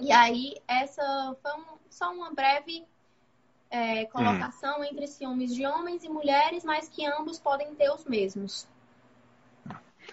E 0.00 0.10
aí, 0.10 0.56
essa 0.66 1.36
foi 1.40 1.52
um, 1.52 1.78
só 1.88 2.12
uma 2.12 2.32
breve 2.32 2.84
é, 3.70 4.06
colocação 4.06 4.80
hum. 4.80 4.84
entre 4.84 5.06
ciúmes 5.06 5.54
de 5.54 5.64
homens 5.64 6.02
e 6.02 6.08
mulheres, 6.08 6.64
mas 6.64 6.88
que 6.88 7.06
ambos 7.06 7.38
podem 7.38 7.76
ter 7.76 7.90
os 7.92 8.04
mesmos. 8.04 8.66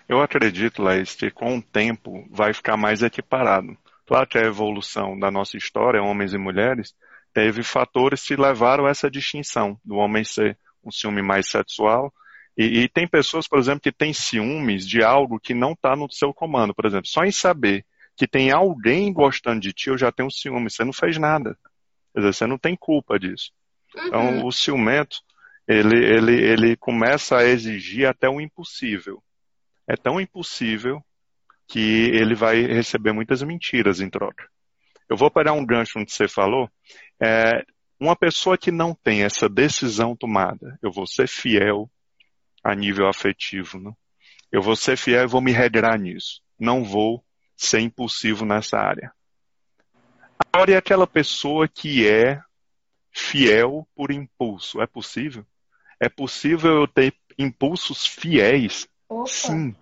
Eu 0.08 0.22
acredito, 0.22 0.82
Laís, 0.82 1.16
que 1.16 1.32
com 1.32 1.58
o 1.58 1.62
tempo 1.62 2.28
vai 2.30 2.54
ficar 2.54 2.78
mais 2.78 3.02
equiparado. 3.02 3.78
Claro 4.06 4.28
que 4.28 4.38
a 4.38 4.46
evolução 4.46 5.18
da 5.18 5.32
nossa 5.32 5.58
história, 5.58 6.04
homens 6.04 6.34
e 6.34 6.38
mulheres, 6.38 6.94
teve 7.34 7.64
fatores 7.64 8.24
que 8.24 8.36
levaram 8.36 8.86
a 8.86 8.90
essa 8.90 9.10
distinção 9.10 9.80
do 9.84 9.96
homem 9.96 10.24
ser 10.24 10.58
um 10.84 10.92
ciúme 10.92 11.22
mais 11.22 11.50
sexual. 11.50 12.14
E, 12.58 12.82
e 12.82 12.90
tem 12.90 13.08
pessoas, 13.08 13.48
por 13.48 13.58
exemplo, 13.58 13.82
que 13.82 13.92
têm 13.92 14.14
ciúmes 14.14 14.88
de 14.88 15.02
algo 15.02 15.40
que 15.40 15.54
não 15.54 15.72
está 15.72 15.96
no 15.96 16.12
seu 16.12 16.34
comando. 16.34 16.74
Por 16.74 16.86
exemplo, 16.86 17.08
só 17.08 17.24
em 17.24 17.32
saber 17.32 17.86
que 18.16 18.28
tem 18.28 18.52
alguém 18.52 19.12
gostando 19.12 19.62
de 19.62 19.74
ti, 19.74 19.90
eu 19.90 19.98
já 19.98 20.12
tenho 20.12 20.30
ciúme. 20.30 20.70
Você 20.70 20.84
não 20.84 20.94
fez 20.94 21.18
nada. 21.18 21.58
Quer 22.14 22.20
dizer, 22.20 22.34
você 22.34 22.46
não 22.46 22.58
tem 22.58 22.76
culpa 22.76 23.18
disso. 23.18 23.52
Então, 23.96 24.22
uhum. 24.22 24.36
Então, 24.36 24.48
o 24.48 24.52
ciumento, 24.52 25.18
ele, 25.68 25.98
ele, 26.06 26.34
ele 26.34 26.78
começa 26.78 27.38
a 27.38 27.46
exigir 27.46 28.08
até 28.08 28.30
o 28.30 28.40
impossível. 28.40 29.24
É 29.88 29.96
tão 29.96 30.20
impossível 30.20 31.04
que 31.68 32.10
ele 32.14 32.36
vai 32.36 32.62
receber 32.62 33.14
muitas 33.14 33.42
mentiras 33.44 34.00
em 34.00 34.10
troca. 34.10 34.48
Eu 35.10 35.18
vou 35.18 35.30
pegar 35.30 35.54
um 35.54 35.66
gancho 35.66 36.00
onde 36.00 36.12
você 36.12 36.28
falou. 36.28 36.70
É, 37.22 37.66
uma 38.00 38.16
pessoa 38.16 38.58
que 38.58 38.72
não 38.72 38.94
tem 38.94 39.24
essa 39.24 39.48
decisão 39.48 40.16
tomada, 40.16 40.78
eu 40.82 40.92
vou 40.92 41.06
ser 41.06 41.28
fiel 41.28 41.90
a 42.64 42.76
nível 42.76 43.08
afetivo, 43.08 43.80
né? 43.80 43.92
eu 44.52 44.62
vou 44.62 44.76
ser 44.76 44.96
fiel 44.98 45.24
e 45.24 45.28
vou 45.28 45.42
me 45.42 45.52
regrar 45.52 46.00
nisso. 46.00 46.42
Não 46.60 46.84
vou 46.84 47.24
ser 47.58 47.80
impulsivo 47.80 48.46
nessa 48.46 48.78
área. 48.78 49.12
Agora 50.38 50.74
é 50.74 50.78
aquela 50.78 51.08
pessoa 51.08 51.68
que 51.68 52.08
é 52.08 52.40
fiel 53.12 53.88
por 53.96 54.12
impulso. 54.12 54.82
É 54.82 54.88
possível? 54.88 55.46
É 56.00 56.08
possível 56.08 56.82
eu 56.82 56.88
ter 56.88 57.16
impulsos 57.38 58.06
fiéis? 58.06 58.88
Opa. 59.08 59.28
Sim. 59.28 59.76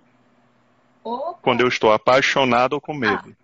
Opa. 1.04 1.40
Quando 1.42 1.62
eu 1.62 1.68
estou 1.68 1.92
apaixonado 1.92 2.74
ou 2.74 2.82
com 2.82 2.94
medo. 2.94 3.36
Ah. 3.38 3.42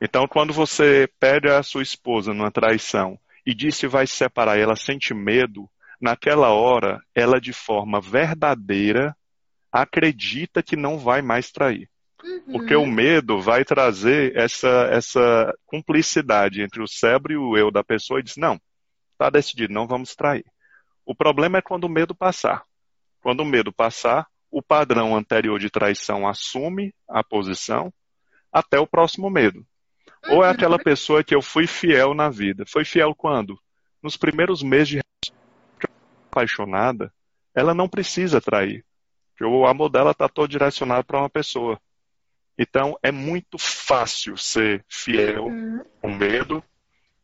Então, 0.00 0.26
quando 0.26 0.52
você 0.52 1.08
pede 1.20 1.48
a 1.48 1.62
sua 1.62 1.82
esposa 1.82 2.34
numa 2.34 2.50
traição 2.50 3.18
e 3.46 3.54
diz 3.54 3.78
que 3.78 3.86
vai 3.86 4.06
se 4.06 4.14
separar 4.14 4.58
e 4.58 4.60
ela 4.60 4.74
sente 4.74 5.14
medo, 5.14 5.68
naquela 6.00 6.50
hora, 6.50 7.00
ela 7.14 7.40
de 7.40 7.52
forma 7.52 8.00
verdadeira 8.00 9.16
acredita 9.70 10.62
que 10.62 10.74
não 10.74 10.98
vai 10.98 11.22
mais 11.22 11.52
trair. 11.52 11.88
Uhum. 12.22 12.52
Porque 12.52 12.74
o 12.74 12.86
medo 12.86 13.40
vai 13.40 13.64
trazer 13.64 14.36
essa, 14.36 14.88
essa 14.90 15.54
cumplicidade 15.64 16.62
entre 16.62 16.82
o 16.82 16.88
cérebro 16.88 17.32
e 17.32 17.36
o 17.36 17.56
eu 17.56 17.70
da 17.70 17.84
pessoa 17.84 18.20
e 18.20 18.22
diz: 18.22 18.36
não, 18.36 18.60
está 19.12 19.30
decidido, 19.30 19.72
não 19.72 19.86
vamos 19.86 20.14
trair. 20.14 20.44
O 21.06 21.14
problema 21.14 21.58
é 21.58 21.62
quando 21.62 21.84
o 21.84 21.88
medo 21.88 22.14
passar. 22.14 22.64
Quando 23.20 23.40
o 23.40 23.46
medo 23.46 23.72
passar, 23.72 24.26
o 24.52 24.62
padrão 24.62 25.16
anterior 25.16 25.58
de 25.58 25.70
traição 25.70 26.28
assume 26.28 26.94
a 27.08 27.24
posição 27.24 27.92
até 28.52 28.78
o 28.78 28.86
próximo 28.86 29.30
medo. 29.30 29.66
Uhum. 30.26 30.36
Ou 30.36 30.44
é 30.44 30.48
uhum. 30.48 30.52
aquela 30.52 30.78
pessoa 30.78 31.24
que 31.24 31.34
eu 31.34 31.40
fui 31.40 31.66
fiel 31.66 32.12
na 32.12 32.28
vida. 32.28 32.64
Foi 32.66 32.84
fiel 32.84 33.14
quando? 33.14 33.58
Nos 34.02 34.16
primeiros 34.16 34.62
meses 34.62 34.88
de 34.88 35.00
apaixonada, 36.30 37.10
ela 37.54 37.72
não 37.72 37.88
precisa 37.88 38.40
trair. 38.40 38.84
Porque 39.30 39.44
o 39.44 39.66
amor 39.66 39.88
dela 39.88 40.10
está 40.10 40.28
todo 40.28 40.50
direcionado 40.50 41.04
para 41.04 41.20
uma 41.20 41.30
pessoa. 41.30 41.80
Então 42.58 42.98
é 43.02 43.10
muito 43.10 43.56
fácil 43.58 44.36
ser 44.36 44.84
fiel 44.86 45.46
uhum. 45.46 45.82
com 46.00 46.14
medo 46.14 46.62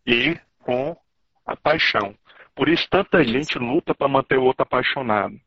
e 0.06 0.38
com 0.60 0.96
a 1.44 1.54
paixão. 1.54 2.14
Por 2.54 2.70
isso 2.70 2.88
tanta 2.90 3.22
gente 3.22 3.58
luta 3.58 3.94
para 3.94 4.08
manter 4.08 4.38
o 4.38 4.44
outro 4.44 4.62
apaixonado. 4.62 5.38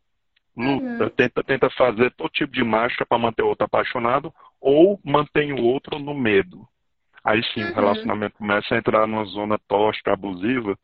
Luta, 0.55 1.03
uhum. 1.03 1.09
tenta, 1.09 1.43
tenta 1.43 1.69
fazer 1.69 2.11
todo 2.11 2.29
tipo 2.29 2.51
de 2.51 2.63
marcha 2.63 3.05
para 3.05 3.17
manter 3.17 3.43
o 3.43 3.47
outro 3.47 3.65
apaixonado 3.65 4.33
ou 4.59 4.99
mantém 5.03 5.53
o 5.53 5.63
outro 5.63 5.97
no 5.97 6.13
medo. 6.13 6.67
Aí 7.23 7.41
sim, 7.53 7.63
uhum. 7.63 7.71
o 7.71 7.75
relacionamento 7.75 8.37
começa 8.37 8.75
a 8.75 8.77
entrar 8.77 9.07
numa 9.07 9.23
zona 9.25 9.57
tóxica, 9.67 10.13
abusiva, 10.13 10.77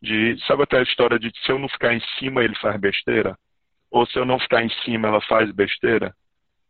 de, 0.00 0.38
sabe 0.46 0.62
aquela 0.62 0.82
história 0.82 1.18
de 1.18 1.32
se 1.44 1.50
eu 1.50 1.58
não 1.58 1.68
ficar 1.68 1.94
em 1.94 2.00
cima 2.18 2.44
ele 2.44 2.54
faz 2.56 2.78
besteira? 2.80 3.36
Ou 3.90 4.06
se 4.06 4.18
eu 4.18 4.24
não 4.24 4.38
ficar 4.38 4.62
em 4.62 4.70
cima 4.84 5.08
ela 5.08 5.20
faz 5.22 5.50
besteira? 5.50 6.14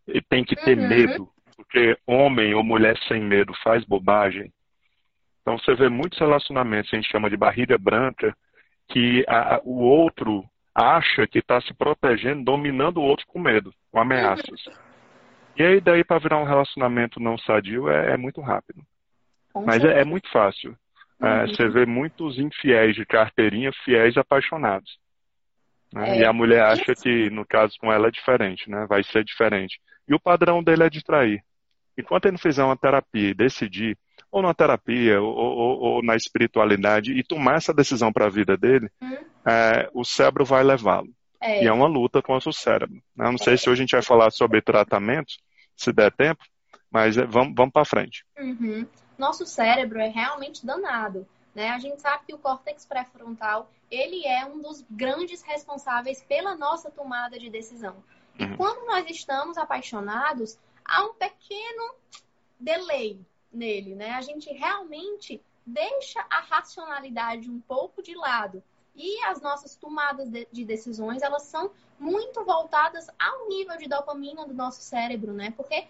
E 0.06 0.22
tem 0.22 0.42
que 0.42 0.56
ter 0.56 0.78
uhum. 0.78 0.88
medo 0.88 1.28
porque 1.58 1.98
homem 2.06 2.54
ou 2.54 2.62
mulher 2.62 2.96
sem 3.08 3.20
medo 3.20 3.52
faz 3.64 3.84
bobagem. 3.84 4.52
Então 5.42 5.58
você 5.58 5.74
vê 5.74 5.88
muitos 5.88 6.18
relacionamentos, 6.18 6.92
a 6.92 6.96
gente 6.96 7.10
chama 7.10 7.28
de 7.28 7.36
barriga 7.36 7.76
branca, 7.76 8.34
que 8.88 9.24
a, 9.28 9.60
o 9.64 9.80
outro 9.80 10.44
acha 10.78 11.26
que 11.26 11.40
está 11.40 11.60
se 11.60 11.74
protegendo, 11.74 12.44
dominando 12.44 12.98
o 12.98 13.02
outro 13.02 13.26
com 13.26 13.40
medo, 13.40 13.74
com 13.90 14.00
ameaças. 14.00 14.62
E 15.56 15.62
aí 15.62 15.80
daí 15.80 16.04
para 16.04 16.20
virar 16.20 16.38
um 16.38 16.44
relacionamento 16.44 17.18
não 17.18 17.36
sadio 17.36 17.88
é, 17.88 18.12
é 18.12 18.16
muito 18.16 18.40
rápido. 18.40 18.80
Mas 19.66 19.82
é, 19.84 20.02
é, 20.02 20.04
muito 20.04 20.30
fácil. 20.30 20.76
É, 21.20 21.26
uhum. 21.26 21.48
você 21.48 21.68
vê 21.68 21.84
muitos 21.84 22.38
infiéis 22.38 22.94
de 22.94 23.04
carteirinha, 23.04 23.72
fiéis 23.84 24.16
apaixonados. 24.16 24.98
Né? 25.92 26.18
É. 26.18 26.20
E 26.20 26.24
a 26.24 26.32
mulher 26.32 26.62
acha 26.62 26.94
que, 26.94 27.28
no 27.30 27.44
caso 27.44 27.74
com 27.80 27.92
ela, 27.92 28.06
é 28.06 28.10
diferente, 28.10 28.70
né? 28.70 28.86
Vai 28.88 29.02
ser 29.02 29.24
diferente. 29.24 29.80
E 30.06 30.14
o 30.14 30.20
padrão 30.20 30.62
dele 30.62 30.84
é 30.84 30.90
de 30.90 31.02
trair. 31.02 31.42
Enquanto 31.96 32.26
ele 32.26 32.32
não 32.32 32.38
fizer 32.38 32.62
uma 32.62 32.76
terapia 32.76 33.30
e 33.30 33.34
decidir, 33.34 33.98
ou 34.30 34.42
na 34.42 34.54
terapia, 34.54 35.20
ou, 35.20 35.34
ou, 35.34 35.80
ou 35.80 36.02
na 36.02 36.16
espiritualidade, 36.16 37.12
e 37.12 37.22
tomar 37.22 37.56
essa 37.56 37.72
decisão 37.72 38.12
para 38.12 38.26
a 38.26 38.30
vida 38.30 38.56
dele, 38.56 38.90
hum. 39.00 39.16
é, 39.46 39.88
o 39.94 40.04
cérebro 40.04 40.44
vai 40.44 40.62
levá-lo. 40.62 41.08
É. 41.40 41.64
E 41.64 41.66
é 41.66 41.72
uma 41.72 41.86
luta 41.86 42.20
contra 42.20 42.50
o 42.50 42.52
cérebro. 42.52 43.00
Né? 43.16 43.26
Eu 43.26 43.32
não 43.32 43.38
sei 43.38 43.54
é. 43.54 43.56
se 43.56 43.70
hoje 43.70 43.80
a 43.80 43.82
gente 43.84 43.92
vai 43.92 44.02
falar 44.02 44.30
sobre 44.30 44.60
tratamento, 44.60 45.34
se 45.76 45.92
der 45.92 46.12
tempo, 46.12 46.44
mas 46.90 47.16
é, 47.16 47.24
vamos, 47.24 47.54
vamos 47.56 47.72
para 47.72 47.84
frente. 47.84 48.24
Uhum. 48.38 48.86
Nosso 49.16 49.46
cérebro 49.46 49.98
é 49.98 50.08
realmente 50.08 50.66
danado. 50.66 51.26
Né? 51.54 51.70
A 51.70 51.78
gente 51.78 52.00
sabe 52.00 52.24
que 52.26 52.34
o 52.34 52.38
córtex 52.38 52.84
pré-frontal 52.84 53.70
ele 53.90 54.26
é 54.26 54.44
um 54.44 54.60
dos 54.60 54.84
grandes 54.90 55.42
responsáveis 55.42 56.22
pela 56.22 56.54
nossa 56.54 56.90
tomada 56.90 57.38
de 57.38 57.48
decisão. 57.48 57.96
E 58.38 58.44
uhum. 58.44 58.56
quando 58.56 58.86
nós 58.86 59.08
estamos 59.08 59.56
apaixonados, 59.56 60.58
há 60.84 61.04
um 61.04 61.14
pequeno 61.14 61.94
delay 62.60 63.18
nele, 63.52 63.94
né? 63.94 64.12
A 64.12 64.20
gente 64.20 64.52
realmente 64.52 65.42
deixa 65.64 66.24
a 66.30 66.40
racionalidade 66.40 67.50
um 67.50 67.60
pouco 67.60 68.02
de 68.02 68.14
lado. 68.14 68.62
E 68.94 69.22
as 69.24 69.40
nossas 69.40 69.76
tomadas 69.76 70.28
de 70.50 70.64
decisões, 70.64 71.22
elas 71.22 71.42
são 71.42 71.70
muito 71.98 72.44
voltadas 72.44 73.08
ao 73.18 73.48
nível 73.48 73.76
de 73.76 73.88
dopamina 73.88 74.46
do 74.46 74.54
nosso 74.54 74.80
cérebro, 74.80 75.32
né? 75.32 75.52
Porque 75.52 75.86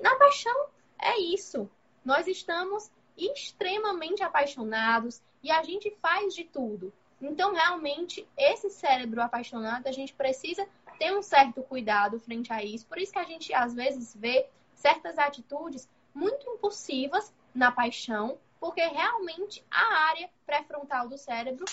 na 0.00 0.14
paixão 0.16 0.66
é 0.98 1.18
isso. 1.18 1.68
Nós 2.04 2.26
estamos 2.26 2.90
extremamente 3.16 4.22
apaixonados 4.22 5.20
e 5.42 5.50
a 5.50 5.62
gente 5.62 5.90
faz 6.00 6.34
de 6.34 6.44
tudo. 6.44 6.92
Então, 7.20 7.52
realmente, 7.52 8.26
esse 8.36 8.70
cérebro 8.70 9.20
apaixonado, 9.22 9.86
a 9.86 9.92
gente 9.92 10.12
precisa 10.12 10.66
ter 10.98 11.16
um 11.16 11.22
certo 11.22 11.62
cuidado 11.62 12.18
frente 12.18 12.52
a 12.52 12.62
isso. 12.62 12.86
Por 12.86 12.98
isso 12.98 13.12
que 13.12 13.18
a 13.18 13.24
gente 13.24 13.52
às 13.52 13.74
vezes 13.74 14.14
vê 14.14 14.46
certas 14.74 15.18
atitudes 15.18 15.88
muito 16.14 16.48
impulsivas 16.48 17.32
na 17.54 17.70
paixão, 17.70 18.38
porque 18.60 18.80
realmente 18.80 19.64
a 19.70 20.08
área 20.08 20.30
pré-frontal 20.46 21.08
do 21.08 21.18
cérebro 21.18 21.64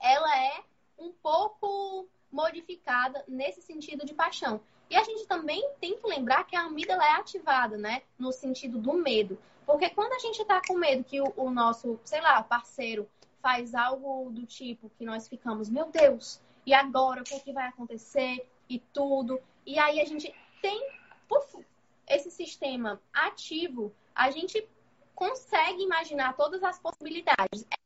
ela 0.00 0.44
é 0.44 0.62
um 0.98 1.12
pouco 1.12 2.08
modificada 2.30 3.24
nesse 3.26 3.62
sentido 3.62 4.04
de 4.04 4.14
paixão. 4.14 4.60
E 4.88 4.96
a 4.96 5.02
gente 5.02 5.26
também 5.26 5.68
tem 5.80 5.98
que 5.98 6.06
lembrar 6.06 6.44
que 6.44 6.54
a 6.54 6.62
amígdala 6.62 7.04
é 7.04 7.12
ativada, 7.12 7.76
né? 7.76 8.02
No 8.18 8.32
sentido 8.32 8.78
do 8.78 8.92
medo. 8.92 9.38
Porque 9.64 9.90
quando 9.90 10.12
a 10.12 10.18
gente 10.18 10.44
tá 10.44 10.62
com 10.66 10.74
medo 10.74 11.02
que 11.02 11.20
o, 11.20 11.32
o 11.36 11.50
nosso, 11.50 11.98
sei 12.04 12.20
lá, 12.20 12.42
parceiro 12.42 13.08
faz 13.42 13.74
algo 13.74 14.30
do 14.30 14.46
tipo 14.46 14.90
que 14.96 15.04
nós 15.04 15.26
ficamos, 15.26 15.68
meu 15.68 15.86
Deus, 15.86 16.40
e 16.64 16.72
agora 16.72 17.20
o 17.20 17.24
que, 17.24 17.34
é 17.34 17.40
que 17.40 17.52
vai 17.52 17.66
acontecer 17.66 18.48
e 18.68 18.78
tudo. 18.78 19.40
E 19.64 19.78
aí 19.78 20.00
a 20.00 20.04
gente 20.04 20.32
tem 20.62 20.88
uf, 21.30 21.64
esse 22.06 22.30
sistema 22.30 23.00
ativo, 23.12 23.94
a 24.14 24.30
gente 24.30 24.66
consegue 25.14 25.82
imaginar 25.82 26.36
todas 26.36 26.62
as 26.62 26.78
possibilidades. 26.78 27.66
É 27.70 27.76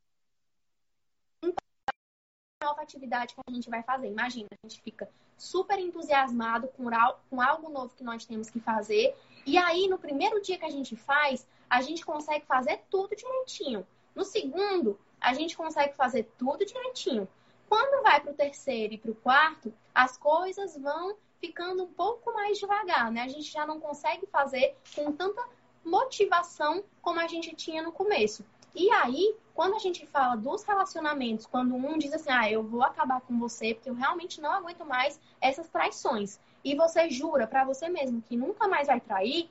nova 2.62 2.82
atividade 2.82 3.34
que 3.34 3.40
a 3.46 3.52
gente 3.52 3.70
vai 3.70 3.82
fazer. 3.82 4.08
Imagina, 4.08 4.46
a 4.50 4.68
gente 4.68 4.82
fica 4.82 5.08
super 5.36 5.78
entusiasmado 5.78 6.68
com, 6.68 7.40
algo 7.40 7.70
novo 7.70 7.94
que 7.94 8.04
nós 8.04 8.26
temos 8.26 8.50
que 8.50 8.60
fazer. 8.60 9.16
E 9.46 9.56
aí, 9.56 9.88
no 9.88 9.98
primeiro 9.98 10.42
dia 10.42 10.58
que 10.58 10.66
a 10.66 10.70
gente 10.70 10.94
faz, 10.94 11.46
a 11.68 11.80
gente 11.80 12.04
consegue 12.04 12.44
fazer 12.44 12.84
tudo 12.90 13.16
direitinho. 13.16 13.86
No 14.14 14.24
segundo, 14.24 14.98
a 15.18 15.32
gente 15.32 15.56
consegue 15.56 15.94
fazer 15.94 16.30
tudo 16.36 16.66
direitinho. 16.66 17.26
Quando 17.68 18.02
vai 18.02 18.20
para 18.20 18.32
o 18.32 18.34
terceiro 18.34 18.94
e 18.94 18.98
para 18.98 19.10
o 19.12 19.14
quarto, 19.14 19.72
as 19.94 20.18
coisas 20.18 20.76
vão 20.76 21.16
ficando 21.40 21.84
um 21.84 21.92
pouco 21.92 22.32
mais 22.32 22.58
devagar, 22.58 23.10
né? 23.10 23.22
A 23.22 23.28
gente 23.28 23.50
já 23.50 23.66
não 23.66 23.80
consegue 23.80 24.26
fazer 24.26 24.76
com 24.94 25.10
tanta 25.12 25.42
motivação 25.84 26.84
como 27.00 27.18
a 27.18 27.26
gente 27.26 27.54
tinha 27.56 27.82
no 27.82 27.90
começo. 27.90 28.44
E 28.74 28.90
aí, 28.92 29.34
quando 29.54 29.74
a 29.74 29.78
gente 29.78 30.06
fala 30.06 30.36
dos 30.36 30.62
relacionamentos, 30.62 31.46
quando 31.46 31.74
um 31.74 31.98
diz 31.98 32.12
assim, 32.12 32.30
ah, 32.30 32.50
eu 32.50 32.62
vou 32.62 32.82
acabar 32.82 33.20
com 33.20 33.38
você 33.38 33.74
porque 33.74 33.90
eu 33.90 33.94
realmente 33.94 34.40
não 34.40 34.52
aguento 34.52 34.84
mais 34.84 35.18
essas 35.40 35.68
traições, 35.68 36.38
e 36.62 36.74
você 36.74 37.08
jura 37.08 37.46
para 37.46 37.64
você 37.64 37.88
mesmo 37.88 38.22
que 38.22 38.36
nunca 38.36 38.68
mais 38.68 38.86
vai 38.86 39.00
trair, 39.00 39.50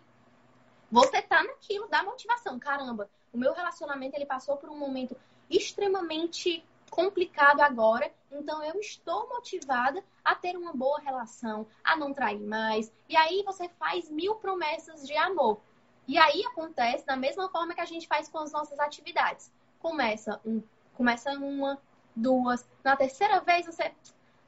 você 0.92 1.22
tá 1.22 1.44
naquilo 1.44 1.88
da 1.88 2.04
motivação. 2.04 2.58
Caramba, 2.60 3.10
o 3.34 3.38
meu 3.38 3.54
relacionamento 3.54 4.16
ele 4.16 4.26
passou 4.26 4.58
por 4.58 4.70
um 4.70 4.78
momento 4.78 5.16
extremamente 5.50 6.64
complicado 6.90 7.62
agora, 7.62 8.12
então 8.32 8.64
eu 8.64 8.80
estou 8.80 9.30
motivada 9.30 10.04
a 10.24 10.36
ter 10.36 10.58
uma 10.58 10.74
boa 10.74 11.00
relação, 11.00 11.68
a 11.84 11.96
não 11.96 12.14
trair 12.14 12.42
mais. 12.42 12.92
E 13.08 13.16
aí 13.16 13.44
você 13.46 13.70
faz 13.70 14.10
mil 14.10 14.36
promessas 14.36 15.06
de 15.08 15.16
amor. 15.16 15.60
E 16.08 16.18
aí 16.18 16.44
acontece 16.46 17.06
da 17.06 17.16
mesma 17.16 17.50
forma 17.50 17.74
que 17.74 17.82
a 17.82 17.86
gente 17.86 18.08
faz 18.08 18.28
com 18.28 18.40
as 18.40 18.52
nossas 18.52 18.80
atividades. 18.80 19.52
Começa, 19.80 20.40
um, 20.46 20.62
começa 20.96 21.32
uma, 21.34 21.80
duas, 22.16 22.68
na 22.84 22.96
terceira 22.96 23.40
vez 23.42 23.66
você. 23.66 23.94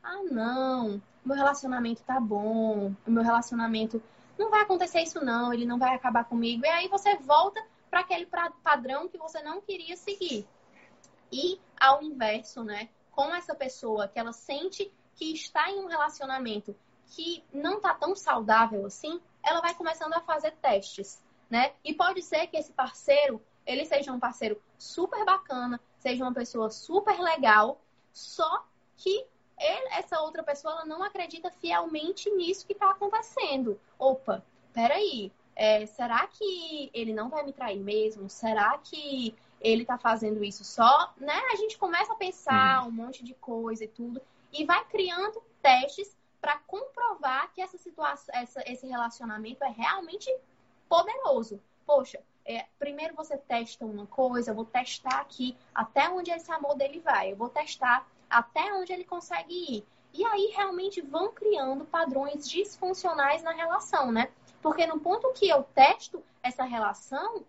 Ah, 0.04 0.24
não, 0.30 1.02
meu 1.24 1.36
relacionamento 1.36 2.02
tá 2.04 2.20
bom, 2.20 2.94
o 3.06 3.12
meu 3.12 3.24
relacionamento 3.24 4.02
não 4.38 4.50
vai 4.50 4.62
acontecer 4.62 5.02
isso 5.02 5.24
não, 5.24 5.54
ele 5.54 5.66
não 5.66 5.78
vai 5.78 5.96
acabar 5.96 6.24
comigo. 6.26 6.66
E 6.66 6.70
aí 6.70 6.88
você 6.88 7.16
volta 7.18 7.64
para 7.90 8.00
aquele 8.00 8.28
padrão 8.64 9.08
que 9.08 9.18
você 9.18 9.42
não 9.44 9.62
queria 9.62 9.96
seguir. 9.96 10.48
E 11.32 11.60
ao 11.80 12.02
inverso, 12.02 12.64
né? 12.64 12.90
Com 13.12 13.34
essa 13.34 13.56
pessoa 13.56 14.08
que 14.08 14.20
ela 14.20 14.34
sente 14.34 14.92
que 15.16 15.34
está 15.34 15.70
em 15.70 15.80
um 15.80 15.88
relacionamento 15.88 16.76
que 17.08 17.44
não 17.52 17.80
tá 17.80 17.94
tão 17.94 18.16
saudável 18.16 18.86
assim, 18.86 19.22
ela 19.44 19.62
vai 19.62 19.74
começando 19.74 20.14
a 20.14 20.22
fazer 20.22 20.52
testes 20.54 21.22
né? 21.52 21.74
E 21.84 21.94
pode 21.94 22.22
ser 22.24 22.48
que 22.48 22.56
esse 22.56 22.72
parceiro, 22.72 23.42
ele 23.66 23.86
seja 23.86 24.14
um 24.14 24.20
parceiro 24.20 24.60
super 24.78 25.26
bacana, 25.26 25.80
seja 26.00 26.24
uma 26.24 26.34
pessoa 26.34 26.70
super 26.70 27.20
legal, 27.20 27.82
só 28.14 28.66
que 28.96 29.28
ele, 29.60 29.88
essa 29.92 30.22
outra 30.22 30.42
pessoa 30.42 30.74
ela 30.74 30.86
não 30.86 31.04
acredita 31.04 31.52
fielmente 31.52 32.32
nisso 32.32 32.66
que 32.66 32.72
está 32.72 32.92
acontecendo. 32.92 33.78
Opa, 34.00 34.44
peraí, 34.72 35.30
é, 35.54 35.86
será 35.86 36.26
que 36.28 36.90
ele 36.94 37.14
não 37.14 37.30
vai 37.30 37.44
me 37.44 37.52
trair 37.52 37.80
mesmo? 37.80 38.30
Será 38.30 38.78
que 38.78 39.36
ele 39.62 39.84
está 39.84 39.98
fazendo 39.98 40.44
isso 40.44 40.64
só? 40.66 41.14
Né? 41.18 41.40
A 41.52 41.56
gente 41.56 41.78
começa 41.78 42.12
a 42.12 42.16
pensar 42.16 42.82
uhum. 42.82 42.90
um 42.90 42.92
monte 42.92 43.24
de 43.24 43.34
coisa 43.36 43.84
e 43.84 43.88
tudo, 43.88 44.22
e 44.52 44.66
vai 44.66 44.84
criando 44.86 45.42
testes 45.62 46.18
para 46.42 46.58
comprovar 46.68 47.52
que 47.54 47.62
essa 47.62 47.78
situação, 47.78 48.34
essa, 48.36 48.64
esse 48.66 48.88
relacionamento 48.88 49.64
é 49.64 49.70
realmente 49.70 50.36
poderoso. 50.90 51.62
Poxa, 51.86 52.20
é, 52.44 52.66
primeiro 52.80 53.16
você 53.16 53.38
testa 53.38 53.86
uma 53.86 54.08
coisa, 54.08 54.52
eu 54.52 54.56
vou 54.56 54.66
testar 54.66 55.20
aqui 55.20 55.56
até 55.74 56.10
onde 56.10 56.32
esse 56.32 56.52
amor 56.52 56.76
dele 56.76 57.00
vai, 57.00 57.32
eu 57.32 57.36
vou 57.36 57.50
testar 57.50 58.08
até 58.30 58.74
onde 58.74 58.92
ele 58.92 59.04
consegue 59.04 59.54
ir. 59.54 59.86
E 60.14 60.26
aí 60.26 60.52
realmente 60.54 61.00
vão 61.02 61.32
criando 61.32 61.86
padrões 61.86 62.50
disfuncionais 62.50 63.44
na 63.44 63.52
relação, 63.52 64.12
né? 64.12 64.30
Porque 64.62 64.86
no 64.86 65.00
ponto 65.00 65.32
que 65.34 65.48
eu 65.48 65.64
testo 65.64 66.22
essa 66.44 66.64
relação, 66.64 67.44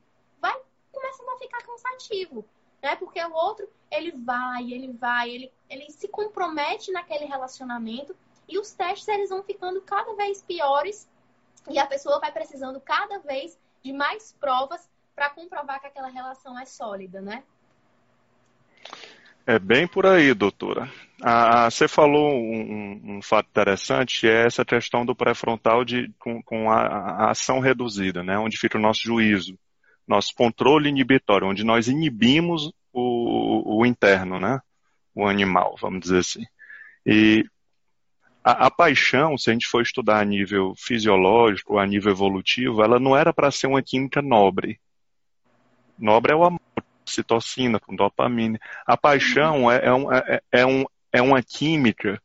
começando 1.13 1.29
a 1.29 1.39
ficar 1.39 1.63
cansativo, 1.63 2.45
né? 2.83 2.97
Porque 2.97 3.23
o 3.23 3.33
outro, 3.33 3.69
ele 3.91 4.13
vai, 4.13 4.73
ele 4.73 4.93
vai, 4.93 5.31
ele, 5.31 5.53
ele 5.69 5.91
se 5.91 6.09
compromete 6.09 6.91
naquele 6.91 7.27
relacionamento 7.27 8.17
e 8.49 8.59
os 8.59 8.73
testes 8.73 9.09
eles 9.09 9.31
vão 9.31 9.43
ficando 9.43 9.81
cada 9.83 10.15
vez 10.15 10.43
piores 10.43 11.09
e 11.71 11.79
a 11.79 11.87
pessoa 11.87 12.19
vai 12.19 12.33
precisando 12.33 12.81
cada 12.81 13.19
vez 13.21 13.59
de 13.83 13.93
mais 13.93 14.35
provas 14.41 14.89
para 15.15 15.31
comprovar 15.31 15.81
que 15.81 15.87
aquela 15.87 16.09
relação 16.09 16.59
é 16.59 16.65
sólida, 16.65 17.21
né? 17.21 17.45
É 19.47 19.59
bem 19.59 19.89
por 19.89 20.07
aí, 20.07 20.33
doutora. 20.33 20.89
Ah, 21.21 21.69
você 21.69 21.89
falou 21.89 22.33
um, 22.33 23.17
um, 23.17 23.23
fato 23.23 23.49
interessante, 23.49 24.29
é 24.29 24.47
essa 24.47 24.65
questão 24.65 25.05
do 25.05 25.17
pré-frontal 25.17 25.85
de, 25.85 26.13
com, 26.19 26.41
com 26.43 26.71
a, 26.71 26.81
a, 26.81 27.31
ação 27.31 27.59
reduzida, 27.59 28.23
né? 28.23 28.39
onde 28.39 28.57
fica 28.57 28.79
o 28.79 28.81
nosso 28.81 29.01
juízo, 29.03 29.59
nosso 30.07 30.35
controle 30.35 30.89
inibitório, 30.89 31.49
onde 31.49 31.65
nós 31.65 31.89
inibimos 31.89 32.73
o, 32.93 33.79
o 33.81 33.87
interno, 33.87 34.39
né? 34.41 34.61
o 35.15 35.27
animal, 35.27 35.77
vamos 35.81 36.01
dizer 36.01 36.19
assim. 36.19 36.45
E 37.05 37.45
a, 38.43 38.67
a, 38.67 38.71
paixão, 38.71 39.37
se 39.37 39.51
a 39.51 39.53
gente 39.53 39.67
for 39.67 39.83
estudar 39.83 40.21
a 40.21 40.25
nível 40.25 40.75
fisiológico, 40.77 41.79
a 41.79 41.87
nível 41.87 42.13
evolutivo, 42.13 42.83
ela 42.83 42.99
não 42.99 43.17
era 43.17 43.33
para 43.33 43.51
ser 43.51 43.67
uma 43.67 43.83
química 43.83 44.23
nobre. 44.23 44.81
Nobre 45.99 46.33
é 46.33 46.37
o 46.37 46.45
amor, 46.45 46.61
citocina, 47.07 47.79
com 47.79 47.95
dopamina. 47.95 48.59
A 48.87 48.97
paixão 48.97 49.71
é, 49.71 49.87
é, 49.87 49.93
um, 49.93 50.13
é, 50.13 50.41
é, 50.51 50.67
um, 50.67 50.85
é 51.13 51.23
uma 51.23 51.43
química 51.43 52.21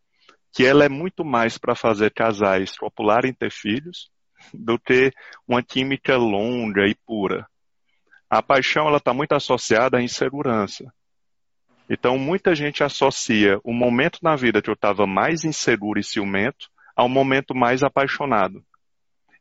que 0.51 0.65
ela 0.65 0.85
é 0.85 0.89
muito 0.89 1.23
mais 1.23 1.57
para 1.57 1.75
fazer 1.75 2.11
casais 2.11 2.77
copularem 2.77 3.33
ter 3.33 3.51
filhos 3.51 4.09
do 4.53 4.79
que 4.79 5.11
uma 5.47 5.61
química 5.61 6.15
longa 6.17 6.87
e 6.87 6.95
pura. 7.05 7.47
A 8.29 8.41
paixão 8.41 8.87
ela 8.87 8.97
está 8.97 9.13
muito 9.13 9.33
associada 9.33 9.97
à 9.97 10.01
insegurança. 10.01 10.91
Então, 11.89 12.17
muita 12.17 12.53
gente 12.53 12.83
associa 12.83 13.59
o 13.63 13.71
momento 13.71 14.19
na 14.21 14.35
vida 14.35 14.61
que 14.61 14.69
eu 14.69 14.73
estava 14.73 15.07
mais 15.07 15.45
inseguro 15.45 15.99
e 15.99 16.03
ciumento 16.03 16.69
ao 16.95 17.07
momento 17.07 17.55
mais 17.55 17.83
apaixonado. 17.83 18.63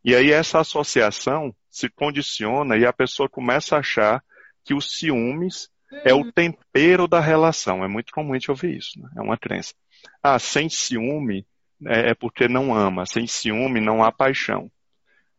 E 0.05 0.15
aí 0.15 0.31
essa 0.31 0.61
associação 0.61 1.53
se 1.69 1.89
condiciona 1.89 2.77
e 2.77 2.87
a 2.87 2.93
pessoa 2.93 3.29
começa 3.29 3.75
a 3.75 3.81
achar 3.81 4.23
que 4.65 4.73
os 4.73 4.97
ciúmes 4.97 5.69
é 6.05 6.15
o 6.15 6.19
uhum. 6.19 6.31
tempero 6.31 7.09
da 7.09 7.19
relação. 7.19 7.83
É 7.83 7.89
muito 7.89 8.13
comum 8.13 8.33
a 8.33 8.35
gente 8.35 8.51
ouvir 8.51 8.77
isso, 8.77 9.01
né? 9.01 9.09
é 9.17 9.21
uma 9.21 9.37
crença. 9.37 9.75
Ah, 10.23 10.39
sem 10.39 10.69
ciúme 10.69 11.45
é, 11.85 12.11
é 12.11 12.15
porque 12.15 12.47
não 12.47 12.75
ama, 12.75 13.05
sem 13.05 13.27
ciúme 13.27 13.81
não 13.81 14.05
há 14.05 14.13
paixão. 14.13 14.71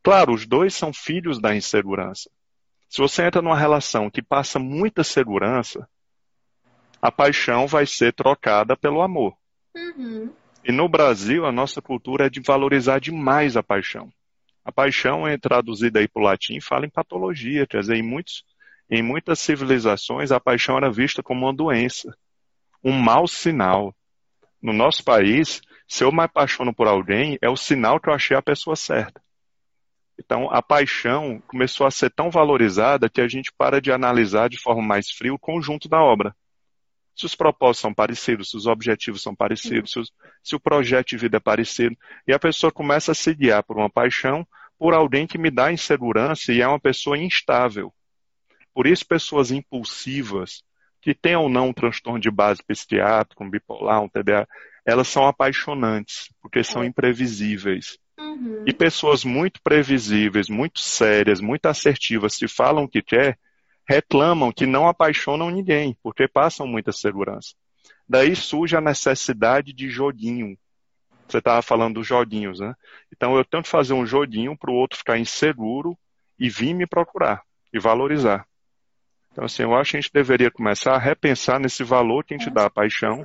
Claro, 0.04 0.34
os 0.34 0.46
dois 0.46 0.74
são 0.74 0.92
filhos 0.94 1.40
da 1.40 1.56
insegurança. 1.56 2.30
Se 2.90 3.00
você 3.00 3.24
entra 3.24 3.42
numa 3.42 3.58
relação 3.58 4.10
que 4.10 4.22
passa 4.22 4.60
muita 4.60 5.04
segurança, 5.04 5.88
a 7.02 7.12
paixão 7.12 7.68
vai 7.68 7.86
ser 7.86 8.14
trocada 8.14 8.76
pelo 8.76 9.02
amor. 9.02 9.36
Uhum. 9.76 10.34
E 10.64 10.72
no 10.72 10.90
Brasil, 10.90 11.46
a 11.46 11.52
nossa 11.52 11.82
cultura 11.82 12.26
é 12.26 12.30
de 12.30 12.42
valorizar 12.42 13.00
demais 13.00 13.56
a 13.56 13.64
paixão. 13.64 14.12
A 14.66 14.72
paixão 14.72 15.26
é 15.26 15.38
traduzida 15.38 16.00
aí 16.00 16.08
para 16.08 16.22
o 16.22 16.26
latim, 16.26 16.60
fala 16.60 16.86
em 16.86 16.90
patologia, 16.90 17.66
quer 17.66 17.80
dizer, 17.80 17.96
em, 17.96 18.04
muitos, 18.04 18.44
em 18.90 19.02
muitas 19.02 19.40
civilizações 19.40 20.32
a 20.32 20.40
paixão 20.40 20.76
era 20.76 20.92
vista 20.92 21.24
como 21.24 21.46
uma 21.46 21.54
doença, 21.54 22.14
um 22.84 22.92
mau 22.92 23.28
sinal. 23.28 23.96
No 24.62 24.74
nosso 24.74 25.04
país, 25.04 25.62
se 25.88 26.04
eu 26.04 26.12
me 26.12 26.24
apaixono 26.24 26.74
por 26.74 26.88
alguém, 26.88 27.38
é 27.42 27.50
o 27.50 27.56
sinal 27.56 28.00
que 28.00 28.10
eu 28.10 28.14
achei 28.14 28.36
a 28.36 28.42
pessoa 28.42 28.76
certa. 28.76 29.22
Então, 30.20 30.50
a 30.52 30.62
paixão 30.62 31.42
começou 31.48 31.86
a 31.86 31.92
ser 31.92 32.10
tão 32.10 32.30
valorizada 32.30 33.10
que 33.10 33.22
a 33.22 33.28
gente 33.28 33.52
para 33.56 33.80
de 33.80 33.92
analisar 33.92 34.50
de 34.50 34.60
forma 34.60 34.82
mais 34.82 35.12
fria 35.12 35.34
o 35.34 35.40
conjunto 35.40 35.88
da 35.88 36.02
obra 36.02 36.36
se 37.18 37.26
os 37.26 37.34
propósitos 37.34 37.82
são 37.82 37.94
parecidos, 37.94 38.52
se 38.52 38.58
os 38.58 38.68
objetivos 38.68 39.24
são 39.24 39.36
parecidos, 39.36 39.92
se, 39.92 40.00
os, 40.00 40.14
se, 40.44 40.56
o 40.56 40.60
projeto 40.60 41.08
de 41.08 41.18
vida 41.18 41.38
é 41.38 41.40
parecido. 41.40 41.98
E 42.28 42.32
a 42.32 42.38
pessoa 42.38 42.72
começa 42.72 43.12
a 43.12 43.16
se 43.16 43.34
guiar 43.34 43.64
por 43.64 43.76
uma 43.76 43.90
paixão 43.90 44.48
por 44.78 44.94
alguém 44.94 45.26
que 45.26 45.40
me 45.40 45.50
dá 45.50 45.72
insegurança 45.72 46.54
e 46.54 46.62
é 46.62 46.68
uma 46.68 46.80
pessoa 46.80 47.18
instável. 47.18 47.92
Por 48.72 48.86
isso, 48.86 49.08
pessoas 49.08 49.50
impulsivas, 49.50 50.64
que 51.02 51.16
têm 51.16 51.36
ou 51.36 51.50
não 51.50 51.70
um 51.70 51.74
transtorno 51.74 52.20
de 52.20 52.30
base 52.30 52.62
psiquiátrica, 52.64 53.44
um 53.44 53.50
bipolar, 53.50 54.04
um 54.04 54.10
TDA, 54.10 54.48
elas 54.86 55.08
são 55.08 55.28
apaixonantes, 55.28 56.32
porque 56.40 56.64
são 56.64 56.84
é. 56.84 56.86
imprevisíveis. 56.86 57.98
Uhum. 58.20 58.64
E 58.66 58.74
pessoas 58.74 59.24
muito 59.24 59.62
previsíveis, 59.62 60.50
muito 60.50 60.80
sérias, 60.80 61.40
muito 61.40 61.66
assertivas, 61.68 62.34
se 62.34 62.48
falam 62.48 62.88
que 62.88 63.02
quer, 63.02 63.38
reclamam 63.88 64.52
que 64.52 64.66
não 64.66 64.88
apaixonam 64.88 65.50
ninguém, 65.50 65.96
porque 66.02 66.28
passam 66.28 66.68
muita 66.68 66.92
segurança. 66.92 67.54
Daí 68.08 68.36
surge 68.36 68.76
a 68.76 68.82
necessidade 68.82 69.74
de 69.74 69.90
joguinho. 69.90 70.58
Você 71.28 71.40
estava 71.40 71.62
falando 71.62 71.96
dos 71.96 72.08
joguinhos, 72.08 72.60
né? 72.60 72.74
Então 73.14 73.36
eu 73.36 73.44
tento 73.44 73.68
fazer 73.68 73.94
um 73.94 74.06
joguinho 74.06 74.58
para 74.58 74.72
o 74.72 74.76
outro 74.76 74.98
ficar 74.98 75.18
inseguro 75.18 75.98
e 76.40 76.50
vir 76.50 76.74
me 76.74 76.88
procurar 76.88 77.44
e 77.74 77.80
valorizar. 77.80 78.46
Então, 79.32 79.46
assim, 79.46 79.64
eu 79.64 79.76
acho 79.76 79.92
que 79.92 79.98
a 79.98 80.02
gente 80.02 80.14
deveria 80.14 80.50
começar 80.50 80.94
a 80.94 80.98
repensar 80.98 81.60
nesse 81.60 81.84
valor 81.84 82.24
que 82.24 82.34
a 82.34 82.38
gente 82.38 82.50
dá 82.50 82.66
à 82.66 82.70
paixão, 82.70 83.24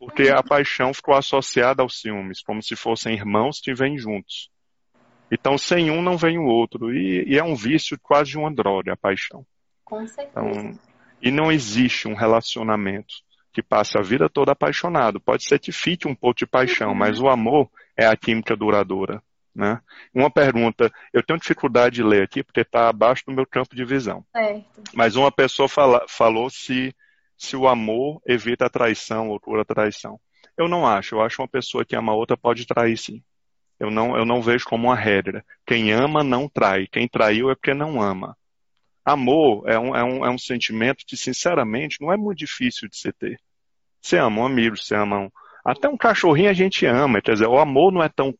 porque 0.00 0.30
a 0.30 0.42
paixão 0.42 0.94
ficou 0.94 1.14
associada 1.14 1.82
aos 1.82 2.00
ciúmes, 2.00 2.40
como 2.42 2.62
se 2.62 2.74
fossem 2.74 3.14
irmãos 3.14 3.60
que 3.60 3.74
vêm 3.74 3.98
juntos. 3.98 4.50
Então, 5.30 5.58
sem 5.58 5.90
um 5.90 6.00
não 6.00 6.16
vem 6.16 6.38
o 6.38 6.46
outro. 6.46 6.92
E, 6.92 7.22
e 7.28 7.38
é 7.38 7.44
um 7.44 7.54
vício 7.54 7.98
quase 8.02 8.30
de 8.30 8.38
uma 8.38 8.50
droga, 8.50 8.94
a 8.94 8.96
paixão. 8.96 9.46
Com 9.84 10.06
certeza. 10.06 10.30
Então, 10.30 10.78
e 11.20 11.30
não 11.30 11.52
existe 11.52 12.08
um 12.08 12.14
relacionamento 12.14 13.14
que 13.52 13.62
passe 13.62 13.98
a 13.98 14.02
vida 14.02 14.26
toda 14.28 14.52
apaixonado. 14.52 15.20
Pode 15.20 15.44
ser 15.44 15.58
que 15.58 15.70
fique 15.70 16.08
um 16.08 16.14
pouco 16.14 16.38
de 16.38 16.46
paixão, 16.46 16.94
mas 16.94 17.20
o 17.20 17.28
amor 17.28 17.70
é 17.94 18.06
a 18.06 18.16
química 18.16 18.56
duradoura. 18.56 19.22
Né? 19.54 19.78
Uma 20.14 20.30
pergunta, 20.30 20.90
eu 21.12 21.22
tenho 21.22 21.38
dificuldade 21.38 21.96
de 21.96 22.02
ler 22.02 22.22
aqui 22.22 22.42
porque 22.42 22.60
está 22.60 22.88
abaixo 22.88 23.24
do 23.26 23.32
meu 23.32 23.44
campo 23.44 23.76
de 23.76 23.84
visão. 23.84 24.24
Certo. 24.34 24.82
Mas 24.94 25.14
uma 25.16 25.30
pessoa 25.30 25.68
fala, 25.68 26.04
falou 26.08 26.48
se, 26.48 26.94
se 27.40 27.56
o 27.56 27.66
amor 27.66 28.20
evita 28.26 28.66
a 28.66 28.70
traição 28.70 29.30
ou 29.30 29.40
cura 29.40 29.62
a 29.62 29.64
traição. 29.64 30.20
Eu 30.58 30.68
não 30.68 30.86
acho. 30.86 31.14
Eu 31.14 31.22
acho 31.22 31.40
uma 31.40 31.48
pessoa 31.48 31.86
que 31.86 31.96
ama 31.96 32.12
outra 32.12 32.36
pode 32.36 32.66
trair 32.66 32.98
sim. 32.98 33.22
Eu 33.78 33.90
não, 33.90 34.14
eu 34.14 34.26
não 34.26 34.42
vejo 34.42 34.66
como 34.66 34.88
uma 34.88 34.94
regra. 34.94 35.42
Quem 35.66 35.90
ama 35.90 36.22
não 36.22 36.46
trai. 36.46 36.86
Quem 36.86 37.08
traiu 37.08 37.50
é 37.50 37.54
porque 37.54 37.72
não 37.72 38.02
ama. 38.02 38.36
Amor 39.02 39.66
é 39.66 39.78
um, 39.78 39.96
é, 39.96 40.04
um, 40.04 40.26
é 40.26 40.30
um 40.30 40.36
sentimento 40.36 41.02
que, 41.06 41.16
sinceramente, 41.16 41.96
não 41.98 42.12
é 42.12 42.16
muito 42.16 42.36
difícil 42.36 42.90
de 42.90 42.98
se 42.98 43.10
ter. 43.10 43.40
Você 44.02 44.18
ama 44.18 44.42
um 44.42 44.46
amigo, 44.46 44.76
você 44.76 44.94
ama 44.94 45.20
um... 45.20 45.30
Até 45.64 45.88
um 45.88 45.96
cachorrinho 45.96 46.50
a 46.50 46.54
gente 46.54 46.84
ama, 46.84 47.22
quer 47.22 47.32
dizer, 47.32 47.46
o 47.46 47.58
amor 47.58 47.90
não 47.90 48.02
é 48.02 48.08
tão, 48.10 48.34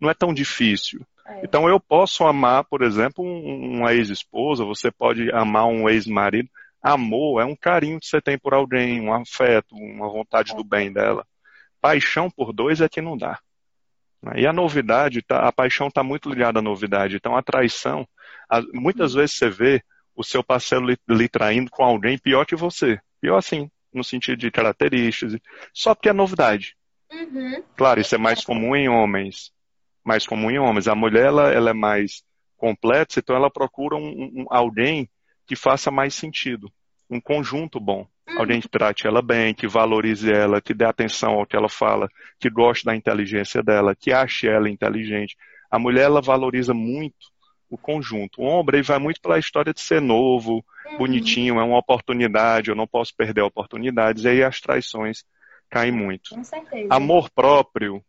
não 0.00 0.08
é 0.08 0.14
tão 0.14 0.32
difícil. 0.32 1.06
É. 1.26 1.42
Então 1.44 1.68
eu 1.68 1.78
posso 1.78 2.24
amar, 2.24 2.64
por 2.64 2.80
exemplo, 2.80 3.22
uma 3.22 3.92
ex-esposa, 3.92 4.64
você 4.64 4.90
pode 4.90 5.30
amar 5.32 5.66
um 5.66 5.86
ex-marido. 5.86 6.48
Amor 6.82 7.40
é 7.40 7.44
um 7.44 7.54
carinho 7.54 8.00
que 8.00 8.06
você 8.06 8.20
tem 8.20 8.36
por 8.36 8.52
alguém, 8.52 9.00
um 9.00 9.12
afeto, 9.12 9.74
uma 9.76 10.08
vontade 10.08 10.54
do 10.56 10.64
bem 10.64 10.92
dela. 10.92 11.24
Paixão 11.80 12.28
por 12.28 12.52
dois 12.52 12.80
é 12.80 12.88
que 12.88 13.00
não 13.00 13.16
dá. 13.16 13.38
E 14.36 14.46
a 14.46 14.52
novidade, 14.52 15.22
tá, 15.22 15.48
a 15.48 15.52
paixão 15.52 15.88
está 15.88 16.02
muito 16.02 16.28
ligada 16.28 16.60
à 16.60 16.62
novidade. 16.62 17.16
Então 17.16 17.36
a 17.36 17.42
traição, 17.42 18.06
muitas 18.72 19.14
vezes 19.14 19.36
você 19.36 19.48
vê 19.48 19.82
o 20.14 20.22
seu 20.22 20.42
parceiro 20.42 20.86
lhe, 20.86 20.96
lhe 21.08 21.28
traindo 21.28 21.70
com 21.70 21.84
alguém 21.84 22.18
pior 22.18 22.44
que 22.44 22.56
você. 22.56 23.00
Pior 23.20 23.36
assim, 23.36 23.70
no 23.92 24.04
sentido 24.04 24.38
de 24.38 24.50
características, 24.50 25.38
só 25.72 25.94
porque 25.94 26.08
é 26.08 26.12
novidade. 26.12 26.76
Uhum. 27.12 27.62
Claro, 27.76 28.00
isso 28.00 28.14
é 28.14 28.18
mais 28.18 28.44
comum 28.44 28.74
em 28.74 28.88
homens. 28.88 29.52
Mais 30.04 30.26
comum 30.26 30.50
em 30.50 30.58
homens. 30.58 30.88
A 30.88 30.94
mulher, 30.94 31.26
ela, 31.26 31.52
ela 31.52 31.70
é 31.70 31.74
mais 31.74 32.22
completa, 32.56 33.18
então 33.18 33.34
ela 33.34 33.50
procura 33.50 33.96
um, 33.96 34.42
um, 34.42 34.46
alguém 34.48 35.08
que 35.46 35.56
faça 35.56 35.90
mais 35.90 36.14
sentido. 36.14 36.70
Um 37.10 37.20
conjunto 37.20 37.78
bom. 37.78 38.06
Uhum. 38.28 38.38
Alguém 38.38 38.60
que 38.60 38.68
trate 38.68 39.06
ela 39.06 39.20
bem, 39.20 39.54
que 39.54 39.66
valorize 39.66 40.30
ela, 40.30 40.60
que 40.60 40.72
dê 40.72 40.84
atenção 40.84 41.32
ao 41.34 41.46
que 41.46 41.56
ela 41.56 41.68
fala, 41.68 42.08
que 42.38 42.48
goste 42.48 42.84
da 42.84 42.94
inteligência 42.94 43.62
dela, 43.62 43.94
que 43.94 44.12
ache 44.12 44.46
ela 44.46 44.70
inteligente. 44.70 45.36
A 45.70 45.78
mulher, 45.78 46.04
ela 46.04 46.20
valoriza 46.20 46.72
muito 46.72 47.32
o 47.68 47.78
conjunto. 47.78 48.42
O 48.42 48.44
homem 48.44 48.82
vai 48.82 48.98
muito 48.98 49.20
pela 49.20 49.38
história 49.38 49.72
de 49.72 49.80
ser 49.80 50.00
novo, 50.00 50.64
uhum. 50.86 50.98
bonitinho, 50.98 51.58
é 51.58 51.64
uma 51.64 51.78
oportunidade, 51.78 52.70
eu 52.70 52.76
não 52.76 52.86
posso 52.86 53.14
perder 53.16 53.42
oportunidades, 53.42 54.24
e 54.24 54.28
aí 54.28 54.42
as 54.42 54.60
traições 54.60 55.24
caem 55.70 55.90
muito. 55.90 56.34
Com 56.34 56.44
certeza. 56.44 56.88
Amor 56.90 57.30
próprio. 57.30 58.04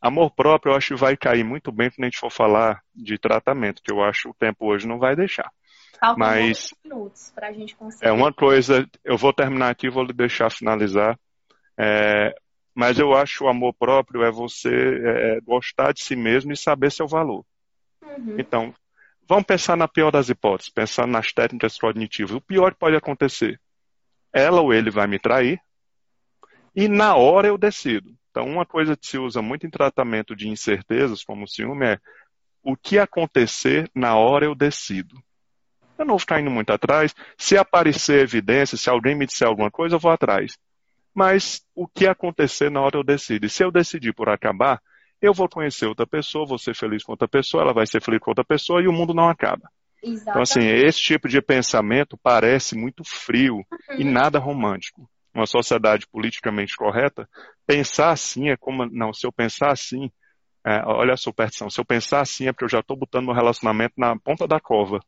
Amor 0.00 0.30
próprio 0.32 0.72
eu 0.72 0.76
acho 0.76 0.88
que 0.88 1.00
vai 1.00 1.16
cair 1.16 1.44
muito 1.44 1.72
bem 1.72 1.88
quando 1.90 2.02
a 2.02 2.06
gente 2.06 2.18
for 2.18 2.30
falar 2.30 2.82
de 2.94 3.16
tratamento, 3.16 3.82
que 3.82 3.90
eu 3.90 4.02
acho 4.02 4.22
que 4.22 4.28
o 4.28 4.34
tempo 4.34 4.66
hoje 4.66 4.86
não 4.86 4.98
vai 4.98 5.14
deixar. 5.16 5.50
Faltam 5.98 6.18
Mas 6.18 6.74
minutos 6.84 7.32
para 7.34 7.48
a 7.48 7.52
gente 7.52 7.74
conseguir. 7.76 8.06
É 8.06 8.12
uma 8.12 8.32
coisa, 8.32 8.88
eu 9.04 9.16
vou 9.16 9.32
terminar 9.32 9.70
aqui, 9.70 9.88
vou 9.88 10.06
deixar 10.06 10.50
finalizar. 10.50 11.18
É, 11.78 12.34
mas 12.74 12.98
eu 12.98 13.14
acho 13.14 13.44
o 13.44 13.48
amor 13.48 13.72
próprio 13.74 14.22
é 14.22 14.30
você 14.30 14.68
é, 14.68 15.36
é, 15.36 15.40
gostar 15.40 15.92
de 15.92 16.02
si 16.02 16.16
mesmo 16.16 16.52
e 16.52 16.56
saber 16.56 16.90
seu 16.90 17.06
valor. 17.06 17.44
Uhum. 18.02 18.36
Então, 18.38 18.74
vamos 19.28 19.44
pensar 19.44 19.76
na 19.76 19.88
pior 19.88 20.10
das 20.10 20.28
hipóteses, 20.28 20.72
pensar 20.72 21.06
nas 21.06 21.32
técnicas 21.32 21.78
cognitivas. 21.78 22.34
O 22.34 22.40
pior 22.40 22.72
que 22.72 22.80
pode 22.80 22.96
acontecer, 22.96 23.60
ela 24.32 24.60
ou 24.60 24.74
ele 24.74 24.90
vai 24.90 25.06
me 25.06 25.18
trair, 25.18 25.60
e 26.74 26.88
na 26.88 27.14
hora 27.14 27.46
eu 27.46 27.56
decido. 27.56 28.12
Então, 28.30 28.44
uma 28.46 28.66
coisa 28.66 28.96
que 28.96 29.06
se 29.06 29.16
usa 29.16 29.40
muito 29.40 29.64
em 29.64 29.70
tratamento 29.70 30.34
de 30.34 30.48
incertezas, 30.48 31.22
como 31.22 31.44
o 31.44 31.48
ciúme, 31.48 31.86
é 31.86 32.00
o 32.64 32.76
que 32.76 32.98
acontecer 32.98 33.88
na 33.94 34.16
hora 34.16 34.46
eu 34.46 34.54
decido. 34.54 35.14
Eu 35.98 36.04
não 36.04 36.12
vou 36.12 36.18
ficar 36.18 36.40
indo 36.40 36.50
muito 36.50 36.70
atrás. 36.70 37.14
Se 37.36 37.56
aparecer 37.56 38.20
evidência, 38.20 38.76
se 38.76 38.90
alguém 38.90 39.14
me 39.14 39.26
disser 39.26 39.46
alguma 39.46 39.70
coisa, 39.70 39.94
eu 39.94 40.00
vou 40.00 40.10
atrás. 40.10 40.56
Mas 41.14 41.62
o 41.74 41.86
que 41.86 42.06
acontecer 42.06 42.70
na 42.70 42.80
hora 42.80 42.96
eu 42.96 43.04
decido. 43.04 43.46
E 43.46 43.50
se 43.50 43.64
eu 43.64 43.70
decidir 43.70 44.12
por 44.12 44.28
acabar, 44.28 44.80
eu 45.22 45.32
vou 45.32 45.48
conhecer 45.48 45.86
outra 45.86 46.06
pessoa, 46.06 46.46
vou 46.46 46.58
ser 46.58 46.74
feliz 46.74 47.02
com 47.04 47.12
outra 47.12 47.28
pessoa, 47.28 47.62
ela 47.62 47.72
vai 47.72 47.86
ser 47.86 48.02
feliz 48.02 48.20
com 48.20 48.30
outra 48.30 48.44
pessoa 48.44 48.82
e 48.82 48.88
o 48.88 48.92
mundo 48.92 49.14
não 49.14 49.28
acaba. 49.28 49.70
Exatamente. 50.02 50.30
Então, 50.30 50.42
assim, 50.42 50.86
esse 50.86 51.00
tipo 51.00 51.28
de 51.28 51.40
pensamento 51.40 52.18
parece 52.22 52.76
muito 52.76 53.02
frio 53.04 53.56
uhum. 53.56 53.96
e 53.98 54.04
nada 54.04 54.38
romântico. 54.38 55.08
Uma 55.34 55.46
sociedade 55.46 56.06
politicamente 56.06 56.76
correta, 56.76 57.28
pensar 57.66 58.10
assim 58.10 58.50
é 58.50 58.56
como. 58.56 58.86
Não, 58.86 59.12
se 59.12 59.26
eu 59.26 59.32
pensar 59.32 59.72
assim, 59.72 60.08
é, 60.64 60.80
olha 60.84 61.14
a 61.14 61.16
superstição, 61.16 61.68
se 61.68 61.80
eu 61.80 61.84
pensar 61.84 62.20
assim 62.20 62.46
é 62.46 62.52
porque 62.52 62.64
eu 62.64 62.68
já 62.68 62.78
estou 62.78 62.96
botando 62.96 63.24
meu 63.24 63.34
relacionamento 63.34 63.94
na 63.96 64.16
ponta 64.16 64.46
da 64.46 64.60
cova. 64.60 65.00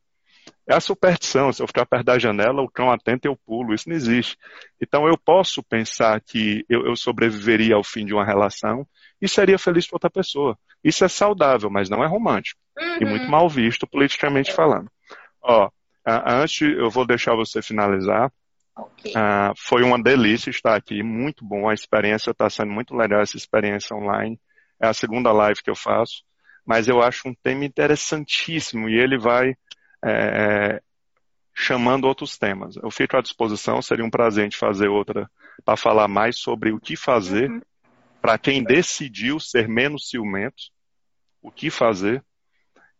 É 0.67 0.75
a 0.75 0.81
superstição, 0.81 1.51
se 1.53 1.61
eu 1.61 1.67
ficar 1.67 1.85
perto 1.85 2.05
da 2.05 2.19
janela, 2.19 2.61
o 2.61 2.69
cão 2.69 2.91
atento 2.91 3.25
eu 3.25 3.37
pulo, 3.45 3.73
isso 3.73 3.87
não 3.87 3.95
existe. 3.95 4.37
Então 4.81 5.07
eu 5.07 5.17
posso 5.17 5.63
pensar 5.63 6.19
que 6.19 6.65
eu, 6.67 6.85
eu 6.85 6.95
sobreviveria 6.95 7.75
ao 7.75 7.83
fim 7.83 8.05
de 8.05 8.13
uma 8.13 8.25
relação 8.25 8.85
e 9.21 9.29
seria 9.29 9.57
feliz 9.57 9.87
com 9.87 9.95
outra 9.95 10.09
pessoa. 10.09 10.57
Isso 10.83 11.05
é 11.05 11.07
saudável, 11.07 11.69
mas 11.69 11.89
não 11.89 12.03
é 12.03 12.07
romântico. 12.07 12.59
Uhum. 12.77 12.97
E 13.01 13.05
muito 13.05 13.29
mal 13.29 13.49
visto 13.49 13.87
politicamente 13.87 14.51
falando. 14.53 14.89
Ó, 15.41 15.69
antes 16.05 16.61
eu 16.61 16.89
vou 16.89 17.05
deixar 17.05 17.35
você 17.35 17.61
finalizar. 17.61 18.31
Okay. 18.75 19.11
Uh, 19.11 19.53
foi 19.57 19.83
uma 19.83 20.01
delícia 20.01 20.49
estar 20.49 20.75
aqui, 20.75 21.01
muito 21.01 21.43
bom. 21.43 21.67
A 21.67 21.73
experiência 21.73 22.31
está 22.31 22.49
sendo 22.49 22.71
muito 22.71 22.95
legal, 22.95 23.21
essa 23.21 23.37
experiência 23.37 23.95
online. 23.95 24.39
É 24.79 24.87
a 24.87 24.93
segunda 24.93 25.31
live 25.31 25.63
que 25.63 25.69
eu 25.69 25.75
faço, 25.75 26.23
mas 26.65 26.87
eu 26.87 27.01
acho 27.01 27.27
um 27.27 27.33
tema 27.33 27.65
interessantíssimo 27.65 28.87
e 28.87 28.99
ele 28.99 29.17
vai 29.17 29.55
é, 30.03 30.81
chamando 31.53 32.05
outros 32.05 32.37
temas. 32.37 32.75
Eu 32.77 32.91
fico 32.91 33.17
à 33.17 33.21
disposição, 33.21 33.81
seria 33.81 34.05
um 34.05 34.09
prazer 34.09 34.47
de 34.47 34.55
fazer 34.55 34.87
outra 34.87 35.29
para 35.65 35.75
falar 35.75 36.07
mais 36.07 36.37
sobre 36.39 36.71
o 36.71 36.79
que 36.79 36.95
fazer 36.95 37.49
uhum. 37.49 37.61
para 38.21 38.37
quem 38.37 38.63
decidiu 38.63 39.39
ser 39.39 39.67
menos 39.67 40.09
ciumento, 40.09 40.63
o 41.41 41.51
que 41.51 41.69
fazer. 41.69 42.23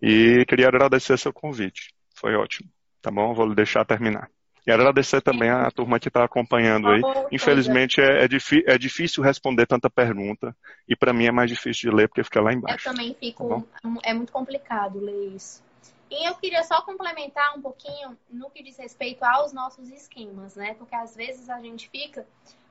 E 0.02 0.43
queria 0.48 0.68
agradecer 0.68 1.18
seu 1.18 1.32
convite. 1.32 1.93
Foi 2.16 2.36
ótimo. 2.36 2.70
Tá 3.02 3.12
bom? 3.12 3.34
Vou 3.34 3.54
deixar 3.54 3.86
terminar. 3.86 4.30
E 4.68 4.72
agradecer 4.72 5.22
também 5.22 5.50
a 5.50 5.72
turma 5.72 5.98
que 5.98 6.10
está 6.10 6.26
acompanhando 6.26 6.89
aí. 6.89 7.02
Infelizmente 7.32 8.02
é, 8.02 8.26
é, 8.26 8.28
é, 8.66 8.78
difícil 8.78 9.24
responder 9.24 9.66
tanta 9.66 9.89
pergunta 9.89 10.54
e 10.89 10.93
para 10.93 11.14
mim 11.14 11.26
é 11.26 11.32
mais 11.32 11.50
difícil 11.50 11.89
de 11.89 11.95
ler 11.95 12.10
porque 12.10 12.24
fica 12.24 12.41
lá 12.41 12.52
embaixo. 12.52 12.89
Eu 12.89 12.91
também 12.91 13.16
fico. 13.18 13.66
Tá 13.82 13.89
é 14.04 14.14
muito 14.14 14.34
complicado 14.34 15.00
ler 15.00 15.34
isso. 15.34 15.64
E 16.10 16.28
eu 16.28 16.36
queria 16.36 16.64
só 16.64 16.82
complementar 16.82 17.58
um 17.58 17.62
pouquinho 17.62 18.18
no 18.30 18.49
que 18.49 18.64
diz 18.64 18.78
respeito 18.78 19.24
aos 19.24 19.51
nossos 19.51 19.89
esquemas, 19.89 20.55
né? 20.55 20.74
Porque 20.76 20.95
às 20.95 21.16
vezes 21.16 21.49
a 21.49 21.60
gente 21.60 21.89
fica 21.89 22.26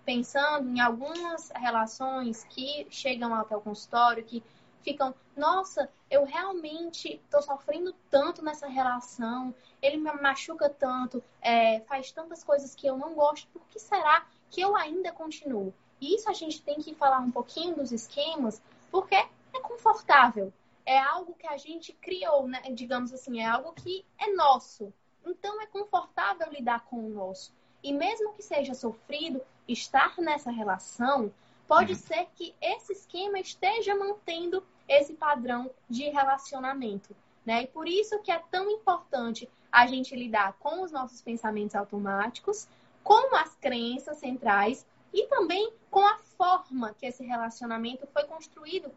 pensando 0.06 0.70
em 0.70 0.80
algumas 0.80 1.50
relações 1.50 2.44
que 2.44 2.86
chegam 2.90 3.34
até 3.34 3.54
o 3.54 3.60
consultório, 3.60 4.24
que 4.24 4.42
ficam, 4.80 5.14
nossa, 5.36 5.90
eu 6.08 6.24
realmente 6.24 7.20
estou 7.24 7.42
sofrendo 7.42 7.92
tanto 8.08 8.42
nessa 8.42 8.68
relação, 8.68 9.52
ele 9.82 9.96
me 9.96 10.12
machuca 10.12 10.70
tanto, 10.70 11.22
é, 11.42 11.80
faz 11.80 12.12
tantas 12.12 12.44
coisas 12.44 12.74
que 12.74 12.86
eu 12.86 12.96
não 12.96 13.14
gosto, 13.14 13.48
por 13.48 13.62
que 13.68 13.80
será 13.80 14.24
que 14.48 14.60
eu 14.60 14.76
ainda 14.76 15.12
continuo? 15.12 15.74
E 16.00 16.14
isso 16.14 16.30
a 16.30 16.32
gente 16.32 16.62
tem 16.62 16.76
que 16.76 16.94
falar 16.94 17.18
um 17.18 17.32
pouquinho 17.32 17.74
dos 17.74 17.90
esquemas, 17.90 18.62
porque 18.90 19.16
é 19.16 19.60
confortável 19.60 20.52
é 20.86 20.98
algo 20.98 21.34
que 21.34 21.46
a 21.48 21.56
gente 21.56 21.92
criou, 21.92 22.46
né? 22.46 22.62
digamos 22.72 23.12
assim, 23.12 23.40
é 23.40 23.46
algo 23.46 23.72
que 23.72 24.06
é 24.18 24.32
nosso. 24.32 24.92
Então 25.24 25.60
é 25.60 25.66
confortável 25.66 26.48
lidar 26.50 26.84
com 26.84 27.04
o 27.04 27.10
nosso. 27.10 27.52
E 27.82 27.92
mesmo 27.92 28.32
que 28.32 28.42
seja 28.42 28.72
sofrido, 28.72 29.42
estar 29.66 30.16
nessa 30.18 30.50
relação, 30.50 31.32
pode 31.66 31.92
uhum. 31.92 31.98
ser 31.98 32.28
que 32.36 32.54
esse 32.62 32.92
esquema 32.92 33.40
esteja 33.40 33.96
mantendo 33.96 34.62
esse 34.88 35.14
padrão 35.14 35.68
de 35.90 36.08
relacionamento. 36.08 37.14
Né? 37.44 37.64
E 37.64 37.66
por 37.66 37.88
isso 37.88 38.20
que 38.20 38.30
é 38.30 38.38
tão 38.50 38.70
importante 38.70 39.48
a 39.70 39.86
gente 39.86 40.14
lidar 40.14 40.54
com 40.54 40.82
os 40.82 40.92
nossos 40.92 41.20
pensamentos 41.20 41.74
automáticos, 41.74 42.68
com 43.02 43.34
as 43.36 43.54
crenças 43.56 44.18
centrais 44.18 44.86
e 45.12 45.26
também 45.26 45.72
com 45.90 46.06
a 46.06 46.18
forma 46.36 46.94
que 46.94 47.06
esse 47.06 47.24
relacionamento 47.24 48.06
foi 48.12 48.24
construído 48.24 48.90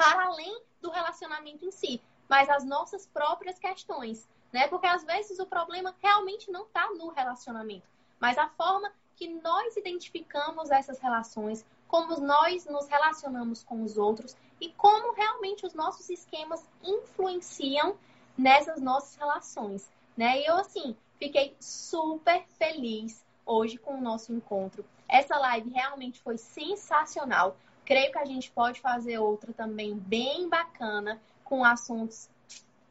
para 0.00 0.24
além 0.24 0.62
do 0.80 0.90
relacionamento 0.90 1.62
em 1.62 1.70
si, 1.70 2.00
mas 2.26 2.48
as 2.48 2.64
nossas 2.64 3.06
próprias 3.06 3.58
questões, 3.58 4.26
né? 4.50 4.66
Porque 4.66 4.86
às 4.86 5.04
vezes 5.04 5.38
o 5.38 5.44
problema 5.44 5.94
realmente 6.02 6.50
não 6.50 6.62
está 6.62 6.88
no 6.94 7.08
relacionamento, 7.08 7.86
mas 8.18 8.38
a 8.38 8.48
forma 8.48 8.90
que 9.14 9.28
nós 9.28 9.76
identificamos 9.76 10.70
essas 10.70 10.98
relações, 11.00 11.66
como 11.86 12.18
nós 12.18 12.64
nos 12.64 12.88
relacionamos 12.88 13.62
com 13.62 13.82
os 13.82 13.98
outros 13.98 14.34
e 14.58 14.72
como 14.72 15.12
realmente 15.12 15.66
os 15.66 15.74
nossos 15.74 16.08
esquemas 16.08 16.66
influenciam 16.82 17.94
nessas 18.38 18.80
nossas 18.80 19.16
relações, 19.16 19.92
né? 20.16 20.40
E 20.40 20.46
eu 20.46 20.56
assim 20.56 20.96
fiquei 21.18 21.54
super 21.60 22.42
feliz 22.58 23.22
hoje 23.44 23.76
com 23.76 23.98
o 23.98 24.00
nosso 24.00 24.32
encontro. 24.32 24.82
Essa 25.06 25.36
live 25.36 25.68
realmente 25.68 26.22
foi 26.22 26.38
sensacional. 26.38 27.54
Creio 27.90 28.12
que 28.12 28.18
a 28.18 28.24
gente 28.24 28.48
pode 28.52 28.80
fazer 28.80 29.18
outra 29.18 29.52
também 29.52 29.96
bem 29.96 30.48
bacana, 30.48 31.20
com 31.42 31.64
assuntos 31.64 32.30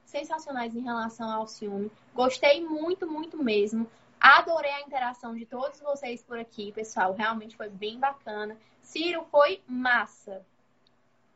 sensacionais 0.04 0.76
em 0.76 0.82
relação 0.82 1.32
ao 1.32 1.48
ciúme. 1.48 1.90
Gostei 2.14 2.62
muito, 2.62 3.08
muito 3.08 3.42
mesmo. 3.42 3.90
Adorei 4.20 4.72
a 4.72 4.82
interação 4.82 5.34
de 5.34 5.46
todos 5.46 5.80
vocês 5.80 6.22
por 6.22 6.38
aqui, 6.38 6.74
pessoal. 6.74 7.14
Realmente 7.14 7.56
foi 7.56 7.70
bem 7.70 7.98
bacana. 7.98 8.58
Ciro, 8.82 9.26
foi 9.32 9.62
massa. 9.66 10.46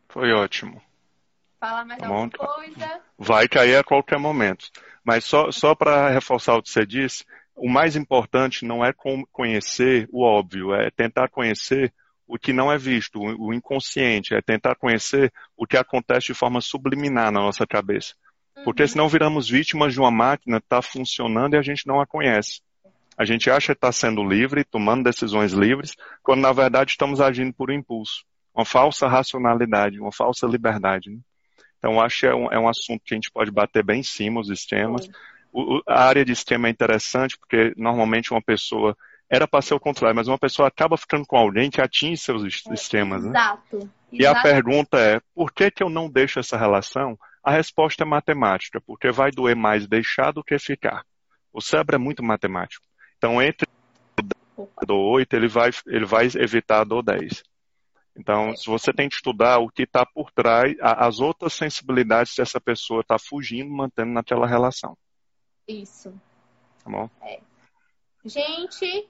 Foi 0.09 0.33
ótimo. 0.33 0.81
Fala 1.57 1.85
mais 1.85 2.01
tá 2.01 2.07
alguma 2.07 2.29
coisa? 2.31 3.01
Vai 3.17 3.47
cair 3.47 3.77
a 3.77 3.83
qualquer 3.85 4.19
momento. 4.19 4.69
Mas 5.05 5.23
só, 5.23 5.53
só 5.53 5.73
para 5.73 6.09
reforçar 6.09 6.57
o 6.57 6.61
que 6.61 6.69
você 6.69 6.85
disse, 6.85 7.23
o 7.55 7.69
mais 7.69 7.95
importante 7.95 8.65
não 8.65 8.83
é 8.83 8.91
conhecer 9.31 10.09
o 10.11 10.21
óbvio, 10.21 10.75
é 10.75 10.91
tentar 10.91 11.29
conhecer 11.29 11.93
o 12.27 12.37
que 12.37 12.53
não 12.53 12.71
é 12.71 12.77
visto, 12.77 13.19
o 13.19 13.53
inconsciente, 13.53 14.33
é 14.33 14.41
tentar 14.41 14.75
conhecer 14.75 15.31
o 15.57 15.65
que 15.65 15.77
acontece 15.77 16.27
de 16.27 16.33
forma 16.33 16.61
subliminar 16.61 17.31
na 17.31 17.41
nossa 17.41 17.65
cabeça. 17.67 18.13
Porque 18.63 18.83
uhum. 18.83 18.87
senão 18.87 19.09
viramos 19.09 19.49
vítimas 19.49 19.93
de 19.93 19.99
uma 19.99 20.11
máquina 20.11 20.59
que 20.59 20.65
está 20.65 20.81
funcionando 20.81 21.55
e 21.55 21.57
a 21.57 21.61
gente 21.61 21.85
não 21.87 21.99
a 21.99 22.07
conhece. 22.07 22.61
A 23.17 23.25
gente 23.25 23.49
acha 23.49 23.73
que 23.73 23.77
está 23.77 23.91
sendo 23.91 24.23
livre, 24.23 24.63
tomando 24.63 25.03
decisões 25.03 25.53
livres, 25.53 25.95
quando 26.23 26.41
na 26.41 26.51
verdade 26.51 26.91
estamos 26.91 27.21
agindo 27.21 27.53
por 27.53 27.71
impulso. 27.71 28.25
Uma 28.55 28.65
falsa 28.65 29.07
racionalidade, 29.07 29.99
uma 29.99 30.11
falsa 30.11 30.47
liberdade. 30.47 31.09
Né? 31.09 31.19
Então, 31.77 31.99
acho 31.99 32.21
que 32.21 32.27
é 32.27 32.33
um, 32.33 32.51
é 32.51 32.59
um, 32.59 32.67
assunto 32.67 33.01
que 33.03 33.13
a 33.13 33.17
gente 33.17 33.31
pode 33.31 33.51
bater 33.51 33.83
bem 33.83 33.99
em 33.99 34.03
cima, 34.03 34.39
os 34.39 34.47
sistemas. 34.47 35.07
O, 35.51 35.81
a 35.87 36.05
área 36.05 36.23
de 36.23 36.31
esquema 36.31 36.67
é 36.67 36.71
interessante 36.71 37.37
porque 37.37 37.73
normalmente 37.75 38.31
uma 38.31 38.41
pessoa 38.41 38.95
era 39.33 39.47
para 39.47 39.63
ser 39.63 39.73
o 39.73 39.79
contrário, 39.79 40.15
mas 40.15 40.27
uma 40.27 40.37
pessoa 40.37 40.67
acaba 40.67 40.95
ficando 40.95 41.25
com 41.25 41.35
alguém 41.35 41.71
que 41.71 41.81
atinge 41.81 42.17
seus 42.17 42.43
é, 42.43 42.49
sistemas. 42.75 43.23
Né? 43.23 43.31
Exato. 43.31 43.89
E 44.11 44.27
a 44.27 44.43
pergunta 44.43 44.99
é, 44.99 45.19
por 45.33 45.51
que, 45.51 45.71
que 45.71 45.81
eu 45.81 45.89
não 45.89 46.07
deixo 46.07 46.39
essa 46.39 46.55
relação? 46.55 47.17
A 47.43 47.49
resposta 47.49 48.03
é 48.03 48.05
matemática, 48.05 48.79
porque 48.79 49.11
vai 49.11 49.31
doer 49.31 49.55
mais 49.55 49.87
deixar 49.87 50.31
do 50.31 50.43
que 50.43 50.59
ficar. 50.59 51.03
O 51.51 51.61
cérebro 51.61 51.95
é 51.95 51.97
muito 51.97 52.21
matemático. 52.21 52.85
Então, 53.17 53.41
entre 53.41 53.67
o 54.55 54.85
do 54.85 54.95
8, 54.95 55.33
ele 55.33 55.47
vai, 55.47 55.71
ele 55.87 56.05
vai 56.05 56.27
evitar 56.35 56.81
a 56.81 56.83
do 56.83 57.01
10. 57.01 57.43
Então, 58.15 58.49
é. 58.49 58.55
se 58.55 58.67
você 58.67 58.93
tem 58.93 59.09
que 59.09 59.15
estudar 59.15 59.57
o 59.57 59.67
que 59.67 59.81
está 59.81 60.05
por 60.05 60.29
trás, 60.29 60.75
as 60.79 61.19
outras 61.19 61.53
sensibilidades 61.53 62.35
que 62.35 62.41
essa 62.43 62.61
pessoa 62.61 63.01
está 63.01 63.17
fugindo, 63.17 63.71
mantendo 63.71 64.11
naquela 64.11 64.45
relação. 64.45 64.95
Isso. 65.67 66.13
Tá 66.83 66.91
bom? 66.91 67.09
É. 67.23 67.39
Gente, 68.23 69.09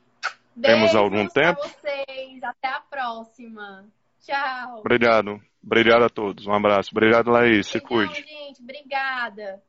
temos 0.62 0.96
algum 0.96 1.28
tempo? 1.28 1.62
vocês. 1.62 2.44
Até 2.44 2.68
a 2.68 2.82
próxima. 2.82 3.86
Tchau. 4.22 4.80
Obrigado. 4.80 5.42
Obrigado 5.64 6.06
a 6.06 6.10
todos. 6.10 6.46
Um 6.46 6.54
abraço. 6.54 6.90
Obrigado, 6.92 7.30
Laís. 7.32 7.68
Se 7.68 7.80
cuide. 7.80 8.14
gente. 8.14 8.62
Obrigada. 8.62 9.62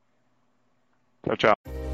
Tchau, 1.23 1.37
tchau. 1.37 1.84